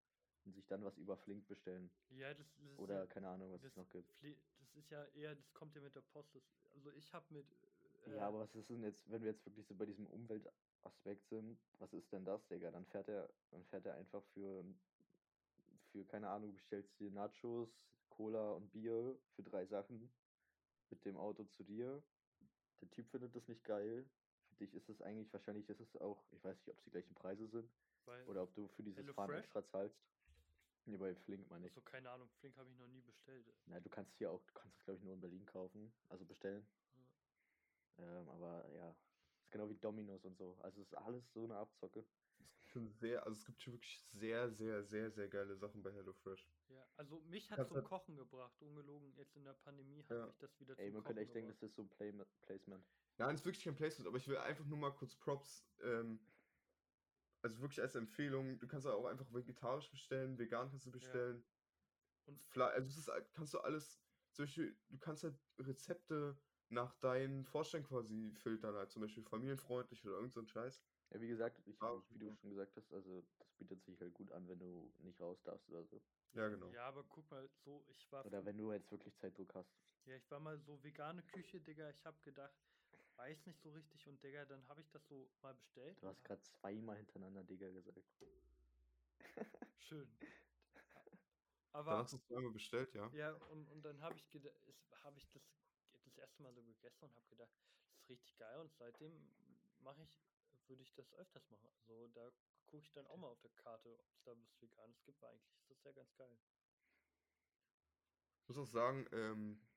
und 0.45 0.53
sich 0.53 0.65
dann 0.67 0.83
was 0.83 0.97
über 0.97 1.17
Flink 1.17 1.47
bestellen. 1.47 1.91
ja, 2.09 2.33
das, 2.33 2.47
das 2.55 2.65
ist 2.71 2.79
Oder 2.79 2.99
ja, 2.99 3.05
keine 3.05 3.29
Ahnung, 3.29 3.51
was 3.51 3.63
es 3.63 3.75
noch 3.75 3.89
gibt. 3.89 4.11
Das 4.59 4.75
ist 4.75 4.89
ja 4.89 5.05
eher, 5.07 5.35
das 5.35 5.53
kommt 5.53 5.75
ja 5.75 5.81
mit 5.81 5.95
der 5.95 6.01
Post. 6.01 6.35
Das, 6.35 6.43
also 6.73 6.91
ich 6.91 7.13
habe 7.13 7.25
mit. 7.29 7.45
Äh, 8.07 8.17
Ja, 8.17 8.27
aber 8.27 8.39
was 8.41 8.55
ist 8.55 8.69
denn 8.69 8.83
jetzt, 8.83 9.09
wenn 9.11 9.23
wir 9.23 9.31
jetzt 9.31 9.45
wirklich 9.45 9.65
so 9.67 9.75
bei 9.75 9.85
diesem 9.85 10.07
Umweltaspekt 10.07 11.27
sind, 11.29 11.57
was 11.79 11.91
ist 11.93 12.11
denn 12.11 12.25
das, 12.25 12.41
Digga? 12.47 12.71
Dann 12.71 12.85
fährt 12.87 13.07
er, 13.09 13.29
dann 13.51 13.63
fährt 13.65 13.85
er 13.85 13.95
einfach 13.95 14.23
für, 14.33 14.63
für, 15.91 16.03
keine 16.05 16.29
Ahnung, 16.29 16.53
bestellst 16.53 16.89
dir 16.99 17.11
Nachos, 17.11 17.69
Cola 18.09 18.51
und 18.53 18.71
Bier 18.71 19.15
für 19.35 19.43
drei 19.43 19.65
Sachen 19.65 20.09
mit 20.89 21.05
dem 21.05 21.17
Auto 21.17 21.43
zu 21.57 21.63
dir 21.63 22.01
der 22.81 22.89
Typ 22.91 23.09
findet 23.11 23.35
das 23.35 23.47
nicht 23.47 23.63
geil. 23.65 24.05
Für 24.49 24.65
dich 24.65 24.73
ist 24.73 24.89
es 24.89 25.01
eigentlich, 25.01 25.31
wahrscheinlich 25.33 25.67
ist 25.69 25.79
es 25.79 26.01
auch, 26.01 26.17
ich 26.31 26.43
weiß 26.43 26.55
nicht, 26.57 26.69
ob 26.69 26.77
es 26.77 26.83
die 26.85 26.91
gleichen 26.91 27.15
Preise 27.15 27.47
sind 27.47 27.69
Weil, 28.05 28.25
oder 28.27 28.43
ob 28.43 28.55
du 28.55 28.67
für 28.75 28.83
dieses 28.83 29.03
Hello 29.03 29.13
Fahren 29.13 29.29
Fresh? 29.29 29.43
extra 29.43 29.63
zahlst. 29.71 29.95
Nee, 30.85 30.97
bei 30.97 31.13
Flink 31.25 31.49
meine 31.49 31.67
ich. 31.67 31.73
so 31.73 31.81
keine 31.81 32.09
Ahnung, 32.09 32.29
Flink 32.39 32.55
habe 32.57 32.69
ich 32.69 32.77
noch 32.79 32.87
nie 32.87 33.01
bestellt. 33.01 33.45
Na, 33.67 33.79
du 33.79 33.89
kannst 33.89 34.11
hier 34.17 34.31
auch, 34.31 34.39
du 34.47 34.53
kannst 34.53 34.77
es 34.77 34.85
glaube 34.85 34.99
ich 34.99 35.03
nur 35.05 35.13
in 35.13 35.21
Berlin 35.21 35.45
kaufen, 35.45 35.91
also 36.09 36.23
bestellen. 36.25 36.65
Ähm, 37.97 38.29
aber 38.29 38.69
ja, 38.73 38.95
ist 39.41 39.51
genau 39.51 39.69
wie 39.69 39.75
Dominos 39.75 40.23
und 40.25 40.37
so. 40.37 40.55
Also 40.61 40.81
es 40.81 40.87
ist 40.87 40.93
alles 40.97 41.33
so 41.33 41.43
eine 41.43 41.55
Abzocke. 41.57 42.05
Es 42.29 42.37
gibt 42.37 42.67
schon 42.67 42.87
sehr, 42.87 43.25
also 43.25 43.39
es 43.39 43.45
gibt 43.45 43.61
schon 43.61 43.73
wirklich 43.73 43.99
sehr, 43.99 44.49
sehr, 44.49 44.83
sehr, 44.83 45.09
sehr 45.11 45.27
geile 45.27 45.55
Sachen 45.55 45.81
bei 45.83 45.91
HelloFresh. 45.91 46.47
Ja, 46.69 46.85
also 46.97 47.19
mich 47.21 47.49
hat 47.49 47.67
zum 47.67 47.83
Kochen 47.83 48.17
gebracht, 48.17 48.61
ungelogen. 48.61 49.15
Jetzt 49.17 49.35
in 49.35 49.45
der 49.45 49.53
Pandemie 49.53 50.03
hat 50.03 50.09
Ja. 50.09 50.27
mich 50.27 50.37
das 50.37 50.59
wieder 50.59 50.77
Ey, 50.77 50.91
zum 50.91 50.95
man 50.95 51.03
Kochen 51.03 51.15
könnte 51.15 51.21
echt 51.21 51.35
denken, 51.35 51.49
gebracht. 51.49 51.63
das 51.63 51.69
ist 51.69 51.75
so 51.75 51.81
ein 51.83 51.89
Play 51.89 52.11
Placement. 52.41 52.85
Nein, 53.17 53.33
es 53.35 53.41
ist 53.41 53.45
wirklich 53.45 53.63
kein 53.63 53.75
Placement, 53.75 54.07
aber 54.07 54.17
ich 54.17 54.27
will 54.27 54.37
einfach 54.37 54.65
nur 54.65 54.77
mal 54.77 54.91
kurz 54.91 55.15
Props. 55.15 55.65
Ähm, 55.81 56.19
also 57.41 57.61
wirklich 57.61 57.81
als 57.81 57.95
Empfehlung, 57.95 58.59
du 58.59 58.67
kannst 58.67 58.85
auch 58.87 59.05
einfach 59.05 59.33
vegetarisch 59.33 59.89
bestellen, 59.89 60.37
vegan 60.37 60.69
kannst 60.69 60.85
du 60.85 60.91
bestellen. 60.91 61.43
Und 62.25 62.41
Fle 62.41 62.65
also 62.65 62.89
es 62.89 62.97
ist, 62.97 63.07
halt- 63.07 63.31
kannst 63.33 63.53
du 63.53 63.59
alles, 63.59 64.03
zum 64.33 64.43
Beispiel, 64.43 64.75
du 64.89 64.97
kannst 64.99 65.23
halt 65.23 65.39
Rezepte 65.57 66.37
nach 66.69 66.95
deinen 66.95 67.45
Vorstellungen 67.45 67.87
quasi 67.87 68.33
filtern, 68.35 68.75
halt 68.75 68.91
zum 68.91 69.01
Beispiel 69.01 69.23
familienfreundlich 69.23 70.05
oder 70.05 70.15
irgend 70.15 70.33
so 70.33 70.41
ein 70.41 70.47
Scheiß. 70.47 70.83
Ja, 71.11 71.21
wie 71.21 71.27
gesagt, 71.27 71.61
ich, 71.65 71.79
Ah, 71.79 72.01
wie 72.09 72.19
du 72.19 72.35
schon 72.35 72.49
gesagt 72.49 72.75
hast, 72.77 72.93
also 72.93 73.21
das 73.39 73.53
bietet 73.57 73.83
sich 73.83 74.01
halt 74.01 74.13
gut 74.13 74.31
an, 74.31 74.47
wenn 74.47 74.59
du 74.59 74.93
nicht 74.97 75.19
raus 75.21 75.43
darfst 75.43 75.69
oder 75.69 75.83
so. 75.85 76.03
Ja, 76.33 76.47
genau. 76.49 76.73
ja, 76.73 76.87
aber 76.87 77.03
guck 77.07 77.29
mal, 77.31 77.49
so, 77.55 77.85
ich 77.89 78.11
war 78.11 78.23
Oder 78.25 78.45
wenn 78.45 78.57
du 78.57 78.71
jetzt 78.71 78.91
wirklich 78.91 79.15
Zeitdruck 79.17 79.55
hast. 79.55 79.81
Ja, 80.05 80.15
ich 80.15 80.31
war 80.31 80.39
mal 80.39 80.57
so 80.57 80.83
vegane 80.83 81.23
Küche, 81.23 81.61
Digga. 81.61 81.89
Ich 81.89 82.05
hab 82.05 82.23
gedacht, 82.23 82.57
weiß 83.15 83.45
nicht 83.45 83.59
so 83.61 83.71
richtig 83.71 84.07
und 84.07 84.23
Digga, 84.23 84.45
dann 84.45 84.67
habe 84.67 84.81
ich 84.81 84.89
das 84.89 85.07
so 85.07 85.35
mal 85.41 85.53
bestellt. 85.55 86.01
Du 86.01 86.07
hast 86.07 86.23
hab- 86.23 86.23
gerade 86.23 86.41
zweimal 86.41 86.97
hintereinander 86.97 87.43
Digga 87.43 87.69
gesagt. 87.71 88.15
schön. 89.77 90.17
Dann 91.87 91.99
Aber 91.99 91.99
hast 91.99 92.13
du 92.13 92.17
es 92.17 92.29
einmal 92.35 92.51
bestellt, 92.51 92.93
ja. 92.93 93.11
ja, 93.11 93.33
und, 93.33 93.69
und 93.69 93.83
dann 93.83 94.01
habe 94.01 94.17
ich 94.17 94.29
gedacht, 94.29 94.55
habe 95.03 95.19
ich 95.19 95.29
das 95.29 95.56
erste 96.37 96.43
Mal 96.43 96.53
so 96.53 96.63
gegessen 96.63 97.05
und 97.05 97.15
habe 97.15 97.27
gedacht, 97.29 97.51
das 97.93 98.03
ist 98.03 98.09
richtig 98.09 98.37
geil 98.37 98.59
und 98.59 98.71
seitdem 98.75 99.11
mache 99.79 100.03
ich, 100.03 100.21
würde 100.67 100.83
ich 100.83 100.93
das 100.93 101.11
öfters 101.15 101.49
machen. 101.49 101.69
Also 101.87 102.07
da 102.09 102.31
gucke 102.65 102.83
ich 102.83 102.91
dann 102.93 103.07
auch 103.07 103.17
mal 103.17 103.27
auf 103.27 103.41
der 103.41 103.51
Karte, 103.51 103.97
ob 103.99 104.11
es 104.11 104.21
da 104.23 104.31
was 104.37 104.61
Veganes 104.61 105.03
gibt, 105.03 105.19
weil 105.21 105.31
eigentlich 105.31 105.55
ist 105.55 105.69
das 105.71 105.83
ja 105.83 105.91
ganz 105.93 106.15
geil. 106.15 106.37
Ich 108.41 108.47
muss 108.49 108.57
auch 108.57 108.71
sagen, 108.71 109.07
ähm, 109.11 109.67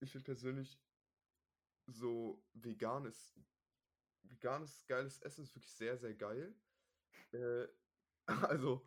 ich 0.00 0.10
finde 0.10 0.24
persönlich 0.24 0.80
so 1.86 2.44
veganes, 2.54 3.38
veganes, 4.22 4.84
geiles 4.86 5.20
Essen 5.20 5.44
ist 5.44 5.54
wirklich 5.54 5.72
sehr, 5.72 5.96
sehr 5.96 6.14
geil. 6.14 6.54
Äh, 7.32 7.68
also, 8.26 8.84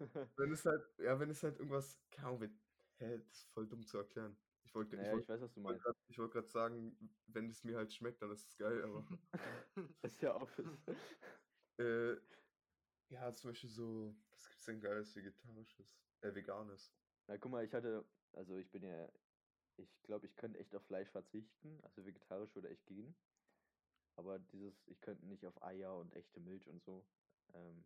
wenn 0.36 0.52
es 0.52 0.64
halt, 0.64 0.82
ja, 0.98 1.20
wenn 1.20 1.30
es 1.30 1.42
halt 1.42 1.58
irgendwas, 1.58 2.00
keine 2.10 2.28
Ahnung, 2.28 2.60
hä, 2.96 3.18
das 3.18 3.26
ist 3.28 3.44
voll 3.50 3.68
dumm 3.68 3.86
zu 3.86 3.98
erklären. 3.98 4.36
Ich 4.64 4.74
wollte 4.74 4.96
naja, 4.96 5.12
wollt, 5.12 5.24
ich 5.24 5.28
weiß, 5.28 5.40
was 5.40 5.54
du 5.54 5.60
meinst. 5.60 5.84
ich 6.08 6.18
wollt 6.18 6.32
gerade 6.32 6.48
sagen, 6.48 6.96
wenn 7.26 7.48
es 7.48 7.64
mir 7.64 7.76
halt 7.76 7.92
schmeckt, 7.92 8.22
dann 8.22 8.30
ist 8.30 8.46
es 8.48 8.56
geil, 8.56 8.82
aber 8.84 9.04
Das 10.02 10.12
ist 10.14 10.22
ja 10.22 10.34
Office. 10.34 10.86
äh, 11.78 12.16
ja, 13.08 13.32
zum 13.34 13.50
Beispiel 13.50 13.70
so, 13.70 14.14
was 14.32 14.48
gibt's 14.48 14.64
denn 14.66 14.80
geiles 14.80 15.16
Vegetarisches? 15.16 15.98
Äh, 16.20 16.34
Veganes. 16.34 16.92
Na, 17.26 17.36
guck 17.38 17.50
mal, 17.50 17.64
ich 17.64 17.72
hatte, 17.74 18.04
also 18.32 18.56
ich 18.56 18.70
bin 18.70 18.82
ja, 18.84 19.10
ich 19.76 20.02
glaube, 20.02 20.26
ich 20.26 20.36
könnte 20.36 20.58
echt 20.58 20.74
auf 20.74 20.84
Fleisch 20.84 21.10
verzichten, 21.10 21.80
also 21.82 22.04
vegetarisch 22.04 22.54
würde 22.54 22.68
echt 22.70 22.86
gehen. 22.86 23.14
Aber 24.16 24.38
dieses, 24.38 24.86
ich 24.88 25.00
könnte 25.00 25.26
nicht 25.26 25.46
auf 25.46 25.62
Eier 25.62 25.96
und 25.96 26.12
echte 26.14 26.40
Milch 26.40 26.68
und 26.68 26.82
so. 26.82 27.08
Ähm, 27.54 27.84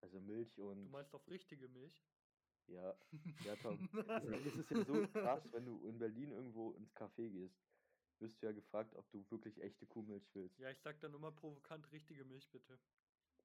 also 0.00 0.20
Milch 0.20 0.56
Du 0.56 0.70
und 0.70 0.90
meinst 0.90 1.14
auf 1.14 1.28
richtige 1.28 1.68
Milch? 1.68 2.08
Ja, 2.68 2.94
ja, 3.44 3.56
Tom. 3.56 3.78
Es 3.92 4.54
ist 4.56 4.70
ja 4.70 4.84
so 4.84 5.06
krass, 5.08 5.42
wenn 5.52 5.64
du 5.64 5.78
in 5.88 5.98
Berlin 5.98 6.30
irgendwo 6.32 6.72
ins 6.72 6.90
Café 6.94 7.28
gehst, 7.30 7.54
wirst 8.20 8.42
du 8.42 8.46
ja 8.46 8.52
gefragt, 8.52 8.94
ob 8.96 9.10
du 9.12 9.24
wirklich 9.30 9.56
echte 9.62 9.86
Kuhmilch 9.86 10.24
willst. 10.34 10.58
Ja, 10.58 10.70
ich 10.70 10.78
sag 10.82 11.00
dann 11.00 11.14
immer 11.14 11.32
provokant 11.32 11.90
richtige 11.92 12.24
Milch 12.24 12.50
bitte. 12.50 12.78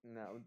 Na, 0.04 0.32
und 0.32 0.46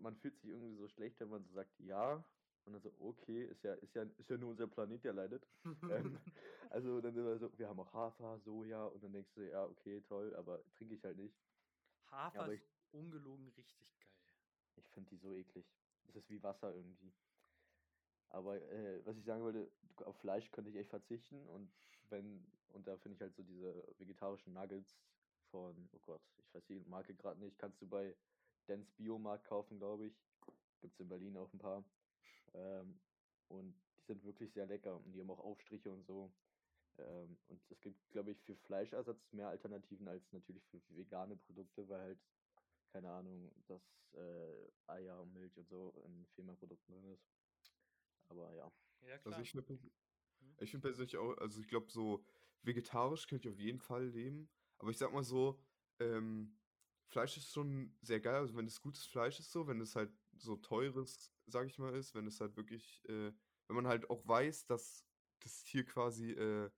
man 0.00 0.16
fühlt 0.16 0.34
sich 0.40 0.50
irgendwie 0.50 0.76
so 0.78 0.88
schlecht, 0.88 1.20
wenn 1.20 1.30
man 1.30 1.44
so 1.44 1.54
sagt, 1.54 1.70
ja. 1.80 2.24
Und 2.66 2.72
dann 2.72 2.82
so, 2.82 2.92
okay, 3.00 3.44
ist 3.46 3.62
ja, 3.64 3.74
ist 3.74 3.94
ja, 3.94 4.02
ist 4.02 4.28
ja 4.28 4.36
nur 4.36 4.50
unser 4.50 4.66
Planet, 4.66 5.02
der 5.04 5.12
leidet. 5.14 5.42
ähm, 5.64 6.18
also 6.70 7.00
dann 7.00 7.16
immer 7.16 7.38
so, 7.38 7.50
wir 7.58 7.68
haben 7.68 7.80
auch 7.80 7.92
Hafer, 7.92 8.40
Soja 8.44 8.86
und 8.86 9.02
dann 9.02 9.12
denkst 9.12 9.30
du, 9.36 9.48
ja, 9.48 9.64
okay, 9.64 10.00
toll, 10.08 10.34
aber 10.36 10.58
trinke 10.76 10.94
ich 10.94 11.04
halt 11.04 11.16
nicht. 11.16 11.34
Hafer 12.10 12.40
aber 12.40 12.52
ist 12.52 12.62
ungelogen 12.92 13.48
richtig 13.50 13.98
geil. 14.00 14.12
Ich 14.76 14.84
finde 14.94 15.10
die 15.10 15.16
so 15.16 15.34
eklig. 15.34 15.66
Das 16.06 16.16
ist 16.16 16.30
wie 16.30 16.42
Wasser 16.42 16.74
irgendwie. 16.74 17.12
Aber 18.30 18.56
äh, 18.56 19.04
was 19.04 19.16
ich 19.16 19.24
sagen 19.24 19.42
wollte, 19.42 19.70
auf 20.04 20.16
Fleisch 20.18 20.50
könnte 20.50 20.70
ich 20.70 20.76
echt 20.76 20.90
verzichten 20.90 21.46
und 21.48 21.70
wenn, 22.10 22.44
und 22.70 22.86
da 22.86 22.96
finde 22.98 23.16
ich 23.16 23.20
halt 23.20 23.34
so 23.34 23.42
diese 23.42 23.84
vegetarischen 23.98 24.52
Nuggets 24.52 24.98
von, 25.50 25.88
oh 25.92 25.98
Gott, 26.02 26.22
ich 26.38 26.54
weiß 26.54 26.64
die 26.66 26.80
Marke 26.88 27.14
gerade 27.14 27.40
nicht, 27.40 27.58
kannst 27.58 27.80
du 27.80 27.86
bei 27.86 28.14
Dance 28.66 28.92
Biomarkt 28.96 29.46
kaufen, 29.46 29.78
glaube 29.78 30.06
ich. 30.06 30.14
Gibt 30.80 30.94
es 30.94 31.00
in 31.00 31.08
Berlin 31.08 31.36
auch 31.36 31.52
ein 31.52 31.58
paar. 31.58 31.84
Ähm, 32.54 33.00
und 33.48 33.74
die 33.96 34.02
sind 34.02 34.24
wirklich 34.24 34.52
sehr 34.52 34.66
lecker 34.66 34.96
und 34.96 35.12
die 35.12 35.20
haben 35.20 35.30
auch 35.30 35.40
Aufstriche 35.40 35.90
und 35.90 36.04
so. 36.04 36.30
Ähm, 36.98 37.36
und 37.48 37.60
es 37.70 37.80
gibt, 37.80 38.10
glaube 38.10 38.32
ich, 38.32 38.40
für 38.42 38.56
Fleischersatz 38.56 39.32
mehr 39.32 39.48
Alternativen 39.48 40.08
als 40.08 40.32
natürlich 40.32 40.64
für 40.66 40.80
vegane 40.90 41.36
Produkte, 41.36 41.88
weil 41.88 42.00
halt, 42.00 42.18
keine 42.92 43.10
Ahnung, 43.10 43.50
dass 43.66 43.82
äh, 44.14 44.70
Eier 44.86 45.20
und 45.20 45.32
Milch 45.32 45.56
und 45.56 45.68
so 45.68 45.92
in 46.04 46.26
viel 46.34 46.44
Produkten 46.44 46.92
drin 46.92 47.12
ist. 47.12 47.37
Aber 48.28 48.52
ja. 48.54 48.70
Ja, 49.06 49.18
klar. 49.18 49.32
Also 49.32 49.42
ich 49.42 49.50
finde 49.50 49.78
Hm? 50.40 50.56
ich 50.60 50.70
find 50.70 50.82
persönlich 50.82 51.16
auch, 51.16 51.36
also 51.38 51.60
ich 51.60 51.68
glaube 51.68 51.90
so 51.90 52.24
vegetarisch 52.62 53.26
könnte 53.26 53.48
ich 53.48 53.54
auf 53.54 53.60
jeden 53.60 53.80
Fall 53.80 54.06
leben. 54.08 54.48
Aber 54.78 54.90
ich 54.90 54.98
sag 54.98 55.12
mal 55.12 55.22
so, 55.24 55.60
ähm, 55.98 56.54
Fleisch 57.08 57.36
ist 57.36 57.52
schon 57.52 57.96
sehr 58.02 58.20
geil, 58.20 58.34
also 58.36 58.54
wenn 58.56 58.66
es 58.66 58.80
gutes 58.82 59.06
Fleisch 59.06 59.38
ist 59.40 59.50
so, 59.50 59.66
wenn 59.66 59.80
es 59.80 59.96
halt 59.96 60.12
so 60.36 60.56
teures, 60.56 61.32
sag 61.46 61.66
ich 61.66 61.78
mal, 61.78 61.94
ist, 61.94 62.14
wenn 62.14 62.26
es 62.26 62.40
halt 62.40 62.56
wirklich, 62.56 63.02
äh, 63.08 63.32
wenn 63.66 63.76
man 63.76 63.86
halt 63.86 64.10
auch 64.10 64.26
weiß, 64.28 64.66
dass 64.66 65.06
das 65.40 65.64
Tier 65.64 65.84
quasi 65.86 66.32
äh, 66.32 66.70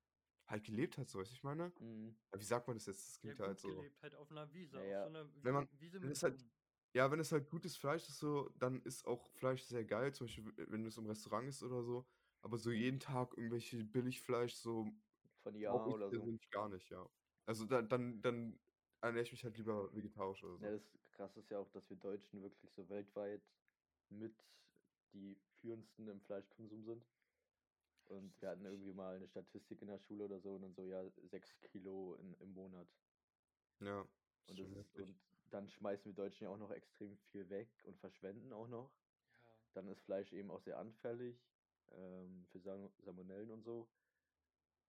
halt 0.47 0.65
gelebt 0.65 0.99
hat, 0.99 1.09
so 1.09 1.19
weiß 1.19 1.31
ich 1.33 1.43
meine. 1.43 1.73
Mhm. 1.81 2.15
Ja, 2.33 2.39
Wie 2.41 2.45
sagt 2.45 2.69
man 2.69 2.77
das 2.77 2.87
jetzt? 2.87 3.07
Das 3.09 3.15
ja, 3.17 3.21
klingt 3.21 3.37
gut 3.39 3.47
halt 3.47 3.61
so. 3.61 3.69
gelebt, 3.77 4.03
halt 4.03 4.15
auf 4.15 4.31
einer 4.31 4.53
Wiese, 4.53 4.77
Ja, 4.77 4.85
ja. 4.85 5.03
so 5.03 5.09
einer 5.09 5.45
Wenn 5.45 5.55
man- 5.55 5.69
Wiese 5.81 6.01
wenn 6.01 6.11
es 6.13 6.23
halt-. 6.23 6.45
Ja, 6.95 7.11
wenn 7.13 7.21
es 7.21 7.31
halt 7.33 7.49
gutes 7.51 7.77
Fleisch 7.77 8.09
ist, 8.09 8.19
so, 8.19 8.49
dann 8.57 8.83
ist 8.83 9.07
auch 9.07 9.31
Fleisch 9.33 9.63
sehr 9.65 9.85
geil. 9.85 10.13
Zum 10.13 10.27
Beispiel, 10.27 10.47
w- 10.47 10.67
wenn 10.71 10.85
es 10.87 10.97
im 10.99 11.07
Restaurant 11.07 11.49
ist 11.49 11.63
oder 11.63 11.83
so. 11.85 12.09
Aber 12.43 12.59
so 12.59 12.71
jeden 12.73 12.99
Tag 13.01 13.35
irgendwelche 13.37 13.85
Billigfleisch, 13.85 14.55
so 14.57 14.91
Von 15.43 15.55
Ja 15.55 15.71
brauche 15.71 15.91
ich 15.91 15.97
oder 15.97 16.11
so. 16.13 16.31
persönlich 16.31 16.51
gar 16.51 16.69
nicht, 16.69 16.91
ja. 16.91 17.09
Also 17.47 17.67
dann, 17.67 17.89
dann, 17.89 18.23
dann 18.23 18.61
ernähre 19.03 19.25
ich 19.25 19.33
mich 19.33 19.45
halt 19.45 19.59
lieber 19.59 19.95
vegetarisch 19.95 20.45
oder 20.45 20.59
so. 20.59 20.65
Ja, 20.65 20.71
das 20.73 20.99
krass 21.11 21.37
ist 21.37 21.51
ja 21.51 21.59
auch, 21.59 21.71
dass 21.71 21.91
wir 21.91 21.97
Deutschen 21.97 22.43
wirklich 22.43 22.73
so 22.73 22.89
weltweit 22.89 23.51
mit 24.09 24.53
die 25.13 25.37
führendsten 25.53 26.09
im 26.09 26.21
Fleischkonsum 26.23 26.85
sind. 26.85 27.07
Und 28.05 28.41
Das 28.41 28.43
wir 28.43 28.51
ist 28.51 28.51
hatten 28.51 28.65
irgendwie 28.67 28.93
mal 28.93 29.17
eine 29.17 29.27
Statistik 29.29 29.81
in 29.83 29.89
der 29.89 29.99
Schule 29.99 30.25
oder 30.25 30.41
so 30.41 30.55
und 30.55 30.63
dann 30.63 30.75
so, 30.75 30.87
ja, 30.87 31.11
sechs 31.23 31.61
Kilo 31.61 32.15
in, 32.17 32.35
im 32.35 32.51
Monat. 32.51 32.95
Ja. 33.81 34.09
Und, 34.47 34.59
schon 34.59 34.73
das 34.75 34.75
ist, 34.75 34.95
heftig. 34.95 34.97
und 34.97 35.30
dann 35.51 35.69
schmeißen 35.69 36.07
wir 36.07 36.15
Deutschen 36.15 36.45
ja 36.45 36.51
auch 36.51 36.59
noch 36.59 36.71
extrem 36.71 37.19
viel 37.31 37.49
weg 37.51 37.69
und 37.85 37.99
verschwenden 37.99 38.53
auch 38.53 38.69
noch. 38.69 38.93
Ja. 39.45 39.53
Dann 39.75 39.89
ist 39.89 40.03
Fleisch 40.03 40.33
eben 40.33 40.51
auch 40.51 40.61
sehr 40.63 40.79
anfällig 40.79 41.37
ähm, 41.93 42.47
für 42.51 42.61
Sam 42.61 42.91
Salmonellen 42.99 43.51
und 43.51 43.63
so. 43.63 43.89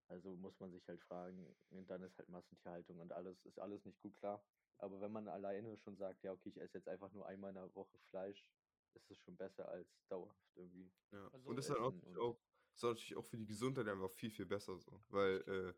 Also 0.08 0.36
muss 0.36 0.60
man 0.60 0.72
sich 0.72 0.88
halt 0.90 1.02
fragen, 1.02 1.56
und 1.70 1.90
dann 1.90 2.04
ist 2.04 2.18
halt 2.18 2.28
Massentierhaltung 2.28 3.00
und 3.00 3.14
alles, 3.14 3.46
ist 3.46 3.60
alles 3.60 3.86
nicht 3.86 4.02
gut 4.02 4.16
klar. 4.18 4.44
Aber 4.78 5.00
wenn 5.00 5.12
man 5.12 5.28
alleine 5.28 5.78
schon 5.78 5.96
sagt, 5.96 6.24
ja, 6.24 6.34
okay, 6.34 6.50
ich 6.50 6.58
esse 6.60 6.80
jetzt 6.80 6.88
einfach 6.88 7.12
nur 7.14 7.26
einmal 7.28 7.52
in 7.52 7.56
der 7.56 7.74
Woche 7.76 7.98
Fleisch, 8.10 8.46
ist 8.94 9.10
es 9.10 9.18
schon 9.20 9.38
besser 9.38 9.70
als 9.70 9.88
dauerhaft 10.10 10.52
irgendwie. 10.56 10.92
Ja. 11.12 11.30
Also 11.32 11.50
und 11.50 11.56
das 11.56 11.66
ist 11.66 11.72
halt 11.72 11.82
auch, 11.82 11.94
natürlich 11.94 12.18
auch, 12.18 12.40
ist 12.76 12.84
natürlich 12.84 13.16
auch 13.16 13.26
für 13.26 13.38
die 13.38 13.46
Gesundheit 13.46 13.88
einfach 13.88 14.12
viel, 14.12 14.32
viel 14.32 14.46
besser 14.46 14.78
so. 14.78 15.02
Weil, 15.08 15.42
äh, 15.48 15.74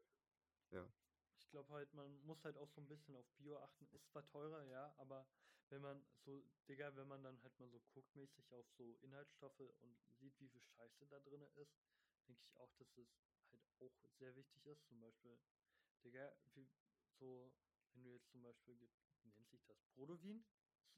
Ich 0.71 1.02
glaube 1.53 1.71
halt, 1.71 1.93
man 1.93 2.19
muss 2.25 2.43
halt 2.43 2.57
auch 2.57 2.67
so 2.69 2.81
ein 2.81 2.87
bisschen 2.87 3.15
auf 3.15 3.29
Bio 3.37 3.57
achten. 3.59 3.87
Ist 3.91 4.09
zwar 4.09 4.25
teurer, 4.25 4.63
ja, 4.65 4.93
aber 4.97 5.29
wenn 5.69 5.81
man 5.81 6.03
so, 6.17 6.43
Digga, 6.67 6.95
wenn 6.95 7.07
man 7.07 7.23
dann 7.23 7.41
halt 7.43 7.59
mal 7.59 7.69
so 7.69 7.79
guckt 7.79 8.15
mäßig 8.15 8.51
auf 8.51 8.67
so 8.71 8.97
Inhaltsstoffe 8.97 9.59
und 9.59 10.01
sieht, 10.19 10.39
wie 10.39 10.49
viel 10.49 10.61
Scheiße 10.61 11.07
da 11.07 11.19
drin 11.19 11.43
ist, 11.55 11.77
denke 12.27 12.41
ich 12.41 12.55
auch, 12.57 12.73
dass 12.73 12.97
es 12.97 13.07
halt 13.79 13.93
auch 14.03 14.13
sehr 14.19 14.35
wichtig 14.35 14.65
ist. 14.65 14.87
Zum 14.87 14.99
Beispiel, 14.99 15.39
Digga, 16.03 16.33
wie, 16.55 16.67
so, 17.19 17.53
wenn 17.93 18.03
du 18.03 18.09
jetzt 18.09 18.31
zum 18.31 18.41
Beispiel, 18.41 18.75
wie 19.21 19.29
nennt 19.29 19.49
sich 19.51 19.63
das? 19.65 19.77
Brodowin? 19.95 20.43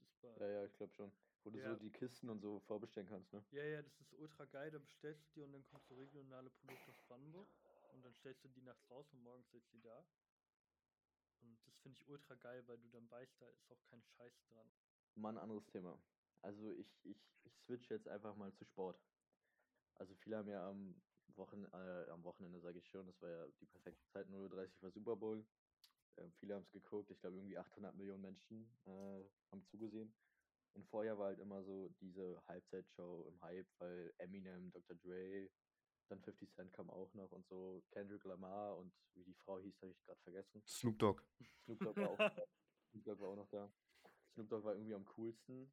Das 0.00 0.08
ist 0.08 0.20
bei, 0.22 0.34
Ja, 0.40 0.46
ja, 0.48 0.64
ich 0.64 0.72
glaube 0.72 0.92
schon. 0.94 1.12
Wo 1.44 1.50
du 1.50 1.58
Ja. 1.58 1.74
so 1.76 1.80
die 1.84 1.92
Kisten 1.92 2.30
und 2.30 2.40
so 2.40 2.60
vorbestellen 2.60 3.08
kannst, 3.08 3.32
ne? 3.32 3.44
Ja, 3.50 3.64
ja, 3.64 3.82
das 3.82 4.00
ist 4.00 4.12
ultra 4.14 4.44
geil. 4.46 4.70
Da 4.70 4.78
bestellst 4.78 5.28
du 5.28 5.30
die 5.34 5.42
und 5.42 5.52
dann 5.52 5.64
kommt 5.64 5.84
so 5.84 5.94
regionale 5.94 6.50
Produkte 6.50 6.90
aus 6.90 6.98
Brandenburg. 7.06 7.48
Und 7.92 8.02
dann 8.02 8.14
stellst 8.14 8.44
du 8.44 8.48
die 8.48 8.62
nachts 8.62 8.90
raus 8.90 9.12
und 9.12 9.20
morgens 9.22 9.50
sitzt 9.50 9.72
die 9.72 9.80
da. 9.80 10.04
Und 11.46 11.66
das 11.66 11.76
finde 11.78 11.98
ich 11.98 12.08
ultra 12.08 12.34
geil, 12.34 12.62
weil 12.66 12.78
du 12.78 12.88
dann 12.88 13.10
weißt, 13.10 13.40
da 13.40 13.48
ist 13.48 13.70
auch 13.70 13.82
kein 13.90 14.02
Scheiß 14.02 14.34
dran. 14.48 14.70
Mal 15.14 15.30
ein 15.30 15.38
anderes 15.38 15.66
Thema. 15.66 15.98
Also 16.42 16.70
ich, 16.72 16.88
ich, 17.04 17.18
ich 17.44 17.52
switch 17.64 17.88
jetzt 17.90 18.08
einfach 18.08 18.36
mal 18.36 18.52
zu 18.54 18.64
Sport. 18.64 19.00
Also 19.94 20.14
viele 20.16 20.36
haben 20.36 20.48
ja 20.48 20.68
am, 20.68 20.94
Wochen, 21.36 21.64
äh, 21.72 22.10
am 22.10 22.22
Wochenende, 22.24 22.60
sage 22.60 22.78
ich 22.78 22.88
schon, 22.88 23.06
das 23.06 23.20
war 23.20 23.30
ja 23.30 23.46
die 23.60 23.66
perfekte 23.66 24.06
Zeit, 24.12 24.26
0.30 24.28 24.76
Uhr 24.76 24.82
war 24.82 24.90
Super 24.90 25.16
Bowl. 25.16 25.46
Äh, 26.16 26.30
viele 26.38 26.54
haben 26.54 26.62
es 26.64 26.72
geguckt, 26.72 27.10
ich 27.10 27.20
glaube 27.20 27.36
irgendwie 27.36 27.58
800 27.58 27.94
Millionen 27.94 28.22
Menschen 28.22 28.78
äh, 28.86 29.24
haben 29.50 29.64
zugesehen. 29.70 30.14
Und 30.74 30.84
vorher 30.86 31.18
war 31.18 31.28
halt 31.28 31.40
immer 31.40 31.62
so 31.64 31.88
diese 32.00 32.42
Halbzeitshow 32.46 33.24
im 33.28 33.40
Hype, 33.40 33.66
weil 33.78 34.12
Eminem, 34.18 34.70
Dr. 34.72 34.96
Dre, 34.96 35.48
dann 36.08 36.20
50 36.20 36.52
Cent 36.52 36.72
kam 36.72 36.90
auch 36.90 37.12
noch 37.14 37.32
und 37.32 37.46
so, 37.46 37.82
Kendrick 37.90 38.24
Lamar 38.24 38.76
und 38.76 38.92
wie 39.14 39.24
die 39.24 39.34
Frau 39.34 39.58
hieß, 39.58 39.80
habe 39.82 39.92
ich 39.92 40.02
gerade 40.04 40.20
vergessen. 40.20 40.62
Snoop 40.66 40.98
Dogg. 40.98 41.22
Snoop 41.64 41.78
Dogg 41.80 42.00
war 42.00 42.10
auch 42.10 42.18
da. 42.18 42.46
Snoop 42.90 43.04
Dogg 43.04 43.20
war 43.20 43.28
auch 43.28 43.36
noch 43.36 43.48
da. 43.48 43.72
Snoop 44.34 44.48
Dogg 44.48 44.64
war 44.64 44.74
irgendwie 44.74 44.94
am 44.94 45.04
coolsten. 45.06 45.72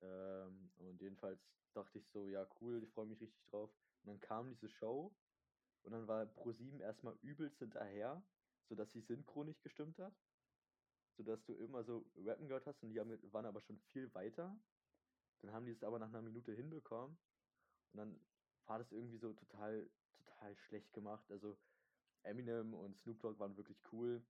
Ähm, 0.00 0.70
und 0.76 1.00
jedenfalls 1.00 1.40
dachte 1.72 1.98
ich 1.98 2.08
so, 2.08 2.26
ja 2.26 2.46
cool, 2.60 2.82
ich 2.82 2.90
freue 2.90 3.06
mich 3.06 3.20
richtig 3.20 3.44
drauf. 3.46 3.70
Und 4.02 4.08
dann 4.08 4.20
kam 4.20 4.48
diese 4.48 4.68
Show 4.68 5.14
und 5.82 5.92
dann 5.92 6.06
war 6.06 6.24
Pro7 6.24 6.80
erstmal 6.80 7.16
übelst 7.22 7.58
hinterher, 7.58 8.22
sodass 8.68 8.90
die 8.90 9.00
Synchro 9.00 9.44
nicht 9.44 9.62
gestimmt 9.62 9.98
hat. 9.98 10.14
Sodass 11.16 11.44
du 11.46 11.54
immer 11.54 11.82
so 11.82 12.06
Rappen 12.16 12.46
gehört 12.46 12.66
hast 12.66 12.82
und 12.82 12.90
die 12.90 13.00
haben, 13.00 13.10
waren 13.32 13.46
aber 13.46 13.60
schon 13.60 13.78
viel 13.92 14.12
weiter. 14.14 14.56
Dann 15.42 15.52
haben 15.52 15.66
die 15.66 15.72
es 15.72 15.82
aber 15.82 15.98
nach 15.98 16.08
einer 16.08 16.22
Minute 16.22 16.52
hinbekommen. 16.52 17.18
Und 17.92 17.98
dann 17.98 18.20
war 18.68 18.78
das 18.78 18.92
irgendwie 18.92 19.18
so 19.18 19.32
total, 19.32 19.88
total 20.24 20.56
schlecht 20.56 20.92
gemacht. 20.92 21.24
Also 21.30 21.56
Eminem 22.22 22.74
und 22.74 22.96
Snoop 22.98 23.20
Dogg 23.20 23.38
waren 23.38 23.56
wirklich 23.56 23.78
cool. 23.92 24.22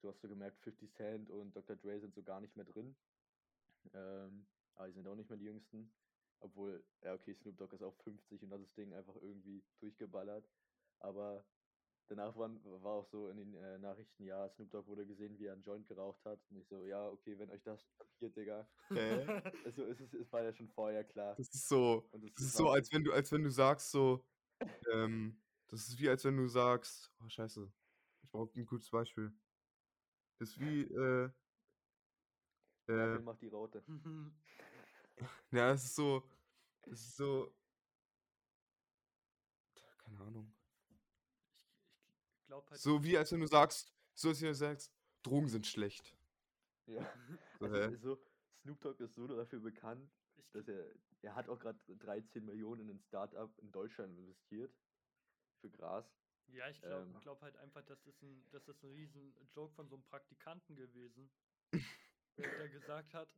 Du 0.00 0.08
hast 0.08 0.20
so 0.20 0.28
gemerkt, 0.28 0.58
50 0.60 0.92
Cent 0.94 1.30
und 1.30 1.54
Dr. 1.54 1.76
Dre 1.76 2.00
sind 2.00 2.14
so 2.14 2.22
gar 2.22 2.40
nicht 2.40 2.56
mehr 2.56 2.64
drin. 2.64 2.96
Ähm, 3.94 4.46
aber 4.74 4.88
die 4.88 4.94
sind 4.94 5.06
auch 5.06 5.14
nicht 5.14 5.28
mehr 5.28 5.38
die 5.38 5.44
jüngsten. 5.44 5.92
Obwohl, 6.40 6.82
ja, 7.02 7.14
okay, 7.14 7.34
Snoop 7.34 7.56
Dogg 7.56 7.74
ist 7.74 7.82
auch 7.82 7.94
50 8.02 8.42
und 8.42 8.52
hat 8.52 8.60
das 8.60 8.74
Ding 8.74 8.92
einfach 8.94 9.14
irgendwie 9.16 9.62
durchgeballert. 9.78 10.48
Aber 10.98 11.44
danach 12.14 12.36
waren, 12.36 12.62
war 12.64 12.92
auch 12.92 13.06
so 13.06 13.28
in 13.28 13.36
den 13.36 13.54
äh, 13.54 13.78
Nachrichten, 13.78 14.24
ja, 14.24 14.48
Snoop 14.50 14.70
Dogg 14.70 14.86
wurde 14.88 15.06
gesehen, 15.06 15.38
wie 15.38 15.46
er 15.46 15.54
einen 15.54 15.62
Joint 15.62 15.86
geraucht 15.88 16.24
hat. 16.24 16.40
Und 16.50 16.58
ich 16.58 16.66
so, 16.68 16.84
ja, 16.84 17.08
okay, 17.08 17.38
wenn 17.38 17.50
euch 17.50 17.62
das 17.62 17.82
schockiert, 17.82 18.36
Digga. 18.36 18.68
Hä? 18.88 19.26
Also 19.64 19.84
es, 19.84 20.00
ist, 20.00 20.14
es 20.14 20.32
war 20.32 20.42
ja 20.42 20.52
schon 20.52 20.68
vorher 20.68 21.04
klar. 21.04 21.34
Das 21.36 21.48
ist 21.48 21.68
so, 21.68 22.08
Und 22.12 22.24
das 22.24 22.44
ist 22.44 22.56
so, 22.56 22.68
als 22.68 22.92
wenn 22.92 23.04
du, 23.04 23.12
als 23.12 23.32
wenn 23.32 23.42
du 23.42 23.50
sagst 23.50 23.90
so, 23.90 24.24
ähm, 24.92 25.40
das 25.68 25.88
ist 25.88 25.98
wie 25.98 26.08
als 26.08 26.24
wenn 26.24 26.36
du 26.36 26.46
sagst, 26.48 27.12
oh 27.20 27.28
scheiße, 27.28 27.72
ich 28.22 28.30
brauche 28.30 28.58
ein 28.58 28.66
gutes 28.66 28.90
Beispiel. 28.90 29.32
Das 30.38 30.50
ist 30.50 30.60
wie, 30.60 30.82
äh, 30.82 31.30
äh, 32.88 33.18
macht 33.20 33.40
die 33.40 33.48
Raute. 33.48 33.82
ja, 35.50 35.72
es 35.72 35.84
ist 35.84 35.94
so, 35.94 36.28
es 36.82 37.00
ist 37.00 37.16
so, 37.16 37.54
keine 40.04 40.20
Ahnung. 40.20 40.51
Glaube 42.52 42.68
halt. 42.70 42.80
So 42.80 43.02
wie 43.02 43.16
als 43.16 43.32
wenn 43.32 43.40
du 43.40 43.46
sagst, 43.46 43.94
so 44.12 44.28
als 44.28 44.42
wenn 44.42 44.48
du 44.48 44.54
sagst, 44.54 44.92
Drogen 45.22 45.48
sind 45.48 45.66
schlecht. 45.66 46.14
Ja. 46.86 47.00
So, 47.58 47.66
Also, 47.66 48.18
Snoop 48.60 48.80
Dogg 48.82 49.02
ist 49.02 49.14
so 49.14 49.26
dafür 49.26 49.60
bekannt, 49.60 50.10
dass 50.52 50.68
er, 50.68 50.84
er 51.22 51.34
hat 51.34 51.48
auch 51.48 51.58
gerade 51.58 51.78
13 51.88 52.44
Millionen 52.44 52.82
in 52.82 52.96
ein 52.96 53.00
Startup 53.00 53.56
in 53.60 53.72
Deutschland 53.72 54.18
investiert. 54.18 54.74
Für 55.60 55.70
Gras. 55.70 56.04
ja, 56.48 56.68
ich 56.68 56.82
glaube 56.82 57.04
ähm, 57.04 57.20
glaub 57.20 57.40
halt 57.40 57.56
einfach, 57.56 57.82
das 57.84 58.04
ist 58.04 58.20
ein, 58.20 58.44
das 58.50 58.68
ist 58.68 58.82
ein 58.82 58.92
riesen 58.92 59.34
Joke 59.54 59.72
von 59.74 59.88
so 59.88 59.94
einem 59.94 60.04
Praktikanten 60.04 60.76
gewesen. 60.76 61.30
der, 62.36 62.50
der 62.58 62.68
gesagt 62.68 63.14
hat, 63.14 63.34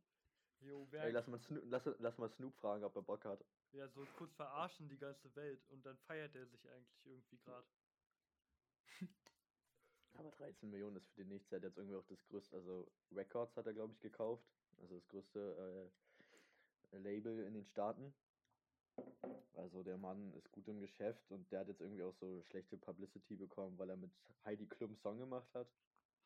jo, 0.59 0.87
wer 0.89 1.03
Ey, 1.03 1.11
lass 1.11 1.27
mal, 1.27 1.39
Snoop, 1.39 1.63
lass, 1.67 1.85
lass 1.99 2.17
mal 2.17 2.29
Snoop 2.29 2.55
fragen, 2.57 2.83
ob 2.83 2.95
er 2.95 3.03
Bock 3.03 3.23
hat. 3.23 3.45
ja 3.71 3.87
so 3.87 4.05
kurz 4.17 4.33
verarschen 4.33 4.89
die 4.89 4.97
ganze 4.97 5.33
Welt 5.35 5.63
und 5.69 5.85
dann 5.85 5.97
feiert 5.99 6.35
er 6.35 6.47
sich 6.47 6.67
eigentlich 6.69 7.05
irgendwie 7.05 7.37
gerade. 7.37 7.67
Aber 10.25 10.35
13 10.37 10.71
Millionen 10.71 10.95
ist 10.95 11.07
für 11.09 11.21
den 11.21 11.27
nichts. 11.27 11.51
Er 11.51 11.57
hat 11.57 11.63
jetzt 11.65 11.77
irgendwie 11.77 11.95
auch 11.95 12.05
das 12.05 12.25
größte, 12.25 12.55
also 12.55 12.87
Records 13.11 13.55
hat 13.55 13.67
er, 13.67 13.73
glaube 13.73 13.93
ich, 13.93 13.99
gekauft. 13.99 14.43
Also 14.81 14.95
das 14.95 15.07
größte 15.07 15.91
äh, 16.91 16.97
Label 16.97 17.43
in 17.43 17.53
den 17.53 17.65
Staaten. 17.65 18.11
Also 19.53 19.83
der 19.83 19.97
Mann 19.97 20.33
ist 20.33 20.51
gut 20.51 20.67
im 20.67 20.79
Geschäft 20.79 21.29
und 21.29 21.51
der 21.51 21.59
hat 21.59 21.67
jetzt 21.67 21.81
irgendwie 21.81 22.01
auch 22.01 22.15
so 22.15 22.41
schlechte 22.41 22.75
Publicity 22.75 23.35
bekommen, 23.35 23.77
weil 23.77 23.89
er 23.89 23.97
mit 23.97 24.11
Heidi 24.43 24.65
Klum 24.65 24.95
Song 24.95 25.19
gemacht 25.19 25.53
hat. 25.53 25.67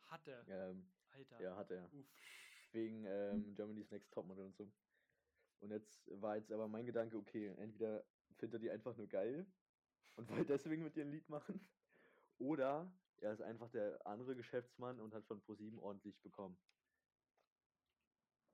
Hat 0.08 0.26
er. 0.28 0.47
Ähm, 0.47 0.89
Alter. 1.12 1.41
ja, 1.41 1.56
hat 1.58 1.72
er. 1.72 1.84
Uff. 1.93 2.06
wegen 2.72 3.04
ähm, 3.06 3.54
Germany's 3.56 3.91
Next 3.91 4.14
Topmodel 4.14 4.45
und 4.45 4.56
so. 4.56 4.72
Und 5.60 5.72
jetzt 5.72 6.10
war 6.22 6.38
jetzt 6.38 6.54
aber 6.54 6.70
mein 6.70 6.86
Gedanke, 6.86 7.18
okay, 7.18 7.54
entweder 7.58 8.06
findet 8.38 8.54
er 8.54 8.60
die 8.60 8.72
einfach 8.72 8.95
nur 8.95 9.08
geil 9.08 9.45
und 10.16 10.30
will 10.38 10.45
deswegen 10.45 10.84
mit 10.84 10.95
ihr 10.95 11.04
ein 11.04 11.12
Lied 11.12 11.28
machen, 11.28 11.60
oder 12.39 12.89
er 13.22 13.34
ist 13.34 13.41
einfach 13.41 13.70
der 13.72 14.05
andere 14.05 14.36
Geschäftsmann 14.36 14.99
und 14.99 15.13
hat 15.13 15.26
von 15.26 15.41
ProSieben 15.41 15.80
ordentlich 15.80 16.15
bekommen. 16.22 16.57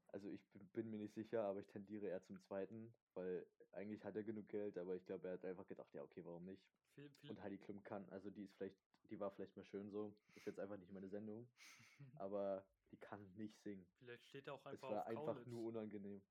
Also 0.07 0.27
ich 0.29 0.39
bin- 0.73 0.91
mir 0.91 0.97
nicht 0.99 1.13
sicher, 1.15 1.43
aber 1.43 1.59
ich 1.59 1.67
tendiere 1.67 2.07
eher 2.07 2.23
zum 2.23 2.39
zweiten, 2.47 2.93
weil 3.15 3.45
eigentlich 3.73 4.03
hat 4.03 4.15
er 4.15 4.23
genug 4.23 4.47
Geld, 4.47 4.77
aber 4.77 4.95
ich 4.95 5.05
glaube, 5.05 5.27
er 5.27 5.33
hat 5.33 5.45
einfach 5.45 5.67
gedacht, 5.67 5.93
ja, 5.93 6.03
okay, 6.03 6.23
warum 6.23 6.45
nicht? 6.45 6.61
Viel, 6.93 7.09
viel, 7.09 7.31
Und 7.31 7.41
Heidi 7.41 7.57
Klum 7.57 7.83
kann, 7.83 8.07
also 8.09 8.29
die 8.29 8.43
ist 8.45 8.53
vielleicht, 8.55 8.75
die 9.09 9.19
war 9.19 9.31
vielleicht 9.31 9.55
mal 9.57 9.65
schön 9.65 9.91
so, 9.91 10.13
ist 10.35 10.45
jetzt 10.45 10.59
einfach 10.59 10.77
nicht 10.77 10.91
meine 10.93 11.09
Sendung, 11.09 11.45
aber 12.19 12.63
die 12.91 12.97
kann 12.97 13.33
nicht 13.35 13.53
singen. 13.63 13.85
vielleicht 13.99 14.23
steht 14.25 14.47
er 14.47 14.53
auch 14.53 14.59
Es 14.59 14.65
einfach 14.67 14.89
war 14.89 15.01
auf 15.01 15.07
einfach 15.07 15.25
Kaulitz. 15.33 15.47
nur 15.47 15.63
unangenehm. 15.63 16.21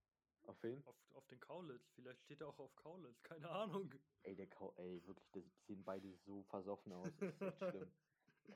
Auf 0.47 0.63
wen? 0.63 0.87
auf, 0.87 0.95
auf 1.15 1.27
den 1.29 1.41
Kaulitz. 1.41 1.83
Vielleicht 1.95 2.21
steht 2.23 2.41
er 2.41 2.49
auch 2.49 2.59
auf 2.59 2.75
Kaulitz. 2.77 3.23
Keine 3.23 3.49
Ahnung. 3.51 3.91
Ey, 4.23 4.35
der 4.37 4.47
Kau, 4.47 4.73
ey, 4.77 5.03
wirklich, 5.07 5.31
das- 5.33 5.45
die 5.45 5.75
sehen 5.75 5.85
beide 5.85 6.15
so 6.27 6.43
versoffen 6.45 6.93
aus. 6.93 7.11
Das 7.19 7.35
ist 7.35 7.41
echt 7.43 7.59
schlimm. 7.71 7.89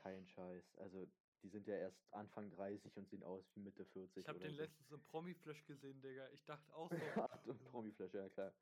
Kein 0.01 0.27
Scheiß. 0.27 0.75
Also, 0.77 1.07
die 1.41 1.49
sind 1.49 1.67
ja 1.67 1.75
erst 1.75 1.97
Anfang 2.11 2.49
30 2.51 2.95
und 2.97 3.09
sehen 3.09 3.23
aus 3.23 3.45
wie 3.55 3.61
Mitte 3.61 3.85
40. 3.85 4.17
Ich 4.17 4.27
habe 4.27 4.39
den 4.39 4.51
so. 4.51 4.61
letztens 4.61 4.91
im 4.91 5.03
Promi-Flash 5.05 5.65
gesehen, 5.65 6.01
Digga. 6.01 6.27
Ich 6.29 6.43
dachte 6.45 6.73
auch 6.75 6.89
so. 6.89 6.97
Ach, 7.15 7.43
du 7.43 7.53
Promiflash, 7.53 8.13
ja 8.13 8.29
klar. 8.29 8.53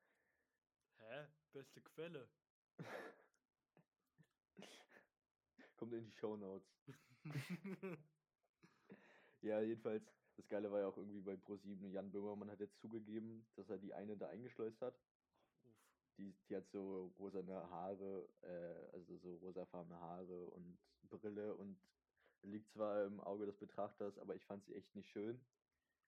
Hä? 0.97 1.27
Beste 1.53 1.81
Quelle. 1.81 2.27
Kommt 5.77 5.93
in 5.93 6.05
die 6.05 6.13
Show 6.13 6.35
Notes. 6.35 6.67
Ja, 9.41 9.61
jedenfalls, 9.61 10.03
das 10.35 10.47
Geile 10.47 10.71
war 10.71 10.79
ja 10.79 10.87
auch 10.87 10.97
irgendwie 10.97 11.21
bei 11.21 11.35
Pro7, 11.35 11.89
Jan 11.89 12.11
Böhmermann 12.11 12.49
hat 12.49 12.59
jetzt 12.59 12.79
zugegeben, 12.79 13.45
dass 13.55 13.69
er 13.69 13.77
die 13.77 13.93
eine 13.93 14.17
da 14.17 14.27
eingeschleust 14.27 14.81
hat. 14.81 14.95
Uff. 15.63 15.75
Die, 16.17 16.35
die 16.49 16.55
hat 16.55 16.67
so 16.71 17.13
rosane 17.19 17.69
Haare, 17.69 18.27
äh, 18.41 18.93
also 18.93 19.17
so 19.17 19.35
rosafarbene 19.35 19.99
Haare 19.99 20.45
und 20.47 20.79
Brille 21.07 21.55
und 21.55 21.77
liegt 22.43 22.69
zwar 22.71 23.05
im 23.05 23.19
Auge 23.19 23.45
des 23.45 23.57
Betrachters, 23.57 24.17
aber 24.19 24.35
ich 24.35 24.45
fand 24.45 24.63
sie 24.65 24.75
echt 24.75 24.95
nicht 24.95 25.09
schön. 25.09 25.39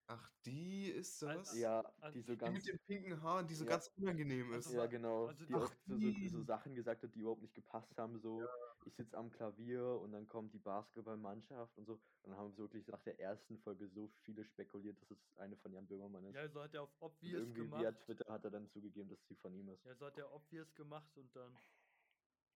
Ach, 0.06 0.28
die 0.44 0.88
ist 0.88 1.22
Al- 1.22 1.36
das? 1.36 1.56
Ja, 1.56 1.82
also 2.00 2.18
die 2.18 2.22
so 2.22 2.32
Die 2.32 2.38
ganz. 2.38 2.54
mit 2.54 2.66
den 2.66 2.78
pinken 2.84 3.22
Haaren, 3.22 3.46
die 3.46 3.54
so 3.54 3.64
Ja. 3.64 3.70
ganz 3.70 3.92
unangenehm 3.96 4.48
ist. 4.54 4.66
Also 4.66 4.74
Ja, 4.78 4.82
wa- 4.82 4.86
genau. 4.86 5.26
also 5.26 5.44
die 5.44 5.48
die- 5.48 5.54
auch 5.54 5.68
so, 5.86 5.94
so, 5.94 5.94
so 5.94 5.98
die- 6.38 6.42
Sachen 6.44 6.74
gesagt 6.74 7.04
hat, 7.04 7.14
die 7.14 7.20
überhaupt 7.20 7.42
nicht 7.42 7.54
gepasst 7.54 7.96
haben. 7.96 8.18
So, 8.18 8.42
ich 8.86 8.96
sitze 8.96 9.16
am 9.16 9.30
Klavier 9.30 9.84
und 10.02 10.10
dann 10.10 10.26
kommt 10.26 10.52
die 10.52 10.58
Basketballmannschaft 10.58 11.78
und 11.78 11.86
so. 11.86 11.92
Und 12.22 12.30
dann 12.30 12.36
haben 12.36 12.50
sie 12.50 12.58
wirklich 12.58 12.88
nach 12.88 13.02
der 13.04 13.20
ersten 13.20 13.56
Folge 13.58 13.86
so 13.88 14.08
viele 14.08 14.44
spekuliert, 14.44 15.00
dass 15.00 15.10
es 15.12 15.36
eine 15.36 15.56
von 15.56 15.72
Jan 15.72 15.86
Böhmermann 15.86 16.24
ist. 16.24 16.34
Ja, 16.34 16.48
so 16.48 16.60
hat 16.62 16.74
er 16.74 16.82
auf 16.82 16.90
und 17.00 17.06
obvious 17.12 17.42
irgendwie 17.42 17.70
via 17.70 17.90
gemacht. 17.90 18.00
Twitter 18.04 18.32
hat 18.32 18.44
er 18.44 18.50
dann 18.50 18.66
zugegeben, 18.66 19.10
dass 19.10 19.24
sie 19.28 19.36
von 19.36 19.54
ihm 19.54 19.68
ist. 19.68 19.84
Ja, 19.84 19.94
so 19.94 20.06
hat 20.06 20.18
er 20.18 20.32
obvious 20.34 20.74
gemacht 20.74 21.16
und 21.16 21.36
dann. 21.36 21.56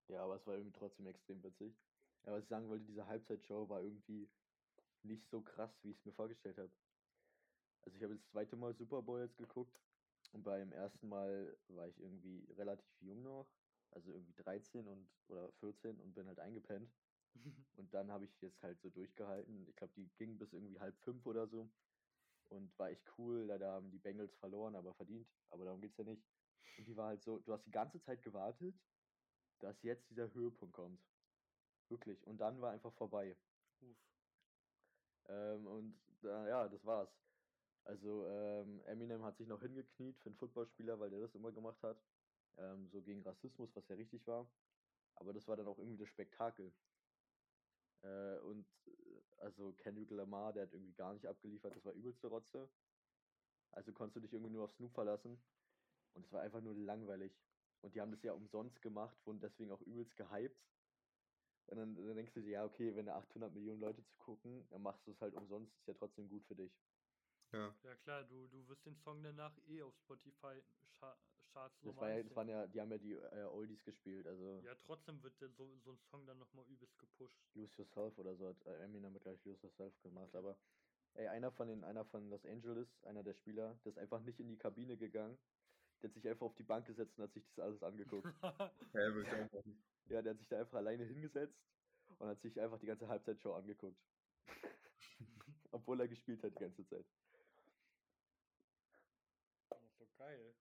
Ja, 0.09 0.25
aber 0.25 0.35
es 0.37 0.47
war 0.47 0.55
irgendwie 0.55 0.77
trotzdem 0.77 1.07
extrem 1.07 1.41
witzig. 1.45 1.73
Ja, 2.25 2.33
was 2.33 2.43
ich 2.43 2.49
sagen 2.49 2.69
wollte, 2.69 2.85
diese 2.85 3.07
Halbzeitshow 3.07 3.69
war 3.69 3.83
irgendwie 3.83 4.29
nicht 5.03 5.29
so 5.29 5.43
krass, 5.43 5.79
wie 5.83 5.91
ich 5.91 5.99
es 5.99 6.05
mir 6.05 6.13
vorgestellt 6.13 6.59
habe. 6.59 6.71
Also 7.83 7.97
ich 7.97 8.03
habe 8.03 8.15
das 8.15 8.27
zweite 8.27 8.57
Mal 8.57 8.75
Super 8.75 9.03
Bowl 9.03 9.21
jetzt 9.21 9.37
geguckt 9.37 9.79
und 10.33 10.43
beim 10.43 10.73
ersten 10.73 11.09
Mal 11.09 11.57
war 11.69 11.87
ich 11.87 11.99
irgendwie 12.01 12.47
relativ 12.57 13.01
jung 13.01 13.23
noch, 13.23 13.47
also 13.91 14.11
irgendwie 14.11 14.33
13 14.35 14.89
und 14.89 15.07
oder 15.29 15.53
14 15.61 16.01
und 16.01 16.15
bin 16.15 16.27
halt 16.27 16.41
eingepennt. 16.41 16.91
Und 17.77 17.93
dann 17.93 18.13
habe 18.13 18.27
ich 18.27 18.41
jetzt 18.41 18.63
halt 18.63 18.81
so 18.81 18.91
durchgehalten. 18.91 19.67
Ich 19.69 19.75
glaube, 19.75 19.93
die 19.97 20.09
ging 20.19 20.39
bis 20.39 20.53
irgendwie 20.53 20.79
halb 20.79 20.97
fünf 21.01 21.27
oder 21.27 21.49
so. 21.49 21.69
Und 22.49 22.79
war 22.79 22.91
echt 22.91 23.05
cool. 23.19 23.41
Leider 23.47 23.73
haben 23.73 23.91
die 23.91 23.99
Bengals 23.99 24.37
verloren, 24.37 24.77
aber 24.77 24.95
verdient. 24.95 25.29
Aber 25.51 25.65
darum 25.65 25.81
geht's 25.81 25.97
ja 25.97 26.05
nicht. 26.05 26.23
Und 26.77 26.87
die 26.87 26.97
war 26.97 27.09
halt 27.09 27.23
so, 27.23 27.41
du 27.41 27.53
hast 27.53 27.67
die 27.67 27.73
ganze 27.73 28.01
Zeit 28.01 28.23
gewartet, 28.23 28.77
dass 29.59 29.83
jetzt 29.83 30.11
dieser 30.11 30.33
Höhepunkt 30.33 30.75
kommt. 30.75 31.01
Wirklich. 31.89 32.27
Und 32.27 32.39
dann 32.39 32.61
war 32.61 32.73
einfach 32.73 32.93
vorbei. 32.95 33.37
Uff. 33.81 33.97
Ähm, 35.29 35.67
und 35.67 35.99
äh, 36.25 36.49
ja, 36.49 36.69
das 36.69 36.85
war's. 36.85 37.11
Also 37.85 38.27
ähm, 38.27 38.81
Eminem 38.87 39.23
hat 39.25 39.37
sich 39.37 39.47
noch 39.47 39.61
hingekniet 39.61 40.19
für 40.19 40.31
einen 40.31 40.37
Footballspieler, 40.37 40.99
weil 40.99 41.11
der 41.11 41.21
das 41.21 41.35
immer 41.35 41.53
gemacht 41.53 41.83
hat. 41.83 41.99
Ähm, 42.57 42.89
so 42.91 43.03
gegen 43.03 43.23
Rassismus, 43.23 43.75
was 43.75 43.87
ja 43.89 43.97
richtig 43.97 44.27
war. 44.27 44.47
Aber 45.17 45.33
das 45.33 45.47
war 45.47 45.57
dann 45.57 45.67
auch 45.69 45.79
irgendwie 45.79 45.99
das 45.99 46.09
Spektakel. 46.09 46.73
Äh, 48.03 48.39
und 48.39 48.67
äh, 48.87 49.21
also 49.39 49.73
Kendrick 49.73 50.11
Lamar, 50.11 50.53
der 50.53 50.65
hat 50.65 50.73
irgendwie 50.73 50.95
gar 50.95 51.13
nicht 51.13 51.27
abgeliefert, 51.27 51.77
das 51.77 51.85
war 51.85 51.93
übelste 51.93 52.29
Rotze. 52.29 52.69
Also 53.73 53.93
konntest 53.93 54.17
du 54.17 54.21
dich 54.21 54.33
irgendwie 54.33 54.53
nur 54.53 54.65
auf 54.65 54.73
Snoop 54.73 54.95
verlassen. 54.95 55.43
Und 56.15 56.25
es 56.25 56.33
war 56.33 56.43
einfach 56.43 56.61
nur 56.61 56.75
langweilig. 56.75 57.33
Und 57.83 57.95
die 57.95 58.01
haben 58.01 58.13
das 58.13 58.23
ja 58.23 58.33
umsonst 58.33 58.81
gemacht, 58.81 59.17
wurden 59.27 59.41
deswegen 59.41 59.73
auch 59.73 59.83
übelst 59.83 60.17
gehypt. 60.17 60.57
Und 61.69 61.79
dann, 61.79 61.97
dann 61.97 62.17
denkst 62.17 62.35
du 62.35 62.43
dir, 62.43 62.51
ja, 62.53 62.65
okay, 62.65 62.95
wenn 62.97 63.07
da 63.07 63.17
800 63.19 63.53
Millionen 63.55 63.81
Leute 63.81 64.05
zu 64.05 64.17
gucken, 64.19 64.69
dann 64.71 64.83
machst 64.83 65.07
du 65.07 65.13
es 65.13 65.21
halt 65.21 65.35
umsonst, 65.35 65.73
ist 65.81 65.89
ja 65.89 65.95
trotzdem 65.95 66.29
gut 66.29 66.45
für 66.47 66.57
dich. 66.57 66.73
Ja. 67.53 67.77
Ja 67.85 67.97
klar, 67.97 68.25
du, 68.25 68.49
du 68.49 68.69
wirst 68.69 68.87
den 68.87 68.97
Song 69.05 69.23
danach 69.23 69.57
eh 69.59 69.83
auf 69.83 69.95
Spotify 70.05 70.63
Cha- 70.99 71.21
Charts 71.53 71.77
Das, 71.83 71.95
war 72.01 72.11
ja, 72.11 72.23
das 72.25 72.37
waren 72.37 72.49
ja, 72.49 72.67
die 72.69 72.81
haben 72.81 72.93
ja 72.93 72.99
die 72.99 73.15
äh, 73.15 73.45
Oldies 73.47 73.85
gespielt, 73.85 74.27
also 74.27 74.65
Ja, 74.65 74.75
trotzdem 74.77 75.23
wird 75.23 75.41
der 75.41 75.51
so, 75.51 75.79
so 75.81 75.93
ein 75.93 76.01
Song 76.11 76.27
dann 76.27 76.39
nochmal 76.39 76.67
übelst 76.67 76.99
gepusht. 76.99 77.39
Lose 77.55 77.75
Yourself 77.79 78.19
oder 78.19 78.37
so 78.37 78.49
hat 78.49 78.63
äh, 78.67 78.85
Eminem 78.85 79.19
gleich 79.21 79.45
Lose 79.45 79.63
Yourself 79.67 80.01
gemacht. 80.03 80.29
Okay. 80.29 80.39
Aber 80.39 80.59
ey, 81.15 81.29
einer 81.29 81.53
von 81.53 81.69
den, 81.69 81.85
einer 81.85 82.07
von 82.07 82.29
Los 82.31 82.45
Angeles, 82.45 82.89
einer 83.05 83.25
der 83.25 83.35
Spieler, 83.35 83.81
der 83.85 83.93
ist 83.93 83.99
einfach 83.99 84.23
nicht 84.23 84.41
in 84.41 84.49
die 84.49 84.59
Kabine 84.59 84.99
gegangen. 84.99 85.39
Der 86.03 86.11
hat 86.11 86.15
sich 86.17 86.29
einfach 86.29 86.47
auf 86.47 86.57
die 86.57 86.65
Bank 86.65 86.87
gesetzt 86.87 87.19
und 87.19 87.25
hat 87.25 87.35
sich 87.35 87.45
das 87.55 87.59
alles 87.65 87.83
angeguckt. 87.83 88.33
Ja, 88.95 89.51
ja, 90.09 90.23
der 90.23 90.33
hat 90.33 90.39
sich 90.39 90.49
da 90.49 90.59
einfach 90.59 90.79
alleine 90.79 91.05
hingesetzt 91.05 91.55
und 92.19 92.29
hat 92.29 92.41
sich 92.43 92.61
einfach 92.61 92.79
die 92.79 92.87
ganze 92.87 93.09
Halbzeitshow 93.09 93.55
angeguckt. 93.55 94.01
Obwohl 95.73 96.01
er 96.01 96.09
gespielt 96.09 96.43
hat 96.43 96.55
die 96.55 96.59
ganze 96.59 96.87
Zeit. 96.89 97.07
Das 99.69 99.83
ist 99.83 99.99
so 99.99 100.07
geil. 100.19 100.55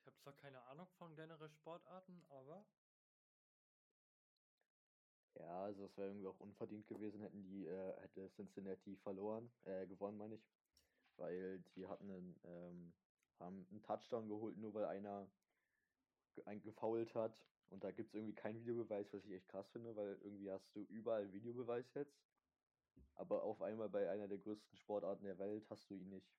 Ich 0.00 0.06
habe 0.06 0.16
zwar 0.22 0.32
keine 0.34 0.62
Ahnung 0.62 0.88
von 0.98 1.14
generell 1.16 1.50
Sportarten, 1.50 2.24
aber 2.28 2.64
Ja, 5.38 5.64
also 5.64 5.84
es 5.84 5.96
wäre 5.96 6.08
irgendwie 6.08 6.26
auch 6.26 6.40
unverdient 6.40 6.86
gewesen, 6.88 7.20
hätten 7.20 7.42
die, 7.42 7.66
äh, 7.66 8.00
hätte 8.00 8.30
Cincinnati 8.36 8.96
verloren, 8.96 9.50
äh, 9.64 9.86
gewonnen, 9.86 10.16
meine 10.16 10.36
ich. 10.36 10.42
Weil 11.16 11.60
die 11.76 11.86
hatten 11.86 12.10
einen, 12.10 12.40
ähm, 12.44 12.92
haben 13.38 13.66
einen 13.70 13.82
Touchdown 13.82 14.28
geholt, 14.28 14.56
nur 14.56 14.72
weil 14.74 14.86
einer 14.86 15.30
einen 16.44 16.62
gefoult 16.62 17.14
hat. 17.14 17.38
Und 17.70 17.82
da 17.84 17.90
gibt 17.90 18.08
es 18.10 18.14
irgendwie 18.14 18.34
keinen 18.34 18.60
Videobeweis, 18.60 19.12
was 19.12 19.24
ich 19.24 19.32
echt 19.32 19.48
krass 19.48 19.68
finde, 19.70 19.94
weil 19.96 20.18
irgendwie 20.22 20.50
hast 20.50 20.74
du 20.74 20.82
überall 20.84 21.32
Videobeweis 21.32 21.94
jetzt. 21.94 22.20
Aber 23.14 23.42
auf 23.42 23.62
einmal 23.62 23.88
bei 23.88 24.10
einer 24.10 24.28
der 24.28 24.38
größten 24.38 24.76
Sportarten 24.76 25.24
der 25.24 25.38
Welt 25.38 25.68
hast 25.70 25.90
du 25.90 25.94
ihn 25.94 26.08
nicht. 26.08 26.30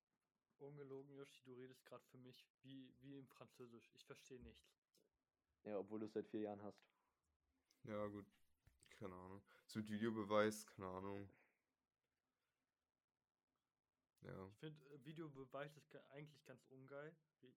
ungelogen, 0.59 1.15
Yoshi, 1.15 1.43
du 1.43 1.53
redest 1.53 1.85
gerade 1.85 2.03
für 2.05 2.17
mich 2.17 2.47
wie, 2.63 2.93
wie 3.01 3.15
im 3.17 3.27
Französisch. 3.27 3.91
Ich 3.93 4.05
verstehe 4.05 4.39
nichts. 4.41 4.75
Ja, 5.63 5.77
obwohl 5.79 5.99
du 5.99 6.05
es 6.05 6.13
seit 6.13 6.27
vier 6.27 6.41
Jahren 6.41 6.61
hast. 6.63 6.87
Ja, 7.83 8.07
gut. 8.07 8.25
Keine 8.89 9.13
Ahnung. 9.15 9.41
So 9.67 9.79
mit 9.79 9.89
Videobeweis, 9.89 10.65
keine 10.67 10.87
Ahnung. 10.87 11.29
Ja. 14.21 14.47
Ich 14.47 14.57
finde, 14.59 14.85
äh, 14.89 15.05
Videobeweis 15.05 15.75
ist 15.77 15.89
ge- 15.91 16.01
eigentlich 16.09 16.43
ganz 16.45 16.65
ungeil. 16.67 17.15
Äh, 17.43 17.47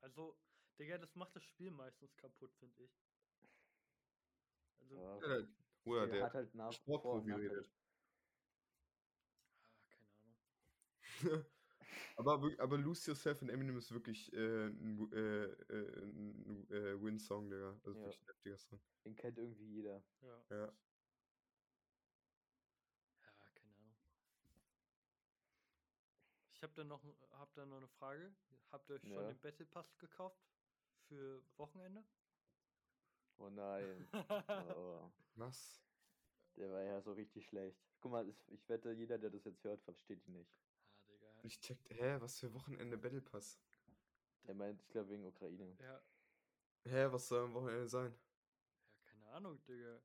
also, 0.00 0.36
Digga, 0.78 0.98
das 0.98 1.14
macht 1.14 1.34
das 1.36 1.44
Spiel 1.44 1.70
meistens 1.70 2.16
kaputt, 2.16 2.54
finde 2.54 2.84
ich. 2.84 2.90
Also, 4.80 4.94
Ja, 4.96 5.20
Ja, 5.20 5.28
der, 5.28 5.48
oder 5.84 6.06
der 6.06 6.10
der 6.10 6.24
hat 6.24 6.34
halt 6.34 6.54
nach 6.54 6.72
Sportprofi 6.72 7.30
Nachteile. 7.30 7.50
redet. 7.50 7.72
ah, 9.76 9.84
keine 9.88 10.10
Ahnung. 10.14 10.36
aber, 12.16 12.40
aber 12.58 12.78
Lose 12.78 13.10
Yourself 13.10 13.42
in 13.42 13.48
Eminem 13.50 13.76
ist 13.76 13.92
wirklich 13.92 14.32
äh, 14.32 14.66
ein, 14.68 15.12
äh, 15.12 15.44
äh, 15.44 16.02
ein 16.02 16.70
äh, 16.70 17.00
Win-Song, 17.02 17.50
Digga. 17.50 17.80
Also 17.84 17.94
Ja. 17.94 18.00
wirklich 18.00 18.20
ein 18.22 18.26
heftiger 18.26 18.58
Song. 18.58 18.80
Den 19.04 19.14
kennt 19.16 19.38
irgendwie 19.38 19.66
jeder. 19.66 20.02
Ja. 20.20 20.46
Ja. 20.50 20.78
Ja, 23.22 23.50
keine 23.54 23.74
Ahnung. 23.76 23.96
Ich 26.52 26.62
habe 26.62 26.74
da 26.74 26.84
noch, 26.84 27.04
hab 27.32 27.54
da 27.54 27.66
noch 27.66 27.76
eine 27.78 27.88
Frage. 27.88 28.34
Habt 28.70 28.88
ihr 28.90 28.94
euch 28.96 29.02
schon 29.08 29.12
Ja. 29.12 29.28
den 29.28 29.40
Battle 29.40 29.66
Pass 29.66 29.98
gekauft 29.98 30.53
für 31.08 31.44
Wochenende? 31.56 32.04
Oh 33.36 33.48
nein. 33.50 34.08
Oh. 34.48 35.12
Was? 35.36 35.84
Der 36.56 36.70
war 36.72 36.82
ja 36.82 37.00
so 37.00 37.12
richtig 37.12 37.46
schlecht. 37.46 37.78
Guck 38.00 38.10
mal, 38.12 38.28
ich 38.28 38.68
wette, 38.68 38.92
jeder, 38.92 39.18
der 39.18 39.30
das 39.30 39.44
jetzt 39.44 39.62
hört, 39.64 39.82
versteht 39.82 40.26
ihn 40.26 40.32
nicht. 40.32 40.58
Ah, 40.88 41.02
Digga. 41.06 41.28
Ich 41.42 41.60
checkt, 41.60 41.90
hä, 41.90 42.16
was 42.20 42.38
für 42.40 42.52
Wochenende 42.54 42.98
Battle 42.98 43.22
Pass? 43.22 43.60
Der 44.46 44.54
meint, 44.54 44.80
ich 44.80 44.88
glaube, 44.88 45.10
wegen 45.10 45.24
Ukraine. 45.26 45.76
Ja, 45.78 46.00
Hä, 46.86 47.06
was 47.12 47.28
soll 47.28 47.44
am 47.44 47.54
Wochenende 47.54 47.88
sein? 47.88 48.14
ja, 48.76 48.96
keine 49.00 49.26
Ahnung, 49.28 49.62
Digga. 49.64 50.02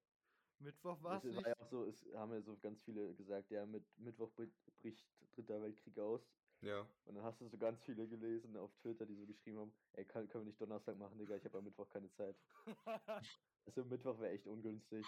Mittwoch 0.59 1.01
war 1.03 1.17
Es 1.17 1.25
es 1.25 1.35
war 1.35 1.45
nicht. 1.45 1.47
ja 1.47 1.53
auch 1.59 1.65
so, 1.65 1.85
es 1.85 2.05
haben 2.13 2.31
ja 2.33 2.41
so 2.41 2.57
ganz 2.57 2.81
viele 2.83 3.15
gesagt, 3.15 3.51
ja, 3.51 3.65
mit 3.65 3.97
Mittwoch 3.97 4.31
bri- 4.33 4.53
bricht 4.77 5.17
Dritter 5.31 5.61
Weltkrieg 5.61 5.97
aus. 5.99 6.29
Ja. 6.62 6.82
Und 7.05 7.16
dann 7.16 7.24
hast 7.24 7.39
du 7.39 7.47
so 7.47 7.57
ganz 7.57 7.82
viele 7.84 8.07
gelesen 8.07 8.57
auf 8.57 8.76
Twitter, 8.82 9.05
die 9.05 9.16
so 9.16 9.26
geschrieben 9.26 9.60
haben, 9.60 9.74
ey, 9.93 10.05
kann, 10.05 10.28
können 10.28 10.43
wir 10.43 10.49
nicht 10.49 10.62
Donnerstag 10.62 10.97
machen, 10.97 11.18
Digga, 11.18 11.36
ich 11.36 11.45
habe 11.45 11.57
am 11.57 11.64
Mittwoch 11.64 11.89
keine 11.89 12.12
Zeit. 12.12 12.36
Also 13.66 13.86
Mittwoch 13.86 14.20
wäre 14.20 14.32
echt 14.32 14.47
ungünstig. 14.47 15.05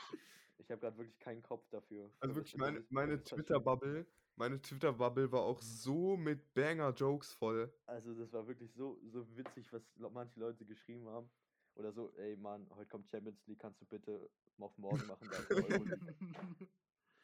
Ich 0.60 0.70
habe 0.70 0.80
gerade 0.80 0.96
wirklich 0.96 1.18
keinen 1.18 1.42
Kopf 1.42 1.68
dafür. 1.70 2.04
Also 2.04 2.18
Aber 2.22 2.36
wirklich, 2.36 2.56
meine, 2.58 2.86
meine 2.90 3.24
Twitter-Bubble, 3.24 4.06
meine 4.36 4.62
Twitter-Bubble 4.62 5.32
war 5.32 5.42
auch 5.42 5.60
so 5.64 6.16
mit 6.16 6.54
Banger-Jokes 6.54 7.34
voll. 7.34 7.74
Also 7.88 8.14
das 8.14 8.32
war 8.34 8.46
wirklich 8.48 8.72
so, 8.74 9.00
so 9.08 9.26
witzig, 9.36 9.74
was 9.74 9.82
manche 9.96 10.40
Leute 10.40 10.64
geschrieben 10.64 11.08
haben. 11.08 11.32
Oder 11.74 11.92
so, 11.92 12.12
ey 12.18 12.38
Mann, 12.38 12.70
heute 12.76 12.90
kommt 12.90 13.10
Champions 13.10 13.48
League, 13.48 13.60
kannst 13.60 13.82
du 13.82 13.86
bitte 13.86 14.30
auf 14.60 14.78
morgen 14.78 15.08
machen, 15.08 15.28
da 15.32 15.38
ist 15.38 15.50
der 15.50 15.58
Euroleague. 15.58 16.16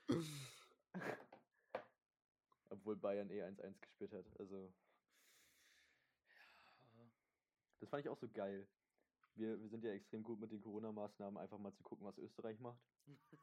Obwohl 2.88 2.96
Bayern 2.96 3.30
eh 3.30 3.44
1-1 3.44 3.82
gespielt 3.82 4.14
hat. 4.14 4.26
Also, 4.40 4.74
Ja, 6.94 7.06
das 7.82 7.90
fand 7.90 8.06
ich 8.06 8.10
auch 8.10 8.18
so 8.18 8.30
geil. 8.30 8.66
Wir, 9.36 9.60
wir 9.62 9.68
sind 9.68 9.84
ja 9.84 9.92
extrem 9.92 10.24
gut 10.24 10.40
mit 10.40 10.54
den 10.54 10.62
Corona-Maßnahmen, 10.62 11.38
einfach 11.38 11.58
mal 11.60 11.74
zu 11.74 11.84
gucken, 11.84 12.08
was 12.08 12.18
Österreich 12.18 12.60
macht. 12.60 12.82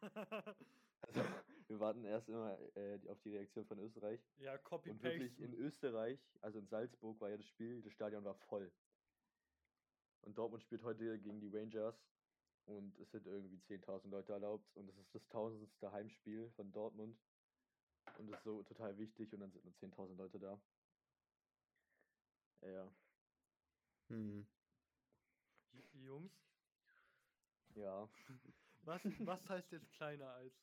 Also, 1.07 1.21
wir 1.69 1.81
warten 1.81 2.03
erst 2.05 2.31
immer 2.31 2.59
äh, 2.77 2.99
auf 3.11 3.21
die 3.21 3.29
Reaktion 3.29 3.67
von 3.67 3.79
Österreich. 3.79 4.27
ja, 4.39 4.57
copy 4.57 4.89
Und 4.89 5.03
wirklich 5.03 5.39
in 5.39 5.53
Österreich, 5.53 6.19
also 6.41 6.59
in 6.59 6.67
Salzburg, 6.67 7.21
war 7.21 7.29
ja 7.29 7.37
das 7.37 7.45
Spiel, 7.45 7.83
das 7.83 7.93
Stadion 7.93 8.25
war 8.25 8.35
voll. 8.35 8.73
Und 10.23 10.39
Dortmund 10.39 10.63
spielt 10.63 10.83
heute 10.83 11.19
gegen 11.19 11.41
die 11.41 11.55
Rangers 11.55 12.09
und 12.65 12.99
es 12.99 13.11
sind 13.11 13.27
irgendwie 13.27 13.59
10.000 13.59 14.09
Leute 14.09 14.33
erlaubt 14.33 14.75
und 14.75 14.89
es 14.89 14.97
ist 14.97 15.15
das 15.15 15.29
tausendste 15.29 15.93
Heimspiel 15.93 16.49
von 16.53 16.73
Dortmund. 16.73 17.21
Und 18.19 18.29
das 18.29 18.39
ist 18.39 18.45
so 18.45 18.63
total 18.63 18.97
wichtig 18.99 19.33
und 19.33 19.41
dann 19.41 19.51
sind 19.53 19.65
nur 19.65 19.75
10.000 19.75 20.17
Leute 20.19 20.39
da. 20.39 20.61
Ja, 22.63 22.97
Hm. 24.09 24.47
Jungs, 25.93 26.33
ja, 27.75 28.09
was, 28.83 29.03
was 29.25 29.49
heißt 29.49 29.73
jetzt 29.73 29.91
kleiner 29.93 30.31
als? 30.33 30.55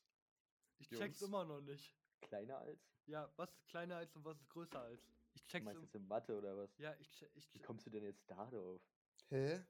Ich 0.78 0.88
check's 0.88 1.20
Jungs. 1.20 1.22
immer 1.22 1.44
noch 1.44 1.60
nicht. 1.60 1.94
kleiner 2.20 2.58
als? 2.58 2.78
Ja, 3.06 3.32
was 3.36 3.50
ist 3.56 3.66
kleiner 3.66 3.96
als 3.96 4.16
und 4.16 4.24
was 4.24 4.38
ist 4.40 4.48
größer 4.48 4.80
als? 4.80 5.00
Ich 5.34 5.44
Du 5.44 5.48
check's 5.50 5.64
meinst 5.64 5.82
im, 5.82 5.86
jetzt 5.86 5.94
in 5.94 6.06
Mathe 6.08 6.36
oder 6.36 6.56
was? 6.56 6.70
Ja, 6.78 6.94
ich, 6.98 7.08
che- 7.18 7.30
ich 7.34 7.48
Wie 7.54 7.60
kommst 7.60 7.86
du 7.86 7.90
denn 7.90 8.04
jetzt 8.04 8.30
da 8.30 8.50
drauf? 8.50 8.80
Hä? 9.30 9.64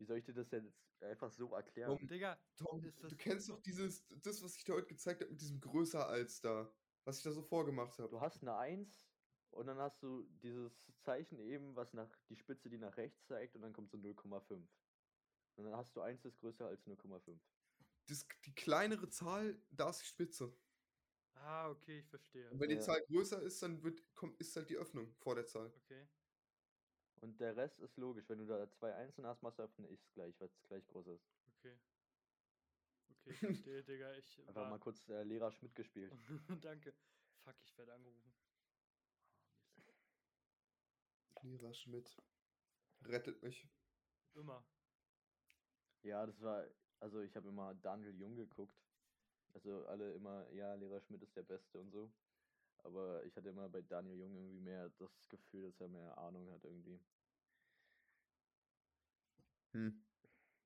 Wie 0.00 0.06
soll 0.06 0.16
ich 0.16 0.24
dir 0.24 0.32
das 0.32 0.48
denn 0.48 0.64
jetzt 0.64 1.02
einfach 1.02 1.30
so 1.30 1.52
erklären? 1.52 1.90
Warum- 1.90 2.08
Digga, 2.08 2.38
Tom, 2.56 2.82
Ist 2.82 3.02
du 3.02 3.08
das- 3.08 3.18
kennst 3.18 3.48
doch 3.50 3.60
dieses, 3.60 4.06
das, 4.22 4.42
was 4.42 4.56
ich 4.56 4.64
dir 4.64 4.72
heute 4.74 4.86
gezeigt 4.86 5.20
habe 5.20 5.30
mit 5.30 5.40
diesem 5.42 5.60
größer 5.60 6.08
als 6.08 6.40
da. 6.40 6.72
Was 7.04 7.18
ich 7.18 7.22
da 7.24 7.32
so 7.32 7.42
vorgemacht 7.42 7.98
habe. 7.98 8.08
Du 8.08 8.20
hast 8.20 8.40
eine 8.42 8.56
1 8.56 9.06
und 9.50 9.66
dann 9.66 9.78
hast 9.78 10.02
du 10.02 10.22
dieses 10.42 10.90
Zeichen 11.00 11.38
eben, 11.38 11.76
was 11.76 11.92
nach 11.92 12.10
die 12.30 12.36
Spitze, 12.36 12.70
die 12.70 12.78
nach 12.78 12.96
rechts 12.96 13.26
zeigt 13.26 13.54
und 13.56 13.62
dann 13.62 13.72
kommt 13.74 13.90
so 13.90 13.98
0,5. 13.98 14.68
Und 15.56 15.64
dann 15.64 15.76
hast 15.76 15.94
du 15.96 16.00
1 16.00 16.24
ist 16.24 16.38
größer 16.38 16.66
als 16.66 16.86
0,5. 16.86 17.38
Das, 18.06 18.26
die 18.46 18.54
kleinere 18.54 19.08
Zahl, 19.10 19.60
da 19.70 19.90
ist 19.90 20.00
die 20.00 20.06
Spitze. 20.06 20.56
ah, 21.34 21.70
okay, 21.70 22.00
ich 22.00 22.06
verstehe. 22.08 22.50
Und 22.50 22.60
wenn 22.60 22.68
die 22.70 22.76
Ja. 22.76 22.80
Zahl 22.82 23.00
größer 23.02 23.40
ist, 23.42 23.62
dann 23.62 23.82
wird, 23.82 24.02
kommt, 24.14 24.38
ist 24.40 24.54
halt 24.56 24.68
die 24.70 24.76
Öffnung 24.76 25.14
vor 25.16 25.34
der 25.34 25.46
Zahl. 25.46 25.72
Okay. 25.84 26.06
Und 27.20 27.38
der 27.38 27.56
Rest 27.56 27.78
ist 27.80 27.96
logisch. 27.98 28.28
Wenn 28.28 28.38
du 28.38 28.46
da 28.46 28.70
zwei 28.72 28.94
Einsen 28.94 29.26
hast, 29.26 29.42
machst 29.42 29.58
du 29.58 29.62
einfach 29.62 29.78
eine 29.78 29.90
X 29.90 30.10
gleich, 30.12 30.38
weil 30.40 30.48
es 30.48 30.62
gleich 30.62 30.86
groß 30.86 31.06
ist. 31.08 31.28
Okay. 31.58 31.78
Okay, 33.10 33.30
ich 33.32 33.38
verstehe, 33.38 33.82
Digga. 33.84 34.12
Ich 34.14 34.38
Einfach 34.48 34.62
war... 34.62 34.70
mal 34.70 34.78
kurz 34.78 35.06
äh, 35.08 35.22
Lehrer 35.24 35.50
Schmidt 35.52 35.74
gespielt. 35.74 36.12
Danke. 36.62 36.94
Fuck, 37.44 37.56
ich 37.64 37.76
werde 37.76 37.92
angerufen. 37.92 38.32
Ah. 39.76 41.42
Lehrer 41.42 41.74
Schmidt. 41.74 42.16
Rettet 43.04 43.42
mich. 43.42 43.68
Immer. 44.34 44.64
Ja, 46.02 46.24
das 46.24 46.40
war, 46.40 46.66
also 47.00 47.20
ich 47.20 47.34
habe 47.36 47.48
immer 47.48 47.74
Daniel 47.74 48.14
Jung 48.18 48.36
geguckt. 48.36 48.80
Also 49.52 49.84
alle 49.86 50.14
immer, 50.14 50.48
ja, 50.52 50.74
Lehrer 50.74 51.00
Schmidt 51.00 51.22
ist 51.22 51.36
der 51.36 51.42
Beste 51.42 51.78
und 51.78 51.90
so. 51.90 52.10
Aber 52.84 53.24
ich 53.24 53.36
hatte 53.36 53.48
immer 53.48 53.68
bei 53.68 53.82
Daniel 53.82 54.18
Jung 54.18 54.34
irgendwie 54.34 54.60
mehr 54.60 54.90
das 54.98 55.28
Gefühl, 55.28 55.62
dass 55.62 55.80
er 55.80 55.88
mehr 55.88 56.16
Ahnung 56.18 56.50
hat 56.50 56.64
irgendwie. 56.64 57.00
Hm. 59.72 60.02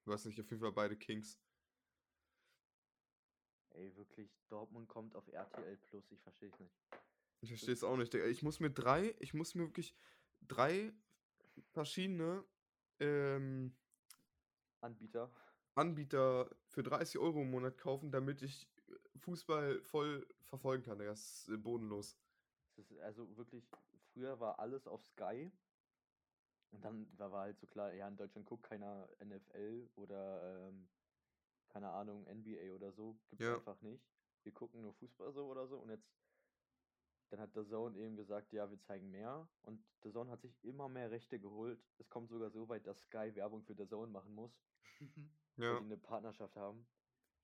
Du 0.04 0.12
hast 0.12 0.24
nicht 0.24 0.40
auf 0.40 0.50
jeden 0.50 0.60
Fall 0.60 0.72
beide 0.72 0.96
Kings. 0.96 1.38
Ey, 3.70 3.94
wirklich, 3.96 4.30
Dortmund 4.48 4.88
kommt 4.88 5.16
auf 5.16 5.26
RTL 5.28 5.76
Plus, 5.78 6.10
ich 6.12 6.20
verstehe 6.20 6.48
es 6.48 6.60
nicht. 6.60 6.74
Ich 7.40 7.48
verstehe 7.48 7.74
es 7.74 7.82
auch 7.82 7.96
nicht, 7.96 8.12
Digga. 8.12 8.26
Ich 8.26 8.42
muss 8.42 8.60
mir 8.60 8.70
drei, 8.70 9.14
ich 9.18 9.34
muss 9.34 9.54
mir 9.54 9.64
wirklich 9.64 9.94
drei 10.42 10.92
verschiedene 11.72 12.44
ähm, 13.00 13.74
Anbieter. 14.80 15.30
Anbieter 15.74 16.48
für 16.68 16.82
30 16.82 17.18
Euro 17.18 17.42
im 17.42 17.50
Monat 17.50 17.76
kaufen, 17.78 18.12
damit 18.12 18.42
ich 18.42 18.68
Fußball 19.16 19.82
voll 19.82 20.26
verfolgen 20.42 20.82
kann. 20.84 20.98
Das 20.98 21.20
ist 21.20 21.48
äh, 21.48 21.56
bodenlos. 21.56 22.16
Ist 22.76 22.92
also 22.98 23.36
wirklich, 23.36 23.68
früher 24.12 24.40
war 24.40 24.58
alles 24.58 24.86
auf 24.86 25.04
Sky. 25.04 25.50
Und 26.70 26.84
dann 26.84 27.06
war, 27.18 27.30
war 27.30 27.42
halt 27.42 27.58
so 27.60 27.66
klar, 27.66 27.92
ja, 27.94 28.08
in 28.08 28.16
Deutschland 28.16 28.46
guckt 28.46 28.64
keiner 28.64 29.08
NFL 29.20 29.88
oder 29.94 30.68
ähm, 30.68 30.88
keine 31.68 31.90
Ahnung, 31.90 32.26
NBA 32.26 32.72
oder 32.74 32.92
so. 32.92 33.20
Gibt's 33.28 33.44
Ja. 33.44 33.54
einfach 33.54 33.80
nicht. 33.80 34.04
Wir 34.42 34.52
gucken 34.52 34.82
nur 34.82 34.92
Fußball 34.94 35.32
so 35.32 35.46
oder 35.46 35.66
so. 35.68 35.78
Und 35.78 35.90
jetzt, 35.90 36.10
dann 37.28 37.40
hat 37.40 37.54
The 37.54 37.64
Zone 37.64 37.98
eben 37.98 38.16
gesagt, 38.16 38.52
ja, 38.52 38.68
wir 38.70 38.80
zeigen 38.80 39.10
mehr. 39.10 39.48
Und 39.62 39.84
The 40.02 40.10
Zone 40.12 40.30
hat 40.30 40.42
sich 40.42 40.62
immer 40.64 40.88
mehr 40.88 41.10
Rechte 41.10 41.38
geholt. 41.38 41.80
Es 41.98 42.08
kommt 42.08 42.28
sogar 42.30 42.50
so 42.50 42.68
weit, 42.68 42.86
dass 42.86 43.02
Sky 43.04 43.34
Werbung 43.34 43.62
für 43.62 43.74
The 43.76 43.86
Zone 43.86 44.10
machen 44.10 44.34
muss. 44.34 44.60
weil 45.66 45.76
Ja, 45.76 45.78
die 45.78 45.84
eine 45.84 45.96
Partnerschaft 45.98 46.56
haben. 46.56 46.86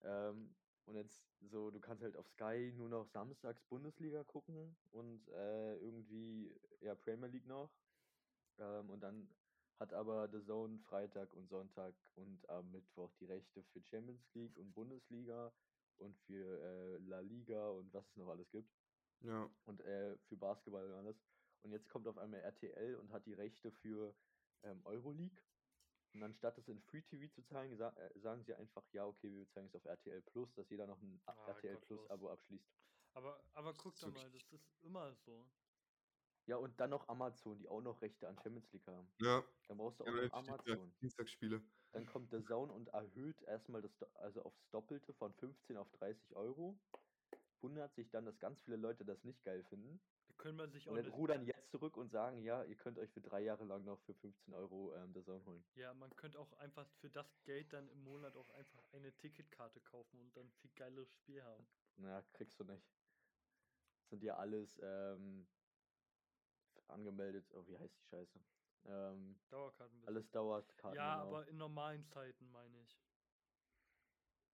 Ähm, 0.02 0.56
und 0.86 0.96
jetzt 0.96 1.24
so, 1.40 1.70
du 1.70 1.80
kannst 1.80 2.02
halt 2.02 2.16
auf 2.16 2.28
Sky 2.28 2.72
nur 2.76 2.88
noch 2.88 3.06
samstags 3.06 3.62
Bundesliga 3.64 4.24
gucken 4.24 4.76
und 4.90 5.28
äh, 5.28 5.76
irgendwie 5.76 6.54
ja 6.80 6.94
Premier 6.94 7.28
League 7.28 7.46
noch. 7.46 7.70
Ähm, 8.58 8.90
und 8.90 9.00
dann 9.00 9.28
hat 9.78 9.92
aber 9.94 10.28
The 10.28 10.42
Zone 10.44 10.78
Freitag 10.80 11.32
und 11.34 11.48
Sonntag 11.48 11.94
und 12.14 12.48
am 12.48 12.70
Mittwoch 12.70 13.12
die 13.20 13.26
Rechte 13.26 13.62
für 13.62 13.82
Champions 13.82 14.34
League 14.34 14.56
und 14.58 14.74
Bundesliga 14.74 15.52
und 15.98 16.16
für 16.26 16.60
äh, 16.60 16.98
La 16.98 17.20
Liga 17.20 17.70
und 17.70 17.92
was 17.94 18.06
es 18.08 18.16
noch 18.16 18.28
alles 18.28 18.50
gibt 18.50 18.70
ja. 19.22 19.48
und 19.64 19.80
äh, 19.80 20.16
für 20.28 20.36
Basketball 20.36 20.86
und 20.86 20.94
alles. 20.94 21.16
Und 21.62 21.72
jetzt 21.72 21.88
kommt 21.88 22.06
auf 22.08 22.18
einmal 22.18 22.40
RTL 22.40 22.96
und 22.96 23.12
hat 23.12 23.26
die 23.26 23.34
Rechte 23.34 23.70
für 23.70 24.14
ähm, 24.62 24.80
Euroleague. 24.84 25.42
Und 26.12 26.22
anstatt 26.22 26.58
es 26.58 26.68
in 26.68 26.80
Free 26.80 27.02
TV 27.02 27.32
zu 27.32 27.42
zeigen, 27.42 27.76
sa 27.76 27.90
äh, 27.90 28.18
sagen 28.18 28.42
sie 28.44 28.54
einfach, 28.54 28.84
ja, 28.92 29.06
okay, 29.06 29.32
wir 29.32 29.48
zeigen 29.50 29.68
es 29.68 29.74
auf 29.76 29.84
RTL 29.84 30.22
Plus, 30.22 30.52
dass 30.54 30.68
jeder 30.70 30.86
noch 30.86 31.00
ein 31.00 31.20
Ah, 31.26 31.46
RTL. 31.46 31.76
Plus 31.76 32.08
Abo 32.10 32.30
abschließt. 32.30 32.68
Aber, 33.14 33.42
aber 33.54 33.74
guck 33.74 33.94
ist 33.94 34.02
doch 34.02 34.12
mal, 34.12 34.30
das 34.30 34.42
ist 34.52 34.82
immer 34.82 35.14
so. 35.14 35.44
Ja, 36.46 36.56
und 36.56 36.78
dann 36.80 36.90
noch 36.90 37.08
Amazon, 37.08 37.58
die 37.58 37.68
auch 37.68 37.80
noch 37.80 38.00
Rechte 38.02 38.26
an 38.26 38.36
Champions 38.42 38.72
League 38.72 38.86
haben. 38.86 39.08
Ja, 39.20 39.44
Dann 39.68 39.76
brauchst 39.76 40.00
du 40.00 40.04
auch 40.04 40.08
ja 40.08 40.14
noch 40.26 40.32
Amazon. 40.32 40.92
Dienstagsspiele. 41.00 41.62
Dann 41.92 42.06
kommt 42.06 42.32
der 42.32 42.44
Zone 42.44 42.72
und 42.72 42.88
erhöht 42.88 43.40
erstmal 43.42 43.82
das, 43.82 44.02
also 44.14 44.42
aufs 44.42 44.68
Doppelte 44.70 45.12
von 45.12 45.32
15 45.34 45.76
auf 45.76 45.90
30 45.92 46.34
Euro. 46.36 46.78
Wundert 47.62 47.94
sich 47.94 48.10
dann, 48.10 48.24
dass 48.24 48.38
ganz 48.38 48.60
viele 48.60 48.76
Leute 48.76 49.04
das 49.04 49.22
nicht 49.24 49.42
geil 49.44 49.62
finden. 49.64 50.00
Da 50.28 50.34
können 50.34 50.58
wir 50.58 50.68
sich 50.68 50.88
Und 50.88 50.96
dann 50.96 51.08
rudern 51.08 51.44
jetzt 51.44 51.70
zurück 51.70 51.96
und 51.96 52.10
sagen, 52.10 52.42
ja, 52.42 52.64
ihr 52.64 52.76
könnt 52.76 52.98
euch 52.98 53.10
für 53.10 53.20
drei 53.20 53.40
Jahre 53.42 53.64
lang 53.64 53.84
noch 53.84 54.00
für 54.00 54.14
15 54.14 54.54
Euro 54.54 54.94
ähm, 54.94 55.12
der 55.12 55.24
Zone 55.24 55.44
holen. 55.44 55.64
Ja, 55.74 55.92
man 55.92 56.14
könnte 56.16 56.38
auch 56.38 56.52
einfach 56.54 56.88
für 57.00 57.10
das 57.10 57.42
Geld 57.44 57.72
dann 57.72 57.88
im 57.88 58.02
Monat 58.02 58.36
auch 58.36 58.48
einfach 58.50 58.82
eine 58.92 59.12
Ticketkarte 59.12 59.80
kaufen 59.80 60.20
und 60.20 60.36
dann 60.36 60.50
viel 60.50 60.70
geileres 60.74 61.12
Spiel 61.12 61.42
haben. 61.42 61.66
Na, 61.96 62.22
kriegst 62.32 62.58
du 62.58 62.64
nicht. 62.64 62.86
Sind 64.08 64.22
ja 64.22 64.36
alles 64.36 64.80
ähm, 64.82 65.46
angemeldet. 66.88 67.46
Oh, 67.52 67.66
wie 67.66 67.78
heißt 67.78 67.96
die 67.98 68.04
Scheiße? 68.04 68.40
Ähm, 68.86 69.38
Dauerkarten. 69.50 70.04
alles 70.06 70.30
dauert 70.30 70.76
Karten. 70.78 70.96
Ja, 70.96 71.16
genau. 71.16 71.28
aber 71.28 71.48
in 71.48 71.56
normalen 71.56 72.04
Zeiten 72.06 72.50
meine 72.50 72.80
ich. 72.80 72.98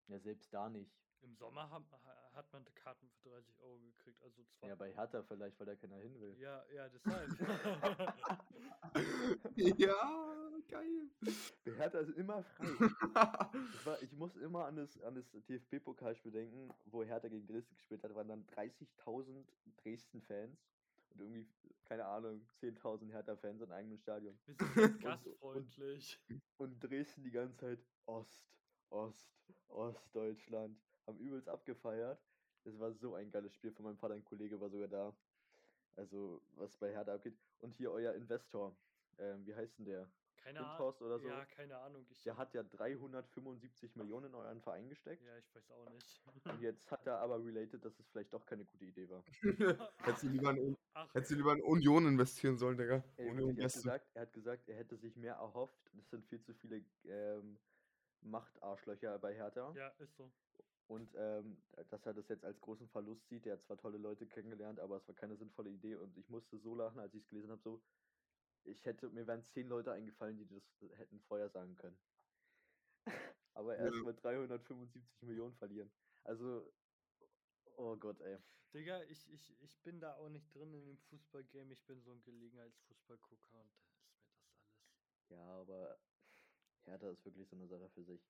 Ja, 0.09 0.19
selbst 0.19 0.53
da 0.53 0.69
nicht. 0.69 1.06
Im 1.23 1.35
Sommer 1.35 1.69
ham- 1.71 1.87
ha- 1.91 2.31
hat 2.35 2.53
man 2.53 2.65
Karten 2.75 3.11
für 3.23 3.31
30 3.31 3.59
Euro 3.61 3.79
gekriegt, 3.81 4.23
also 4.23 4.45
zwar. 4.45 4.69
Ja, 4.69 4.75
bei 4.77 4.93
Hertha 4.93 5.23
vielleicht, 5.23 5.59
weil 5.59 5.67
da 5.67 5.75
keiner 5.75 5.97
hin 5.97 6.21
will. 6.21 6.37
ja, 6.39 6.63
ja, 6.73 6.89
deshalb. 6.89 7.29
ja, 9.57 10.51
geil. 10.69 11.11
Bei 11.65 11.73
Hertha 11.73 11.99
ist 12.01 12.17
immer 12.17 12.43
frei. 12.43 12.67
Ich, 13.75 13.87
war, 13.87 14.03
ich 14.03 14.13
muss 14.13 14.37
immer 14.37 14.67
an 14.67 14.77
das, 14.77 15.01
an 15.03 15.15
das 15.15 15.31
DFB-Pokalspiel 15.49 16.33
denken, 16.33 16.71
wo 16.87 17.03
Hertha 17.05 17.29
gegen 17.29 17.47
Dresden 17.47 17.75
gespielt 17.75 18.03
hat, 18.03 18.15
waren 18.15 18.29
dann 18.29 18.47
30.000 18.49 19.45
Dresden-Fans 19.83 20.59
und 21.11 21.21
irgendwie, 21.21 21.47
keine 21.85 22.05
Ahnung, 22.05 22.47
10.000 22.61 23.11
Hertha-Fans 23.11 23.63
in 23.63 23.73
einem 23.73 23.97
Stadion. 23.99 24.39
Wir 24.47 24.55
sind 24.55 24.77
jetzt 24.77 24.95
und- 24.95 25.03
gastfreundlich. 25.03 26.21
Und 26.59 26.81
Dresden 26.81 27.23
die 27.23 27.31
ganze 27.31 27.57
Zeit 27.57 27.79
Ost, 28.07 28.47
Ost, 28.91 29.31
Ostdeutschland. 29.69 30.79
Haben 31.07 31.19
übelst 31.19 31.49
abgefeiert. 31.49 32.21
Es 32.65 32.79
war 32.79 32.93
so 32.93 33.15
ein 33.15 33.31
geiles 33.31 33.55
Spiel 33.55 33.73
von 33.73 33.85
meinem 33.85 33.99
Vater, 33.99 34.15
ein 34.15 34.25
Kollege 34.25 34.61
war 34.61 34.69
sogar 34.69 34.89
da. 34.89 35.17
Also, 35.97 36.43
was 36.57 36.77
bei 36.77 36.91
Hertha 36.93 37.15
abgeht. 37.15 37.39
Und 37.59 37.75
hier 37.75 37.91
euer 37.93 38.13
Investor. 38.15 38.77
Ähm, 39.19 39.47
wie 39.47 39.55
heißt 39.55 39.79
denn 39.79 39.87
der? 39.87 40.11
Keine 40.37 40.61
Ahnung. 40.61 40.95
Oder 41.01 41.19
so? 41.19 41.29
Ja, 41.29 41.45
keine 41.47 41.77
Ahnung. 41.79 42.07
Ich, 42.11 42.23
Der 42.23 42.37
hat 42.37 42.55
ja 42.55 42.63
375 42.63 43.97
Millionen 43.97 44.27
in 44.27 44.35
euren 44.35 44.61
Verein 44.61 44.89
gesteckt. 44.89 45.23
ja, 45.25 45.37
ich 45.39 45.55
weiß 45.55 45.71
auch 45.73 45.91
nicht. 45.91 46.23
Und 46.45 46.61
jetzt 46.61 46.91
hat 46.91 47.07
er 47.07 47.19
aber 47.19 47.45
related, 47.45 47.85
dass 47.85 47.99
es 47.99 48.07
vielleicht 48.09 48.33
doch 48.33 48.45
keine 48.47 48.65
gute 48.65 48.85
Idee 48.85 49.09
war. 49.09 49.25
Hättest 50.05 50.23
du 50.23 50.29
lieber 50.29 50.51
in, 50.51 50.77
Ach, 50.95 51.13
hättest 51.15 51.33
du 51.33 51.37
lieber 51.37 51.53
in 51.53 51.63
Union 51.63 52.07
investieren 52.07 52.57
sollen, 52.57 52.77
Digga. 52.77 53.03
Ey, 53.17 53.29
Union 53.31 53.57
er, 53.59 53.65
hat 53.65 53.73
gesagt, 53.73 54.07
er 54.15 54.23
hat 54.23 54.33
gesagt, 54.33 54.69
er 54.69 54.77
hätte 54.77 54.97
sich 54.97 55.17
mehr 55.17 55.35
erhofft. 55.35 55.91
Es 55.99 56.11
sind 56.11 56.25
viel 56.27 56.41
zu 56.43 56.55
viele 56.55 56.85
ähm, 57.07 57.59
Machtarschlöcher 58.21 59.19
bei 59.19 59.35
Hertha. 59.35 59.73
ja, 59.75 59.89
ist 59.99 60.15
so. 60.17 60.31
Und 60.87 61.15
ähm, 61.17 61.57
dass 61.91 62.07
er 62.07 62.15
das 62.15 62.29
jetzt 62.29 62.45
als 62.45 62.61
großen 62.61 62.89
Verlust 62.89 63.29
sieht. 63.29 63.47
Er 63.47 63.55
hat 63.55 63.63
zwar 63.65 63.77
tolle 63.77 63.99
Leute 63.99 64.27
kennengelernt, 64.29 64.79
aber 64.81 64.97
es 64.97 65.09
war 65.09 65.15
keine 65.15 65.37
sinnvolle 65.37 65.71
Idee. 65.71 65.97
Und 65.97 66.17
ich 66.17 66.29
musste 66.29 66.59
so 66.59 66.75
lachen, 66.75 67.01
als 67.01 67.15
ich 67.15 67.23
es 67.23 67.29
gelesen 67.29 67.51
habe, 67.51 67.63
so, 67.63 67.83
ich 68.65 68.85
hätte, 68.85 69.11
mir 69.11 69.27
wären 69.27 69.43
zehn 69.45 69.69
Leute 69.69 69.93
eingefallen, 69.93 70.39
die 70.39 70.47
das 70.47 70.81
hätten 70.99 71.21
vorher 71.21 71.49
sagen 71.51 71.75
können. 71.75 71.99
aber 73.55 73.79
Ja. 73.79 73.85
erst 73.87 74.03
mal 74.05 74.15
375 74.15 75.23
Millionen 75.23 75.55
verlieren. 75.55 75.91
Also, 76.25 76.73
oh 77.77 77.97
Gott, 77.97 78.21
ey. 78.21 78.39
Digga, 78.75 79.03
ich, 79.05 79.31
ich, 79.31 79.61
ich 79.61 79.83
bin 79.83 80.01
da 80.01 80.17
auch 80.17 80.29
nicht 80.29 80.55
drin 80.55 80.75
in 80.75 80.87
dem 80.87 80.99
Fußballgame. 80.99 81.73
Ich 81.73 81.87
bin 81.87 82.03
so 82.03 82.13
ein 82.13 82.23
Gelegenheitsfußballgucker 82.23 83.61
und 83.61 83.75
da 83.75 83.83
ist 83.85 84.03
mir 84.03 84.11
das 84.13 84.29
alles. 84.29 84.47
Ja, 85.31 85.39
aber 85.61 85.99
Hertha 86.85 87.11
ist 87.11 87.25
wirklich 87.25 87.49
so 87.49 87.57
eine 87.57 87.69
Sache 87.69 87.91
für 87.91 88.05
sich. 88.05 88.21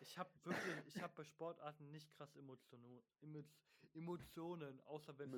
Ich 0.00 0.18
habe 0.18 0.30
wirklich, 0.44 0.86
ich 0.86 1.02
habe 1.02 1.12
bei 1.16 1.24
Sportarten 1.24 1.90
nicht 1.90 2.06
krass 2.16 2.36
Emotionen, 2.36 3.02
Emotionen, 3.94 4.80
außer 4.80 5.18
wenn 5.18 5.32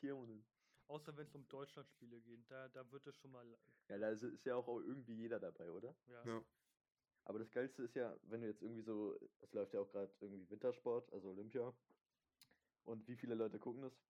Zionen. 0.00 0.42
außer 0.88 1.16
wenn 1.16 1.26
es 1.26 1.34
um 1.34 1.48
Deutschlandspiele 1.48 2.20
geht. 2.20 2.50
Da, 2.50 2.68
da 2.68 2.90
wird 2.92 3.06
es 3.06 3.16
schon 3.16 3.32
mal, 3.32 3.46
Ja, 3.88 3.98
da 3.98 4.10
ist, 4.10 4.22
ist 4.22 4.44
ja 4.44 4.56
auch 4.56 4.68
irgendwie 4.68 5.14
jeder 5.14 5.38
dabei, 5.38 5.70
oder? 5.70 5.94
ja. 6.08 6.24
Ja. 6.24 6.42
Aber 7.24 7.38
das 7.38 7.50
Geilste 7.50 7.82
ist 7.82 7.94
ja, 7.94 8.16
wenn 8.30 8.40
du 8.40 8.46
jetzt 8.48 8.62
irgendwie 8.62 8.82
so, 8.82 9.14
es 9.42 9.52
läuft 9.52 9.74
ja 9.74 9.80
auch 9.80 9.90
gerade 9.90 10.10
irgendwie 10.20 10.50
Wintersport, 10.50 11.12
also 11.12 11.28
Olympia. 11.28 11.72
Und 12.86 13.06
wie 13.06 13.16
viele 13.16 13.34
Leute 13.34 13.58
gucken 13.58 13.82
das? 13.82 14.07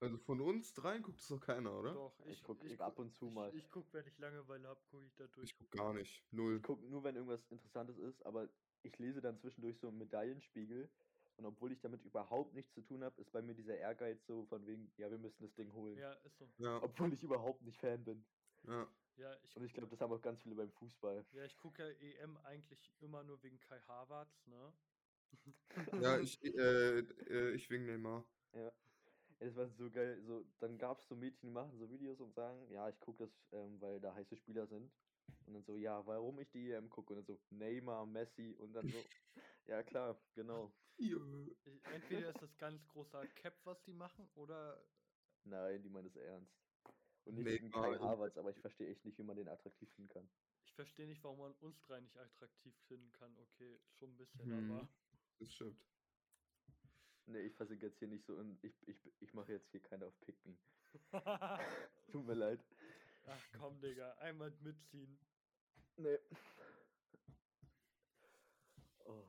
Also 0.00 0.16
von 0.18 0.40
uns 0.40 0.72
dreien 0.74 1.02
guckt 1.02 1.20
es 1.20 1.28
doch 1.28 1.40
keiner, 1.40 1.72
oder? 1.76 1.92
Doch, 1.92 2.12
Ich 2.26 2.32
ich, 2.34 2.42
guck 2.44 2.62
ich 2.64 2.80
ab 2.80 2.94
guck- 2.96 3.06
und 3.06 3.14
zu 3.14 3.26
ich, 3.26 3.32
mal. 3.34 3.54
Ich 3.54 3.70
guck, 3.70 3.92
wenn 3.92 4.06
ich 4.06 4.16
Langeweile 4.18 4.68
habe, 4.68 4.80
gucke 4.90 5.06
ich 5.06 5.14
da 5.16 5.26
durch. 5.26 5.50
Ich 5.50 5.56
guck 5.58 5.70
gar 5.72 5.92
nicht. 5.92 6.22
Null. 6.30 6.56
Ich 6.56 6.62
gucke 6.62 6.86
nur, 6.86 7.02
wenn 7.02 7.16
irgendwas 7.16 7.44
Interessantes 7.50 7.98
ist, 7.98 8.24
aber 8.24 8.48
ich 8.82 8.96
lese 8.98 9.20
dann 9.20 9.38
zwischendurch 9.38 9.78
so 9.78 9.88
einen 9.88 9.98
Medaillenspiegel. 9.98 10.88
Und 11.36 11.46
obwohl 11.46 11.70
ich 11.70 11.80
damit 11.80 12.04
überhaupt 12.04 12.52
nichts 12.54 12.74
zu 12.74 12.80
tun 12.82 13.04
habe, 13.04 13.20
ist 13.20 13.30
bei 13.30 13.40
mir 13.42 13.54
dieser 13.54 13.76
Ehrgeiz 13.76 14.26
so 14.26 14.44
von 14.46 14.66
wegen, 14.66 14.90
ja, 14.96 15.08
wir 15.10 15.18
müssen 15.18 15.42
das 15.42 15.54
Ding 15.54 15.72
holen. 15.72 15.96
Ja, 15.96 16.12
ist 16.24 16.36
so. 16.38 16.48
Ja, 16.58 16.82
Obwohl 16.82 17.12
ich 17.12 17.22
überhaupt 17.22 17.62
nicht 17.62 17.78
Fan 17.78 18.04
bin. 18.04 18.24
ja. 18.66 18.86
Ja, 19.16 19.36
ich, 19.42 19.56
Und 19.56 19.64
ich 19.64 19.72
glaube, 19.72 19.88
das 19.88 20.00
haben 20.00 20.12
auch 20.12 20.22
ganz 20.22 20.40
viele 20.42 20.54
beim 20.54 20.70
Fußball. 20.70 21.24
ja, 21.32 21.44
ich 21.44 21.56
gucke 21.56 21.82
ja 21.82 21.88
EM 21.90 22.36
eigentlich 22.44 22.92
immer 23.00 23.24
nur 23.24 23.42
wegen 23.42 23.58
Kai 23.60 23.80
Havertz, 23.80 24.46
ne? 24.46 24.72
Ja, 26.00 26.18
ich, 26.20 26.42
äh, 26.44 26.98
äh, 27.00 27.50
ich 27.54 27.68
wegen 27.68 27.86
Neymar. 27.86 28.24
Ja. 28.52 28.72
Es 29.40 29.54
war 29.56 29.68
so 29.68 29.90
geil. 29.90 30.22
So, 30.26 30.44
dann 30.60 30.78
gab 30.78 30.98
es 30.98 31.08
so 31.08 31.16
Mädchen, 31.16 31.48
die 31.48 31.54
machen 31.54 31.78
so 31.78 31.90
Videos 31.90 32.20
und 32.20 32.34
sagen, 32.34 32.70
ja, 32.72 32.88
ich 32.88 32.98
gucke 33.00 33.26
das, 33.26 33.30
ähm, 33.52 33.80
weil 33.80 34.00
da 34.00 34.14
heiße 34.14 34.36
Spieler 34.36 34.66
sind. 34.66 34.92
Und 35.46 35.54
dann 35.54 35.64
so, 35.64 35.76
ja, 35.76 36.04
warum 36.06 36.38
ich 36.40 36.50
die 36.50 36.70
EM 36.70 36.90
gucke. 36.90 37.14
Und 37.14 37.28
dann 37.28 37.36
so, 37.36 37.42
Neymar, 37.50 38.06
Messi 38.06 38.54
und 38.58 38.72
dann 38.74 38.90
so, 38.90 39.04
ja 39.68 39.82
klar, 39.82 40.16
genau. 40.34 40.72
Entweder 41.84 42.30
ist 42.30 42.42
das 42.42 42.56
ganz 42.58 42.86
großer 42.88 43.26
Cap, 43.28 43.54
was 43.64 43.82
die 43.84 43.92
machen, 43.92 44.28
oder 44.34 44.76
Nein, 45.44 45.82
die 45.82 45.88
meinen 45.88 46.08
das 46.08 46.16
ernst. 46.16 46.52
Und 47.24 47.34
nicht 47.34 47.46
wegen 47.46 47.70
Kai 47.70 47.98
Havertz, 47.98 48.36
aber 48.36 48.50
ich 48.50 48.58
verstehe 48.60 48.88
echt 48.90 49.04
nicht, 49.04 49.18
wie 49.18 49.22
man 49.22 49.36
den 49.36 49.48
attraktiv 49.48 49.88
finden 49.94 50.08
kann. 50.12 50.28
ich 50.64 50.72
verstehe 50.74 51.06
nicht, 51.06 51.22
warum 51.24 51.38
man 51.38 51.52
uns 51.54 51.76
drei 51.86 52.00
nicht 52.00 52.16
attraktiv 52.16 52.74
finden 52.88 53.12
kann. 53.12 53.36
Okay, 53.38 53.78
schon 53.98 54.10
ein 54.10 54.16
bisschen, 54.18 54.50
Hm. 54.50 54.68
aber. 54.70 54.88
Das 55.38 55.52
stimmt. 55.54 55.76
Nee, 57.28 57.40
ich 57.40 57.54
versinke 57.54 57.86
jetzt 57.86 57.98
hier 57.98 58.08
nicht 58.08 58.24
so 58.24 58.34
und 58.36 58.62
ich, 58.64 58.88
ich, 58.88 58.96
ich 59.20 59.34
mache 59.34 59.52
jetzt 59.52 59.70
hier 59.70 59.80
keine 59.80 60.06
auf 60.06 60.18
Pick 60.20 60.36
Me. 60.46 60.56
Tut 62.10 62.26
mir 62.26 62.34
leid. 62.34 62.64
Ach 63.26 63.44
komm, 63.58 63.78
Digga, 63.80 64.12
einmal 64.14 64.50
mitziehen. 64.62 65.18
Nee. 65.96 66.18
Oh. 69.04 69.24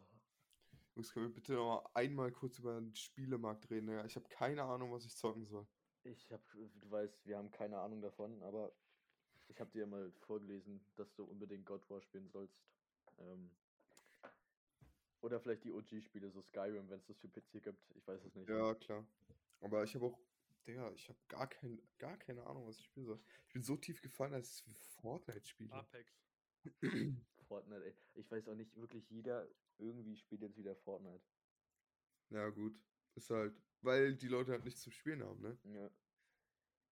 Jungs, 0.95 1.11
können 1.11 1.27
wir 1.27 1.33
bitte 1.33 1.53
noch 1.53 1.83
mal 1.83 1.89
einmal 1.93 2.31
kurz 2.31 2.59
über 2.59 2.79
den 2.79 2.95
Spielemarkt 2.95 3.69
reden? 3.69 3.89
Ja? 3.89 4.05
Ich 4.05 4.15
habe 4.15 4.29
keine 4.29 4.63
Ahnung, 4.63 4.93
was 4.93 5.03
ich 5.03 5.17
zocken 5.17 5.45
soll. 5.45 5.67
Ich 6.03 6.31
hab, 6.31 6.41
du 6.53 6.89
weißt, 6.91 7.25
wir 7.25 7.37
haben 7.37 7.51
keine 7.51 7.79
Ahnung 7.79 8.01
davon, 8.01 8.41
aber 8.43 8.71
ich 9.49 9.59
habe 9.59 9.71
dir 9.71 9.85
mal 9.85 10.09
vorgelesen, 10.13 10.85
dass 10.95 11.13
du 11.15 11.25
unbedingt 11.25 11.65
God 11.65 11.89
War 11.89 12.01
spielen 12.01 12.29
sollst. 12.29 12.63
Ähm, 13.17 13.51
oder 15.21 15.39
vielleicht 15.39 15.63
die 15.63 15.71
OG-Spiele, 15.71 16.29
so 16.29 16.41
Skyrim, 16.41 16.89
wenn 16.89 16.99
es 16.99 17.05
das 17.05 17.17
für 17.17 17.27
PC 17.27 17.63
gibt. 17.63 17.91
Ich 17.95 18.07
weiß 18.07 18.23
es 18.23 18.35
nicht. 18.35 18.49
Ja, 18.49 18.73
klar. 18.75 19.05
Aber 19.61 19.83
ich 19.83 19.93
habe 19.95 20.05
auch, 20.05 20.19
Digga, 20.65 20.91
ich 20.93 21.09
habe 21.09 21.19
gar, 21.27 21.47
kein, 21.47 21.81
gar 21.97 22.17
keine 22.17 22.45
Ahnung, 22.45 22.67
was 22.67 22.79
ich 22.79 22.85
spielen 22.85 23.05
soll. 23.05 23.19
Ich 23.47 23.53
bin 23.53 23.63
so 23.63 23.75
tief 23.75 24.01
gefallen, 24.01 24.33
als 24.33 24.51
ich 24.51 24.63
Fortnite 25.01 25.45
spiele. 25.45 25.73
Apex. 25.73 26.13
Fortnite, 27.47 27.85
ey. 27.85 27.95
Ich 28.15 28.29
weiß 28.29 28.47
auch 28.47 28.55
nicht, 28.55 28.75
wirklich 28.75 29.09
jeder 29.09 29.47
irgendwie 29.77 30.15
spielt 30.15 30.41
jetzt 30.41 30.57
wieder 30.57 30.75
Fortnite. 30.75 31.23
Ja, 32.29 32.49
gut. 32.49 32.79
Ist 33.15 33.29
halt, 33.29 33.59
weil 33.81 34.15
die 34.15 34.27
Leute 34.27 34.51
halt 34.51 34.63
nichts 34.63 34.81
zum 34.81 34.91
Spielen 34.91 35.23
haben, 35.23 35.41
ne? 35.41 35.57
Ja. 35.63 35.89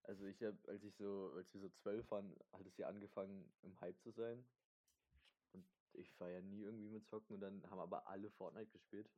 Also 0.02 0.24
ich 0.24 0.42
hab, 0.42 0.68
als 0.68 0.82
ich 0.84 0.94
so, 0.96 1.32
als 1.36 1.52
wir 1.52 1.60
so 1.60 1.68
zwölf 1.68 2.10
waren, 2.10 2.34
hat 2.52 2.66
es 2.66 2.76
ja 2.78 2.88
angefangen, 2.88 3.52
im 3.62 3.78
Hype 3.80 4.00
zu 4.00 4.10
sein. 4.10 4.44
Ich 5.94 6.18
war 6.20 6.28
ja 6.30 6.40
nie 6.40 6.62
irgendwie 6.62 6.88
mit 6.88 7.06
Zocken 7.08 7.34
und 7.34 7.40
dann 7.40 7.68
haben 7.70 7.80
aber 7.80 8.06
alle 8.08 8.30
Fortnite 8.30 8.70
gespielt. 8.70 9.10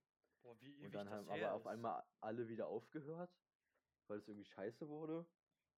Boah, 0.42 0.58
wie 0.60 0.74
ewig 0.74 0.84
Und 0.86 0.94
dann 0.94 1.06
das 1.06 1.14
haben 1.14 1.28
her 1.28 1.48
aber 1.48 1.54
auf 1.54 1.62
ist. 1.62 1.66
einmal 1.66 2.04
alle 2.20 2.48
wieder 2.48 2.66
aufgehört, 2.68 3.30
weil 4.08 4.18
es 4.18 4.28
irgendwie 4.28 4.46
scheiße 4.46 4.88
wurde. 4.88 5.26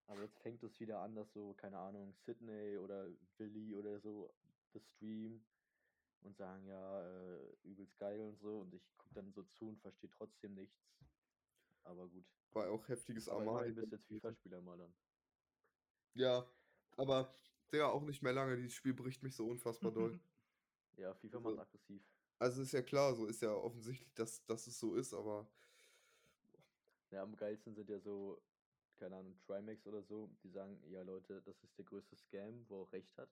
Aber 0.06 0.22
jetzt 0.22 0.38
fängt 0.38 0.62
es 0.62 0.78
wieder 0.80 1.00
an, 1.00 1.14
dass 1.14 1.32
so, 1.32 1.54
keine 1.54 1.78
Ahnung, 1.78 2.14
Sydney 2.14 2.76
oder 2.78 3.08
Willi 3.38 3.74
oder 3.74 4.00
so 4.00 4.32
das 4.72 4.84
streamen 4.90 5.44
und 6.22 6.36
sagen, 6.36 6.66
ja, 6.66 7.02
äh, 7.02 7.56
übelst 7.62 7.98
geil 7.98 8.20
und 8.20 8.38
so. 8.38 8.60
Und 8.60 8.74
ich 8.74 8.96
gucke 8.96 9.14
dann 9.14 9.32
so 9.32 9.42
zu 9.44 9.68
und 9.68 9.80
verstehe 9.80 10.10
trotzdem 10.10 10.54
nichts. 10.54 10.76
Aber 11.84 12.08
gut. 12.08 12.24
War 12.52 12.70
auch 12.70 12.86
heftiges 12.88 13.28
immerhin 13.28 13.48
Armani. 13.48 13.72
bist 13.72 13.92
jetzt 13.92 14.06
FIFA-Spieler 14.06 14.60
mal 14.60 14.78
dann. 14.78 14.94
Ja, 16.14 16.46
aber 16.96 17.32
Digga, 17.72 17.88
auch 17.88 18.02
nicht 18.02 18.22
mehr 18.22 18.32
lange. 18.32 18.56
Dieses 18.56 18.74
Spiel 18.74 18.94
bricht 18.94 19.22
mich 19.22 19.34
so 19.34 19.48
unfassbar 19.48 19.92
doll. 19.92 20.20
Ja, 20.96 21.14
FIFA 21.14 21.36
Also- 21.38 21.50
macht 21.50 21.58
aggressiv. 21.68 22.02
Also 22.38 22.62
ist 22.62 22.72
ja 22.72 22.82
klar, 22.82 23.14
so 23.14 23.26
ist 23.26 23.40
ja 23.40 23.52
offensichtlich, 23.54 24.12
dass, 24.14 24.44
dass 24.46 24.66
es 24.66 24.78
so 24.78 24.94
ist, 24.96 25.14
aber 25.14 25.48
Ja, 27.10 27.22
am 27.22 27.36
geilsten 27.36 27.74
sind 27.74 27.88
ja 27.90 27.98
so, 28.00 28.42
keine 28.96 29.16
Ahnung, 29.16 29.38
Trimax 29.46 29.86
oder 29.86 30.02
so, 30.02 30.28
die 30.42 30.48
sagen, 30.48 30.82
ja 30.88 31.02
Leute, 31.02 31.42
das 31.42 31.62
ist 31.62 31.76
der 31.78 31.84
größte 31.84 32.16
Scam, 32.16 32.64
wo 32.68 32.82
auch 32.82 32.92
recht 32.92 33.16
hat. 33.18 33.30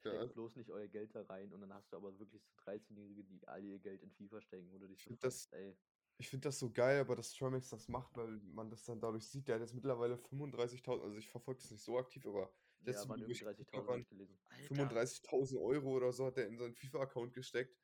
Steckt 0.00 0.14
Ja. 0.16 0.26
bloß 0.26 0.56
nicht 0.56 0.70
euer 0.70 0.88
Geld 0.88 1.14
da 1.14 1.22
rein 1.22 1.52
und 1.52 1.60
dann 1.60 1.72
hast 1.72 1.92
du 1.92 1.96
aber 1.96 2.18
wirklich 2.18 2.42
so 2.42 2.52
13-Jährige, 2.56 3.24
die 3.24 3.46
all 3.48 3.64
ihr 3.64 3.78
Geld 3.78 4.02
in 4.02 4.10
FIFA 4.10 4.40
stecken, 4.40 4.70
wo 4.72 4.78
du 4.78 4.88
dich 4.88 5.02
so 5.02 5.14
fragst, 5.16 5.52
ey, 5.52 5.76
ich 6.18 6.28
finde 6.28 6.48
das 6.48 6.58
so 6.58 6.70
geil, 6.70 7.00
aber 7.00 7.14
dass 7.16 7.32
Trimax 7.32 7.68
das 7.70 7.88
macht, 7.88 8.16
weil 8.16 8.38
man 8.52 8.68
das 8.70 8.84
dann 8.84 9.00
dadurch 9.00 9.26
sieht. 9.26 9.48
Der 9.48 9.54
hat 9.56 9.62
jetzt 9.62 9.74
mittlerweile 9.74 10.16
35.000, 10.16 11.02
also 11.02 11.16
ich 11.16 11.28
verfolge 11.30 11.60
das 11.60 11.70
nicht 11.70 11.82
so 11.82 11.98
aktiv, 11.98 12.26
aber 12.26 12.52
ja, 12.86 12.92
letzte 12.92 13.08
waren 13.08 13.20
Video, 13.20 13.28
wo 13.28 13.32
ich 13.32 13.42
irgendwie 13.42 13.64
geguckt 13.64 13.76
hab, 13.76 13.82
30.000 13.82 13.86
hab 13.86 13.88
waren 13.88 14.00
ich 14.00 14.08
gelesen. 14.08 14.38
Alter, 14.44 14.74
35.000 14.74 15.60
Euro 15.60 15.96
oder 15.96 16.12
so 16.12 16.26
hat 16.26 16.38
er 16.38 16.46
in 16.46 16.56
seinen 16.56 16.74
FIFA-Account 16.74 17.34
gesteckt. 17.34 17.76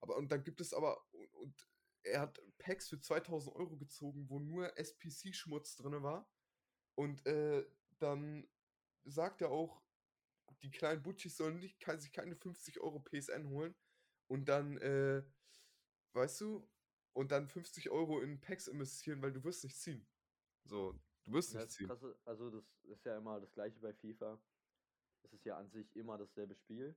Aber 0.00 0.16
und 0.16 0.30
dann 0.30 0.42
gibt 0.42 0.60
es 0.60 0.72
aber, 0.72 1.02
und, 1.12 1.34
und 1.34 1.68
er 2.02 2.20
hat 2.20 2.40
Packs 2.58 2.88
für 2.88 3.00
2000 3.00 3.54
Euro 3.56 3.76
gezogen, 3.76 4.28
wo 4.28 4.38
nur 4.38 4.76
SPC-Schmutz 4.78 5.76
drin 5.76 6.02
war. 6.02 6.30
Und 6.94 7.24
äh, 7.26 7.64
dann 7.98 8.48
sagt 9.04 9.42
er 9.42 9.50
auch, 9.50 9.82
die 10.62 10.70
kleinen 10.70 11.02
Butchis 11.02 11.36
sollen 11.36 11.58
nicht, 11.58 11.80
kann 11.80 12.00
sich 12.00 12.12
keine 12.12 12.36
50 12.36 12.80
Euro 12.80 13.00
PSN 13.00 13.48
holen. 13.48 13.74
Und 14.26 14.48
dann, 14.48 14.78
äh, 14.78 15.22
weißt 16.12 16.40
du, 16.40 16.68
und 17.12 17.32
dann 17.32 17.48
50 17.48 17.90
Euro 17.90 18.20
in 18.20 18.40
Packs 18.40 18.68
investieren, 18.68 19.22
weil 19.22 19.32
du 19.32 19.42
wirst 19.44 19.64
nicht 19.64 19.76
ziehen. 19.76 20.06
So, 20.64 20.98
du 21.30 21.36
wirst 21.36 21.54
Ja, 21.54 21.60
nicht 21.60 21.72
ziehen. 21.72 21.86
krasse, 21.86 22.16
also 22.24 22.50
das 22.50 22.64
ist 22.84 23.04
ja 23.04 23.16
immer 23.16 23.40
das 23.40 23.52
gleiche 23.52 23.80
bei 23.80 23.92
FIFA. 23.92 24.38
Es 25.22 25.32
ist 25.32 25.44
ja 25.44 25.56
an 25.56 25.70
sich 25.70 25.94
immer 25.96 26.18
dasselbe 26.18 26.54
Spiel. 26.54 26.94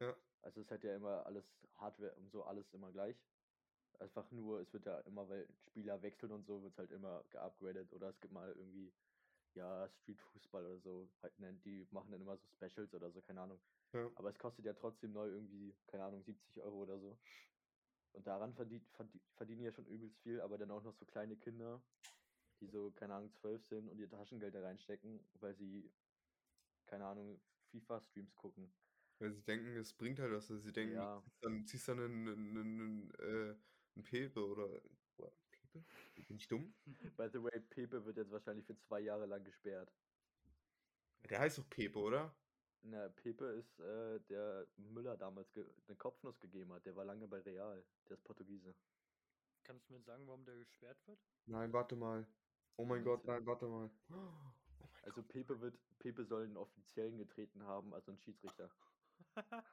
Ja. 0.00 0.14
Also 0.42 0.60
es 0.60 0.70
hat 0.70 0.84
ja 0.84 0.94
immer 0.94 1.24
alles 1.26 1.44
Hardware 1.76 2.14
und 2.16 2.30
so 2.30 2.44
alles 2.44 2.72
immer 2.74 2.92
gleich. 2.92 3.16
Einfach 3.98 4.30
nur, 4.32 4.60
es 4.60 4.72
wird 4.72 4.86
ja 4.86 4.98
immer, 5.00 5.28
weil 5.28 5.48
Spieler 5.68 6.02
wechseln 6.02 6.32
und 6.32 6.44
so, 6.44 6.62
wird 6.62 6.72
es 6.72 6.78
halt 6.78 6.90
immer 6.90 7.24
geupgradet 7.30 7.92
oder 7.92 8.10
es 8.10 8.20
gibt 8.20 8.32
mal 8.34 8.52
irgendwie, 8.52 8.92
ja, 9.54 9.88
Street 9.88 10.20
Fußball 10.20 10.66
oder 10.66 10.80
so, 10.80 11.08
halt, 11.22 11.38
nennt 11.38 11.64
die 11.64 11.86
machen 11.92 12.10
dann 12.10 12.20
immer 12.20 12.36
so 12.36 12.46
Specials 12.48 12.92
oder 12.92 13.10
so, 13.12 13.22
keine 13.22 13.40
Ahnung. 13.40 13.60
Ja. 13.92 14.10
Aber 14.16 14.30
es 14.30 14.38
kostet 14.38 14.64
ja 14.64 14.72
trotzdem 14.74 15.12
neu 15.12 15.28
irgendwie, 15.28 15.74
keine 15.86 16.04
Ahnung, 16.04 16.22
70 16.22 16.60
Euro 16.60 16.82
oder 16.82 16.98
so. 16.98 17.16
Und 18.12 18.26
daran 18.26 18.52
verdient, 18.54 18.88
verdient, 18.90 19.22
verdienen 19.36 19.62
ja 19.62 19.72
schon 19.72 19.86
übelst 19.86 20.18
viel, 20.22 20.40
aber 20.40 20.58
dann 20.58 20.70
auch 20.70 20.82
noch 20.82 20.94
so 20.94 21.04
kleine 21.06 21.36
Kinder, 21.36 21.80
die 22.60 22.66
so, 22.66 22.90
keine 22.92 23.14
Ahnung, 23.14 23.32
12 23.32 23.64
sind 23.66 23.88
und 23.88 23.98
ihr 23.98 24.08
Taschengeld 24.08 24.54
da 24.54 24.60
reinstecken, 24.62 25.20
weil 25.40 25.54
sie, 25.54 25.90
keine 26.86 27.06
Ahnung, 27.06 27.40
FIFA-Streams 27.70 28.34
gucken. 28.36 28.72
Weil 29.18 29.32
sie 29.32 29.42
denken, 29.42 29.76
es 29.76 29.92
bringt 29.92 30.18
halt 30.18 30.32
was. 30.32 30.50
Also 30.50 30.62
sie 30.62 30.72
denken, 30.72 30.94
Ja. 30.94 31.20
ziehst 31.22 31.44
dann, 31.44 31.66
ziehst 31.66 31.88
dann 31.88 32.00
einen, 32.00 32.28
einen, 32.28 32.56
einen, 32.58 33.10
äh, 33.20 33.54
einen 33.94 34.04
Pepe 34.04 34.44
oder. 34.44 34.68
Pepe? 35.50 35.84
Bin 36.28 36.36
ich 36.36 36.48
dumm? 36.48 36.74
By 37.16 37.28
the 37.32 37.42
way, 37.42 37.60
Pepe 37.70 38.04
wird 38.04 38.16
jetzt 38.16 38.30
wahrscheinlich 38.30 38.64
für 38.66 38.76
zwei 38.76 39.00
Jahre 39.00 39.26
lang 39.26 39.44
gesperrt. 39.44 39.92
Der 41.30 41.40
heißt 41.40 41.58
doch 41.58 41.68
Pepe, 41.70 41.98
oder? 41.98 42.34
Na, 42.82 43.08
Pepe 43.08 43.46
ist 43.46 43.80
äh, 43.80 44.20
der 44.28 44.66
Müller 44.76 45.16
damals 45.16 45.48
eine 45.56 45.96
Kopfnuss 45.96 46.38
gegeben 46.38 46.72
hat. 46.72 46.84
Der 46.84 46.94
war 46.96 47.04
lange 47.04 47.26
bei 47.26 47.40
Real. 47.40 47.82
Der 48.08 48.16
ist 48.16 48.24
Portugiese. 48.24 48.74
Kannst 49.62 49.88
du 49.88 49.94
mir 49.94 50.00
sagen, 50.02 50.26
warum 50.26 50.44
der 50.44 50.56
gesperrt 50.58 50.98
wird? 51.06 51.18
Nein, 51.46 51.72
warte 51.72 51.96
mal. 51.96 52.26
Oh 52.76 52.84
mein 52.84 53.04
Gott, 53.04 53.24
nein, 53.24 53.46
warte 53.46 53.66
mal. 53.66 53.90
Oh 54.10 55.06
Also 55.06 55.22
Pepe 55.22 55.60
wird, 55.60 55.74
Pepe 55.98 56.24
soll 56.24 56.44
einen 56.44 56.56
offiziellen 56.56 57.18
getreten 57.18 57.62
haben, 57.62 57.92
also 57.92 58.10
einen 58.10 58.18
Schiedsrichter. 58.20 58.70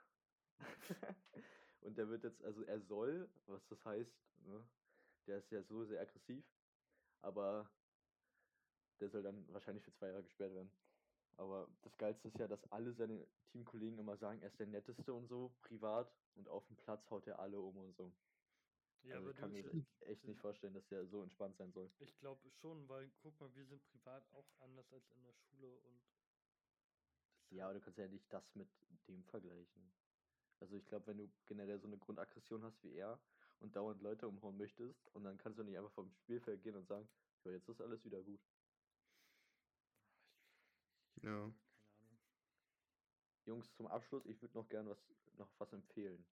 Und 1.81 1.97
der 1.97 2.09
wird 2.09 2.23
jetzt, 2.23 2.43
also 2.43 2.63
er 2.63 2.79
soll, 2.81 3.29
was 3.47 3.65
das 3.69 3.83
heißt, 3.85 4.11
ne? 4.45 4.63
Der 5.27 5.37
ist 5.37 5.51
ja 5.51 5.63
so 5.63 5.85
sehr 5.85 6.01
aggressiv, 6.01 6.43
aber 7.21 7.69
der 8.99 9.09
soll 9.09 9.23
dann 9.23 9.51
wahrscheinlich 9.53 9.83
für 9.83 9.93
zwei 9.93 10.07
Jahre 10.07 10.23
gesperrt 10.23 10.53
werden. 10.53 10.71
Aber 11.37 11.67
das 11.81 11.97
Geilste 11.97 12.27
ist 12.27 12.37
ja, 12.37 12.47
dass 12.47 12.71
alle 12.71 12.93
seine 12.93 13.25
Teamkollegen 13.51 13.99
immer 13.99 14.17
sagen, 14.17 14.41
er 14.41 14.49
ist 14.49 14.59
der 14.59 14.67
Netteste 14.67 15.13
und 15.13 15.27
so, 15.27 15.55
privat, 15.61 16.11
und 16.35 16.47
auf 16.49 16.65
dem 16.67 16.75
Platz 16.75 17.09
haut 17.09 17.25
er 17.27 17.39
alle 17.39 17.59
um 17.59 17.77
und 17.77 17.95
so. 17.95 18.11
Ja, 19.03 19.15
also 19.15 19.29
aber 19.29 19.31
ich 19.31 19.37
kann 19.37 19.51
mir 19.51 19.85
echt 20.01 20.23
nicht 20.25 20.39
vorstellen, 20.41 20.73
dass 20.73 20.87
der 20.87 21.07
so 21.07 21.21
entspannt 21.23 21.57
sein 21.57 21.71
soll. 21.73 21.89
ich 21.99 22.19
glaube 22.19 22.49
schon, 22.61 22.87
weil 22.89 23.09
guck 23.21 23.39
mal, 23.39 23.53
wir 23.55 23.65
sind 23.65 23.83
privat 23.91 24.23
auch 24.33 24.45
anders 24.59 24.85
als 24.93 25.03
in 25.15 25.23
der 25.23 25.33
Schule 25.33 25.75
und 25.79 26.01
Ja, 27.49 27.65
aber 27.65 27.75
du 27.75 27.81
kannst 27.81 27.99
ja 27.99 28.07
nicht 28.07 28.31
das 28.31 28.55
mit 28.55 28.69
dem 29.07 29.23
vergleichen. 29.25 29.91
Also 30.59 30.75
ich 30.75 30.85
glaube, 30.87 31.07
wenn 31.07 31.17
du 31.17 31.29
generell 31.47 31.79
so 31.79 31.87
eine 31.87 31.97
Grundaggression 31.97 32.63
hast 32.63 32.83
wie 32.83 32.93
er 32.93 33.19
und 33.59 33.75
dauernd 33.75 34.01
Leute 34.01 34.27
umhauen 34.27 34.57
möchtest 34.57 35.07
und 35.15 35.23
dann 35.23 35.37
kannst 35.37 35.59
du 35.59 35.63
nicht 35.63 35.77
einfach 35.77 35.93
vom 35.93 36.11
Spielfeld 36.23 36.63
gehen 36.63 36.75
und 36.75 36.87
sagen, 36.87 37.09
ja, 37.43 37.51
jetzt 37.51 37.67
ist 37.67 37.81
alles 37.81 38.03
wieder 38.05 38.21
gut. 38.23 38.39
Ja. 41.23 41.51
keine 41.95 42.19
Ahnung. 42.19 42.19
Jungs, 43.45 43.67
zum 43.75 43.87
Abschluss, 43.87 44.25
ich 44.25 44.41
würde 44.41 44.57
noch 44.57 44.69
gern 44.69 44.87
was 44.87 44.99
noch 45.37 45.49
was 45.59 45.73
empfehlen. 45.73 46.25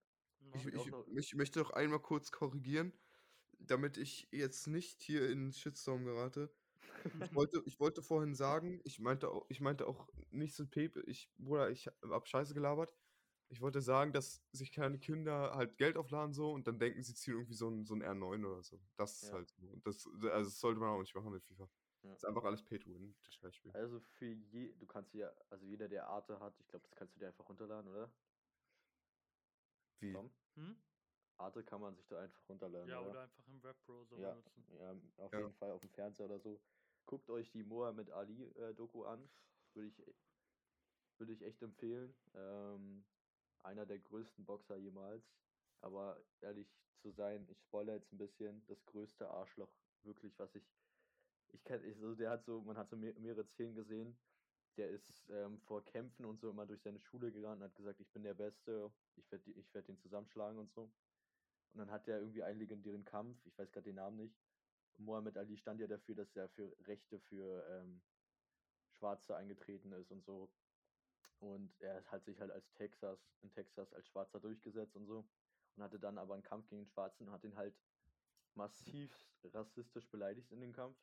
Ich, 0.54 0.66
auch 0.76 0.86
ich, 0.86 0.90
noch- 0.90 1.06
ich 1.08 1.34
möchte 1.34 1.58
noch 1.60 1.70
einmal 1.70 2.00
kurz 2.00 2.32
korrigieren, 2.32 2.92
damit 3.58 3.96
ich 3.96 4.28
jetzt 4.32 4.66
nicht 4.66 5.02
hier 5.02 5.28
in 5.30 5.52
Shitstorm 5.52 6.04
gerate. 6.04 6.50
Ich 7.20 7.32
wollte, 7.34 7.62
ich 7.66 7.78
wollte 7.80 8.02
vorhin 8.02 8.34
sagen, 8.34 8.80
ich 8.84 8.98
meinte 8.98 9.30
auch, 9.30 9.46
ich 9.48 9.60
meinte 9.60 9.86
auch 9.86 10.08
nicht 10.30 10.54
so 10.54 10.66
Pepe, 10.66 11.02
ich, 11.06 11.30
Bruder, 11.38 11.70
ich 11.70 11.86
hab 11.88 12.26
Scheiße 12.28 12.54
gelabert. 12.54 12.94
Ich 13.48 13.60
wollte 13.60 13.80
sagen, 13.82 14.12
dass 14.12 14.42
sich 14.52 14.70
kleine 14.70 14.98
Kinder 14.98 15.54
halt 15.54 15.76
Geld 15.76 15.96
aufladen 15.96 16.32
so 16.32 16.52
und 16.52 16.68
dann 16.68 16.78
denken, 16.78 17.02
sie 17.02 17.14
ziehen 17.14 17.34
irgendwie 17.34 17.54
so 17.54 17.68
ein, 17.68 17.84
so 17.84 17.94
ein 17.94 18.02
R9 18.02 18.44
oder 18.46 18.62
so. 18.62 18.80
Das 18.96 19.22
ist 19.22 19.28
Ja. 19.28 19.34
halt 19.34 19.48
so. 19.48 19.62
Und 19.62 19.84
Das, 19.86 20.06
also 20.06 20.50
das 20.50 20.60
sollte 20.60 20.78
man 20.80 20.90
auch 20.90 21.00
nicht 21.00 21.14
machen 21.16 21.32
mit 21.32 21.42
FIFA. 21.44 21.68
Ja. 22.02 22.10
Das 22.10 22.18
ist 22.18 22.24
einfach 22.24 22.44
alles 22.44 22.62
Pay 22.62 22.78
to 22.78 22.94
Win, 22.94 23.14
das 23.24 23.34
Scheißspiel. 23.34 23.72
Also 23.74 24.00
für 24.00 24.26
je, 24.26 24.72
du 24.78 24.86
kannst 24.86 25.14
ja, 25.14 25.30
also 25.50 25.64
jeder, 25.66 25.88
der 25.88 26.06
Arte 26.08 26.38
hat, 26.40 26.54
ich 26.60 26.68
glaube, 26.68 26.84
das 26.84 26.94
kannst 26.94 27.16
du 27.16 27.20
dir 27.20 27.26
einfach 27.28 27.48
runterladen, 27.48 27.90
oder? 27.90 28.10
Wie? 30.00 30.14
Hm? 30.54 30.76
Arte 31.36 31.64
kann 31.64 31.80
man 31.80 31.96
sich 31.96 32.06
da 32.08 32.20
einfach 32.20 32.48
runterladen, 32.48 32.90
Ja, 32.90 33.00
oder? 33.00 33.10
oder 33.10 33.22
einfach 33.22 33.46
im 33.46 33.62
Webbrowser 33.62 34.16
Ja, 34.16 34.32
benutzen. 34.32 34.64
ja, 34.78 34.90
auf 35.24 35.32
Ja. 35.32 35.38
jeden 35.38 35.54
Fall 35.54 35.70
auf 35.72 35.80
dem 35.80 35.90
Fernseher 35.90 36.26
oder 36.26 36.40
so. 36.40 36.60
Guckt 37.06 37.30
euch 37.30 37.50
die 37.52 37.64
Mohammed 37.64 38.10
Ali 38.10 38.44
äh, 38.44 38.74
Doku 38.74 39.04
an. 39.04 39.30
Würde 39.74 39.88
ich, 39.88 40.02
würde 41.18 41.32
ich 41.32 41.42
echt 41.42 41.62
empfehlen. 41.62 42.14
Ähm, 42.34 43.04
einer 43.62 43.86
der 43.86 44.00
größten 44.00 44.44
Boxer 44.44 44.76
jemals. 44.76 45.24
Aber 45.80 46.26
ehrlich 46.40 46.68
zu 47.02 47.10
sein, 47.12 47.48
ich 47.48 47.58
spoilere 47.62 47.96
jetzt 47.96 48.12
ein 48.12 48.18
bisschen, 48.18 48.66
das 48.66 48.84
größte 48.84 49.28
Arschloch, 49.28 49.72
wirklich, 50.02 50.38
was 50.38 50.54
ich. 50.54 50.64
Ich 51.48 51.62
kenne, 51.64 51.86
ich, 51.86 51.98
so, 51.98 52.14
der 52.14 52.30
hat 52.30 52.44
so, 52.44 52.60
man 52.62 52.76
hat 52.76 52.90
so 52.90 52.96
mehr, 52.96 53.18
mehrere 53.18 53.44
Szenen 53.44 53.74
gesehen. 53.74 54.18
Der 54.80 54.88
ist 54.88 55.28
ähm, 55.28 55.60
vor 55.60 55.84
Kämpfen 55.84 56.24
und 56.24 56.40
so 56.40 56.48
immer 56.48 56.64
durch 56.64 56.80
seine 56.80 56.98
Schule 56.98 57.30
gerannt 57.30 57.60
und 57.60 57.68
hat 57.68 57.74
gesagt, 57.74 58.00
ich 58.00 58.10
bin 58.12 58.22
der 58.22 58.32
Beste, 58.32 58.90
ich 59.14 59.30
werde 59.30 59.50
ich 59.50 59.74
werd 59.74 59.86
den 59.88 59.98
zusammenschlagen 59.98 60.58
und 60.58 60.72
so. 60.72 60.84
Und 60.84 61.80
dann 61.80 61.90
hat 61.90 62.08
er 62.08 62.18
irgendwie 62.18 62.42
einen 62.42 62.60
legendären 62.60 63.04
Kampf, 63.04 63.44
ich 63.44 63.58
weiß 63.58 63.70
gerade 63.72 63.90
den 63.90 63.96
Namen 63.96 64.16
nicht. 64.16 64.34
Mohammed 64.96 65.36
Ali 65.36 65.58
stand 65.58 65.80
ja 65.80 65.86
dafür, 65.86 66.14
dass 66.14 66.34
er 66.34 66.48
für 66.48 66.74
Rechte 66.86 67.20
für 67.20 67.62
ähm, 67.68 68.00
Schwarze 68.88 69.36
eingetreten 69.36 69.92
ist 69.92 70.10
und 70.10 70.24
so. 70.24 70.50
Und 71.40 71.78
er 71.82 72.02
hat 72.06 72.24
sich 72.24 72.40
halt 72.40 72.50
als 72.50 72.72
Texas, 72.72 73.18
in 73.42 73.50
Texas 73.50 73.92
als 73.92 74.08
Schwarzer 74.08 74.40
durchgesetzt 74.40 74.96
und 74.96 75.04
so. 75.04 75.26
Und 75.76 75.82
hatte 75.82 75.98
dann 75.98 76.16
aber 76.16 76.32
einen 76.32 76.42
Kampf 76.42 76.70
gegen 76.70 76.84
den 76.84 76.88
Schwarzen 76.88 77.28
und 77.28 77.34
hat 77.34 77.44
ihn 77.44 77.56
halt 77.56 77.74
massiv 78.54 79.14
rassistisch 79.44 80.08
beleidigt 80.08 80.50
in 80.52 80.62
dem 80.62 80.72
Kampf. 80.72 80.96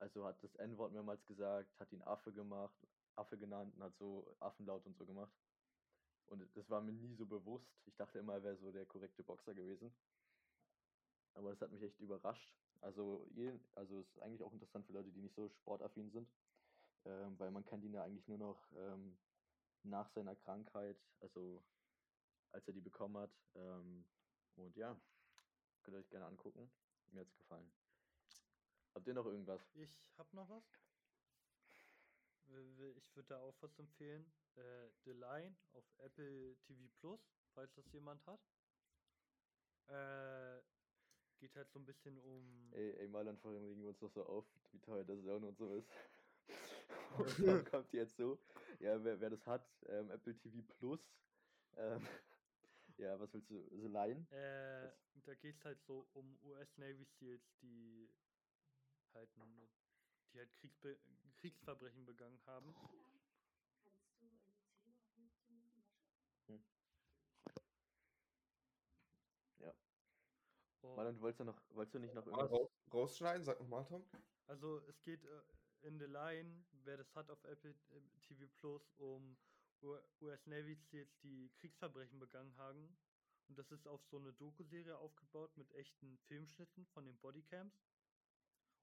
Also 0.00 0.24
hat 0.24 0.42
das 0.42 0.54
N-Wort 0.56 0.92
mehrmals 0.92 1.24
gesagt, 1.26 1.78
hat 1.78 1.92
ihn 1.92 2.02
Affe 2.02 2.32
gemacht, 2.32 2.74
Affe 3.16 3.36
genannt 3.36 3.74
und 3.76 3.82
hat 3.82 3.96
so 3.98 4.34
Affenlaut 4.40 4.84
und 4.86 4.96
so 4.96 5.04
gemacht. 5.04 5.32
Und 6.26 6.42
das 6.56 6.70
war 6.70 6.80
mir 6.80 6.92
nie 6.92 7.14
so 7.14 7.26
bewusst. 7.26 7.68
Ich 7.86 7.96
dachte 7.96 8.18
immer, 8.18 8.34
er 8.34 8.42
wäre 8.42 8.56
so 8.56 8.72
der 8.72 8.86
korrekte 8.86 9.22
Boxer 9.22 9.52
gewesen. 9.52 9.92
Aber 11.34 11.50
das 11.50 11.60
hat 11.60 11.70
mich 11.70 11.82
echt 11.82 12.00
überrascht. 12.00 12.54
Also, 12.80 13.28
also 13.74 14.00
ist 14.00 14.22
eigentlich 14.22 14.42
auch 14.42 14.52
interessant 14.52 14.86
für 14.86 14.94
Leute, 14.94 15.10
die 15.10 15.20
nicht 15.20 15.34
so 15.34 15.48
sportaffin 15.50 16.10
sind. 16.10 16.28
Ähm, 17.04 17.38
weil 17.38 17.50
man 17.50 17.64
kennt 17.64 17.84
ihn 17.84 17.94
ja 17.94 18.04
eigentlich 18.04 18.26
nur 18.28 18.38
noch 18.38 18.72
ähm, 18.76 19.18
nach 19.82 20.08
seiner 20.10 20.36
Krankheit, 20.36 20.98
also 21.20 21.62
als 22.52 22.66
er 22.66 22.74
die 22.74 22.80
bekommen 22.80 23.18
hat. 23.18 23.30
Ähm, 23.54 24.04
und 24.56 24.76
ja, 24.76 24.98
könnt 25.82 25.96
ihr 25.96 26.00
euch 26.00 26.10
gerne 26.10 26.26
angucken. 26.26 26.70
Mir 27.10 27.20
hat's 27.20 27.36
gefallen. 27.36 27.70
Habt 29.00 29.08
ihr 29.08 29.14
noch 29.14 29.24
irgendwas? 29.24 29.62
Ich 29.76 29.88
hab 30.18 30.30
noch 30.34 30.46
was. 30.50 30.62
Ich 32.48 33.16
würde 33.16 33.28
da 33.28 33.38
auch 33.38 33.56
was 33.62 33.78
empfehlen. 33.78 34.30
Äh, 34.56 34.90
The 35.06 35.12
Line 35.12 35.56
auf 35.72 35.84
Apple 36.00 36.54
TV 36.66 36.86
Plus, 37.00 37.18
falls 37.54 37.72
das 37.76 37.90
jemand 37.92 38.20
hat. 38.26 38.40
Äh, 39.88 40.60
geht 41.38 41.56
halt 41.56 41.70
so 41.70 41.78
ein 41.78 41.86
bisschen 41.86 42.18
um. 42.18 42.70
Ey, 42.74 42.90
ey 42.98 43.08
Marlon, 43.08 43.38
vorhin 43.38 43.64
regen 43.64 43.80
wir 43.80 43.88
uns 43.88 44.02
noch 44.02 44.10
so 44.10 44.22
auf, 44.26 44.44
wie 44.70 44.80
teuer 44.80 45.02
der 45.02 45.18
Zone 45.22 45.46
und 45.46 45.56
so 45.56 45.72
ist. 45.72 45.88
und 47.18 47.48
dann 47.48 47.64
kommt 47.64 47.90
jetzt 47.94 48.18
so, 48.18 48.38
ja, 48.80 49.02
wer, 49.02 49.18
wer 49.18 49.30
das 49.30 49.46
hat, 49.46 49.66
ähm, 49.86 50.10
Apple 50.10 50.36
TV 50.36 50.60
Plus, 50.78 51.00
ähm, 51.78 52.06
ja, 52.98 53.18
was 53.18 53.32
willst 53.32 53.48
du, 53.48 53.66
The 53.70 53.88
Line? 53.88 54.26
Äh, 54.30 54.90
da 55.24 55.34
geht 55.36 55.56
es 55.56 55.64
halt 55.64 55.80
so 55.86 56.06
um 56.12 56.38
US 56.42 56.76
Navy 56.76 57.06
SEALs, 57.18 57.40
die 57.62 58.10
halt, 59.14 59.30
die 60.32 60.38
halt 60.38 60.52
Kriegsbe 60.54 60.98
Kriegsverbrechen 61.36 62.04
begangen 62.04 62.40
haben. 62.46 62.74
Kannst 62.74 64.20
du 64.20 64.26
eine 64.26 64.38
Zähne 64.38 64.40
auf 64.40 64.52
15 65.14 65.54
Minuten 65.54 65.84
waschen? 65.84 66.10
Und 66.46 66.64
Marlon, 70.96 71.14
du 71.14 71.22
wolltest 71.22 71.40
ja 71.40 71.44
noch, 71.44 71.60
wolltest 71.70 71.94
du 71.94 71.98
nicht 71.98 72.14
noch 72.14 72.26
irgendwas? 72.26 72.50
raus, 72.50 72.70
rausschneiden, 72.92 73.44
sag 73.44 73.60
nochmal, 73.60 73.84
Tom. 73.86 74.04
Also 74.46 74.80
es 74.88 75.00
geht 75.02 75.24
äh, 75.24 75.42
in 75.82 75.98
The 75.98 76.06
Line, 76.06 76.64
wer 76.84 76.96
das 76.96 77.14
hat 77.14 77.30
auf 77.30 77.42
Apple 77.44 77.70
äh, 77.70 78.00
TV 78.20 78.46
Plus, 78.56 78.92
um 78.98 79.36
US 79.82 80.46
Navy 80.46 80.74
SEALs, 80.74 81.18
die 81.20 81.50
Kriegsverbrechen 81.56 82.18
begangen 82.18 82.54
haben. 82.56 82.96
Und 83.48 83.58
das 83.58 83.72
ist 83.72 83.88
auf 83.88 84.04
so 84.04 84.18
eine 84.18 84.32
Doku-Serie 84.34 84.96
aufgebaut 84.98 85.56
mit 85.56 85.72
echten 85.72 86.18
Filmschnitten 86.18 86.86
von 86.86 87.04
den 87.04 87.16
Bodycams. 87.18 87.74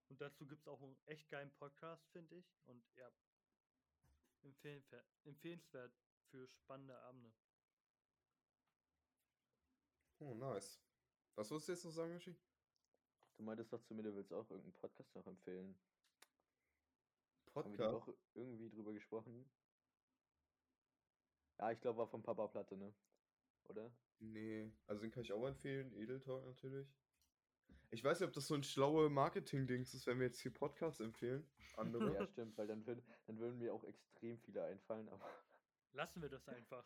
Und 0.10 0.22
dazu 0.22 0.48
gibt 0.48 0.62
es 0.62 0.68
auch 0.68 0.82
einen 0.82 0.98
echt 1.06 1.30
geilen 1.30 1.52
Podcast, 1.52 2.08
finde 2.12 2.36
ich. 2.36 2.46
Und 2.66 2.84
ja, 2.96 3.12
empfehlenfer- 4.44 5.04
empfehlenswert 5.26 5.94
für 6.30 6.48
spannende 6.48 6.98
Abende. 7.00 7.34
Oh, 10.20 10.34
nice. 10.34 10.80
Was 11.36 11.52
wolltest 11.52 11.68
du 11.68 11.72
jetzt 11.74 11.86
noch 11.86 11.92
sagen, 11.92 12.14
Yoshi? 12.14 12.36
Du 13.38 13.44
meintest 13.44 13.72
doch 13.72 13.82
zu 13.84 13.94
mir, 13.94 14.02
du 14.04 14.16
willst 14.16 14.34
auch 14.34 14.50
irgendeinen 14.50 14.74
Podcast 14.74 15.14
noch 15.16 15.28
empfehlen. 15.28 15.78
Haben 17.54 17.72
wir 17.78 17.78
Podcast? 17.78 17.94
Woche 17.94 18.18
irgendwie 18.34 18.70
drüber 18.70 18.94
gesprochen? 18.94 19.50
Ja, 21.60 21.72
ich 21.72 21.80
glaube, 21.80 22.00
war 22.00 22.08
von 22.08 22.24
Papa 22.24 22.48
Platte, 22.48 22.78
ne? 22.78 22.94
Oder? 23.66 23.92
Nee, 24.20 24.72
also 24.88 25.02
den 25.02 25.12
kann 25.12 25.24
ich 25.24 25.34
auch 25.34 25.46
empfehlen. 25.46 25.94
Edel 25.94 26.20
Talk 26.20 26.46
natürlich. 26.46 26.88
Ich 27.90 28.04
weiß 28.04 28.20
nicht, 28.20 28.28
ob 28.28 28.34
das 28.34 28.48
so 28.48 28.56
ein 28.56 28.64
schlaue 28.64 29.10
Marketing-Dings 29.10 29.94
ist, 29.94 30.08
wenn 30.08 30.20
wir 30.20 30.28
jetzt 30.28 30.40
hier 30.42 30.54
Podcasts 30.54 31.00
empfehlen. 31.00 31.48
Andere. 31.78 32.14
Ja, 32.14 32.28
stimmt, 32.28 32.58
weil 32.58 32.68
dann, 32.68 32.86
würd, 32.86 33.02
dann 33.28 33.40
würden 33.40 33.58
mir 33.60 33.74
auch 33.74 33.84
extrem 33.86 34.38
viele 34.40 34.64
einfallen, 34.64 35.08
aber 35.10 35.26
Lassen 35.94 36.22
wir 36.22 36.30
das 36.30 36.48
einfach. 36.48 36.86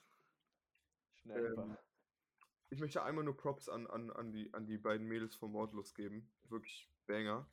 schnell 1.13 1.45
Ähm, 1.45 1.59
einfach. 1.59 1.83
Ich 2.69 2.79
möchte 2.79 3.03
einmal 3.03 3.25
nur 3.25 3.35
Props 3.35 3.67
an, 3.67 3.87
an, 3.87 4.09
an, 4.11 4.31
die, 4.31 4.53
an 4.53 4.65
die 4.65 4.77
beiden 4.77 5.05
Mädels 5.07 5.35
von 5.35 5.51
Mordlos 5.51 5.93
geben. 5.93 6.31
Wirklich 6.45 6.89
Banger. 7.07 7.45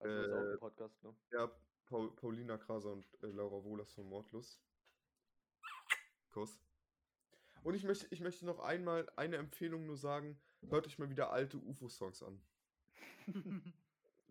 Also, 0.00 0.14
das 0.14 0.26
ist 0.26 0.32
auch 0.34 0.42
äh, 0.42 0.52
ein 0.52 0.58
Podcast, 0.58 1.02
ne? 1.02 1.16
Ja, 1.30 1.50
Paul, 1.86 2.14
Paulina 2.14 2.58
Kraser 2.58 2.92
und 2.92 3.06
äh, 3.22 3.28
Laura 3.28 3.64
Wohlers 3.64 3.92
von 3.94 4.08
Mordlos. 4.08 4.60
Kuss. 6.28 6.60
Und 7.62 7.74
ich 7.74 7.84
möchte, 7.84 8.06
ich 8.10 8.20
möchte 8.20 8.44
noch 8.44 8.58
einmal 8.58 9.08
eine 9.16 9.36
Empfehlung 9.36 9.86
nur 9.86 9.96
sagen. 9.96 10.38
Hört 10.68 10.86
euch 10.86 10.98
mal 10.98 11.10
wieder 11.10 11.30
alte 11.30 11.58
UFO-Songs 11.58 12.22
an. 12.22 12.40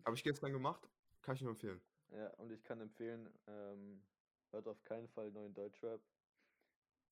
Habe 0.04 0.16
ich 0.16 0.24
gestern 0.24 0.52
gemacht. 0.52 0.88
Kann 1.22 1.36
ich 1.36 1.42
nur 1.42 1.52
empfehlen. 1.52 1.80
Ja, 2.10 2.28
und 2.34 2.50
ich 2.50 2.62
kann 2.62 2.80
empfehlen, 2.80 3.32
ähm, 3.46 4.02
hört 4.50 4.68
auf 4.68 4.82
keinen 4.84 5.08
Fall 5.08 5.30
neuen 5.30 5.54
Deutschrap. 5.54 6.00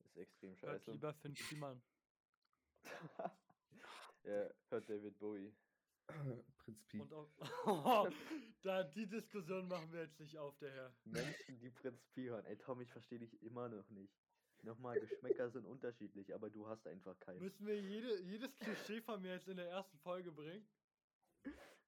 Ist 0.04 0.16
extrem 0.18 0.50
Hört 0.60 0.82
scheiße. 0.82 0.92
lieber 0.92 1.14
Finn 1.14 1.34
Kliman. 1.34 1.80
ja, 4.24 4.50
hört 4.68 4.90
David 4.90 5.18
Bowie. 5.18 5.54
Prinz 6.58 6.82
Pi. 6.88 7.00
Und 7.00 7.12
auch, 7.12 7.30
da, 8.62 8.82
die 8.82 9.06
Diskussion 9.06 9.68
machen 9.68 9.90
wir 9.92 10.02
jetzt 10.02 10.18
nicht 10.20 10.36
auf, 10.36 10.58
der 10.58 10.72
Herr. 10.72 10.92
Menschen, 11.04 11.58
die 11.60 11.70
Prinz 11.70 12.04
Pi 12.08 12.24
hören. 12.24 12.44
Ey, 12.46 12.56
Tom, 12.58 12.80
ich 12.80 12.90
verstehe 12.90 13.20
dich 13.20 13.40
immer 13.42 13.68
noch 13.68 13.88
nicht. 13.90 14.19
Nochmal, 14.62 14.98
Geschmäcker 14.98 15.50
sind 15.50 15.64
unterschiedlich, 15.66 16.34
aber 16.34 16.50
du 16.50 16.66
hast 16.68 16.86
einfach 16.86 17.18
keinen. 17.20 17.40
Müssen 17.40 17.66
wir 17.66 17.80
jede, 17.80 18.20
jedes 18.22 18.56
Klischee 18.58 19.00
von 19.02 19.20
mir 19.22 19.34
jetzt 19.34 19.48
in 19.48 19.56
der 19.56 19.70
ersten 19.70 19.98
Folge 19.98 20.30
bringen? 20.32 20.66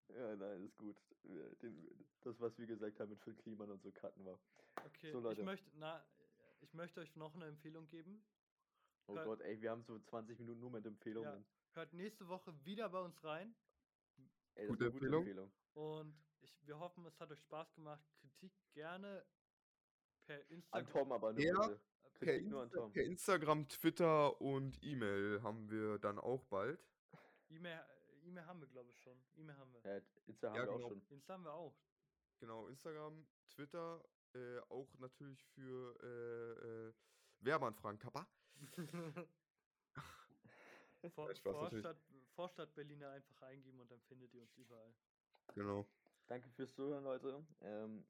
Ja, 0.09 0.37
nein, 0.37 0.65
ist 0.65 0.77
gut. 0.79 0.97
Den, 1.63 2.05
das, 2.23 2.35
was 2.41 2.57
wir 2.59 2.67
gesagt 2.67 2.99
haben 2.99 3.11
mit 3.11 3.21
Phil 3.21 3.35
Kliman 3.35 3.71
und 3.71 3.83
so 3.83 3.91
cutten 3.93 4.25
war. 4.25 4.39
Okay, 4.87 5.13
So, 5.13 5.19
ich 5.19 5.25
Leute. 5.25 5.43
möchte, 5.43 5.67
na, 5.75 6.03
ich 6.63 6.73
möchte 6.75 7.01
euch 7.01 7.15
noch 7.17 7.35
eine 7.35 7.47
Empfehlung 7.47 7.87
geben. 7.89 8.23
Oh 9.07 9.15
Hört- 9.17 9.27
Gott, 9.27 9.41
ey, 9.43 9.61
wir 9.61 9.71
haben 9.71 9.85
so 9.87 9.99
20 9.99 10.39
Minuten 10.39 10.61
nur 10.61 10.71
mit 10.71 10.85
Empfehlungen. 10.87 11.45
Hört 11.75 11.93
nächste 11.93 12.29
Woche 12.29 12.53
wieder 12.65 12.89
bei 12.89 13.01
uns 13.01 13.23
rein. 13.25 13.55
Ey, 14.55 14.67
das 14.67 14.69
Gute 14.69 14.85
ist 14.87 14.91
eine 14.93 15.01
gute 15.01 15.07
Empfehlung. 15.07 15.21
Empfehlung. 15.27 15.53
Und 15.75 16.15
ich, 16.41 16.67
wir 16.67 16.79
hoffen, 16.79 17.05
es 17.07 17.19
hat 17.21 17.31
euch 17.31 17.41
Spaß 17.41 17.75
gemacht. 17.75 18.03
Kritik 18.21 18.53
gerne 18.75 19.25
per 20.27 20.37
An 20.41 20.47
Instagram. 20.51 20.93
Tom 20.93 21.13
aber 21.13 21.33
nur 21.33 21.43
Ja, 21.43 21.69
bitte. 21.69 21.81
Per, 22.25 22.35
Kritik 22.35 22.49
nur 22.51 22.61
an 22.61 22.67
Insta 22.67 22.81
Tom. 22.81 22.93
per 22.93 23.05
Instagram, 23.05 23.69
Twitter 23.69 24.41
und 24.41 24.83
E-Mail 24.83 25.43
haben 25.43 25.71
wir 25.71 25.99
dann 25.99 26.19
auch 26.19 26.45
bald. 26.45 26.79
E-Mail 27.51 27.81
E-Mail 28.25 28.47
haben 28.47 28.61
wir, 28.61 28.69
glaube 28.69 28.91
ich, 28.91 29.01
schon. 29.01 29.17
E-Mail 29.37 29.57
haben 29.57 29.73
wir. 29.73 29.81
Ja, 29.97 30.01
Insta 30.27 30.49
haben 30.49 30.57
Ja, 30.57 30.63
wir 30.63 30.71
auch 30.73 30.77
genau. 30.77 30.89
schon. 30.89 31.03
Insta 31.11 31.33
haben 31.35 31.45
wir 31.45 31.53
auch. 31.53 31.75
Genau, 32.39 32.67
Instagram, 32.69 33.27
Twitter, 33.49 34.05
äh, 34.35 34.59
auch 34.69 34.89
natürlich 34.99 35.45
für 35.55 35.95
äh, 36.03 36.89
äh, 36.89 36.93
Werbeanfragen, 37.41 37.99
Kappa. 37.99 38.27
Vor. 41.15 41.35
Vorstadt, 41.35 41.99
Vorstadt 42.37 42.75
Berliner 42.75 43.11
einfach 43.11 43.43
eingeben 43.43 43.81
und 43.81 43.91
dann 43.91 44.01
findet 44.03 44.33
ihr 44.35 44.43
uns 44.43 44.57
überall. 44.57 44.95
Genau. 45.55 45.85
Danke 46.29 46.49
fürs 46.51 46.73
Zuhören, 46.75 47.03
Leute. 47.03 47.45
Ähm, 47.61 48.07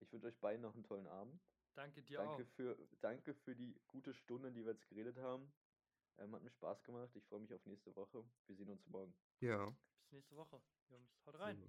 ich 0.00 0.10
wünsche 0.10 0.28
euch 0.28 0.38
beiden 0.38 0.62
noch 0.62 0.74
einen 0.74 0.84
tollen 0.84 1.06
Abend. 1.06 1.38
Danke 1.74 2.02
dir 2.02 2.18
Danke 2.18 2.44
auch. 2.44 2.48
für, 2.56 2.76
danke 3.00 3.34
für 3.34 3.54
die 3.54 3.74
gute 3.88 4.12
Stunde, 4.12 4.50
die 4.52 4.64
wir 4.64 4.72
jetzt 4.72 4.88
geredet 4.88 5.16
haben. 5.18 5.52
Ähm, 6.18 6.34
hat 6.34 6.42
mir 6.42 6.50
Spaß 6.50 6.82
gemacht. 6.84 7.10
Ich 7.14 7.24
freue 7.24 7.40
mich 7.40 7.52
auf 7.54 7.64
nächste 7.66 7.94
Woche. 7.96 8.24
Wir 8.46 8.56
sehen 8.56 8.68
uns 8.68 8.86
morgen. 8.88 9.14
Ja. 9.40 9.66
Bis 9.66 10.12
nächste 10.12 10.36
Woche. 10.36 10.60
Jungs, 10.90 11.08
haut 11.26 11.38
rein. 11.38 11.62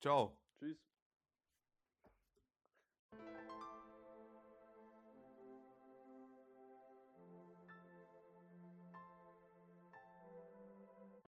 Ciao. 0.00 0.36
Tschüss. 0.58 0.78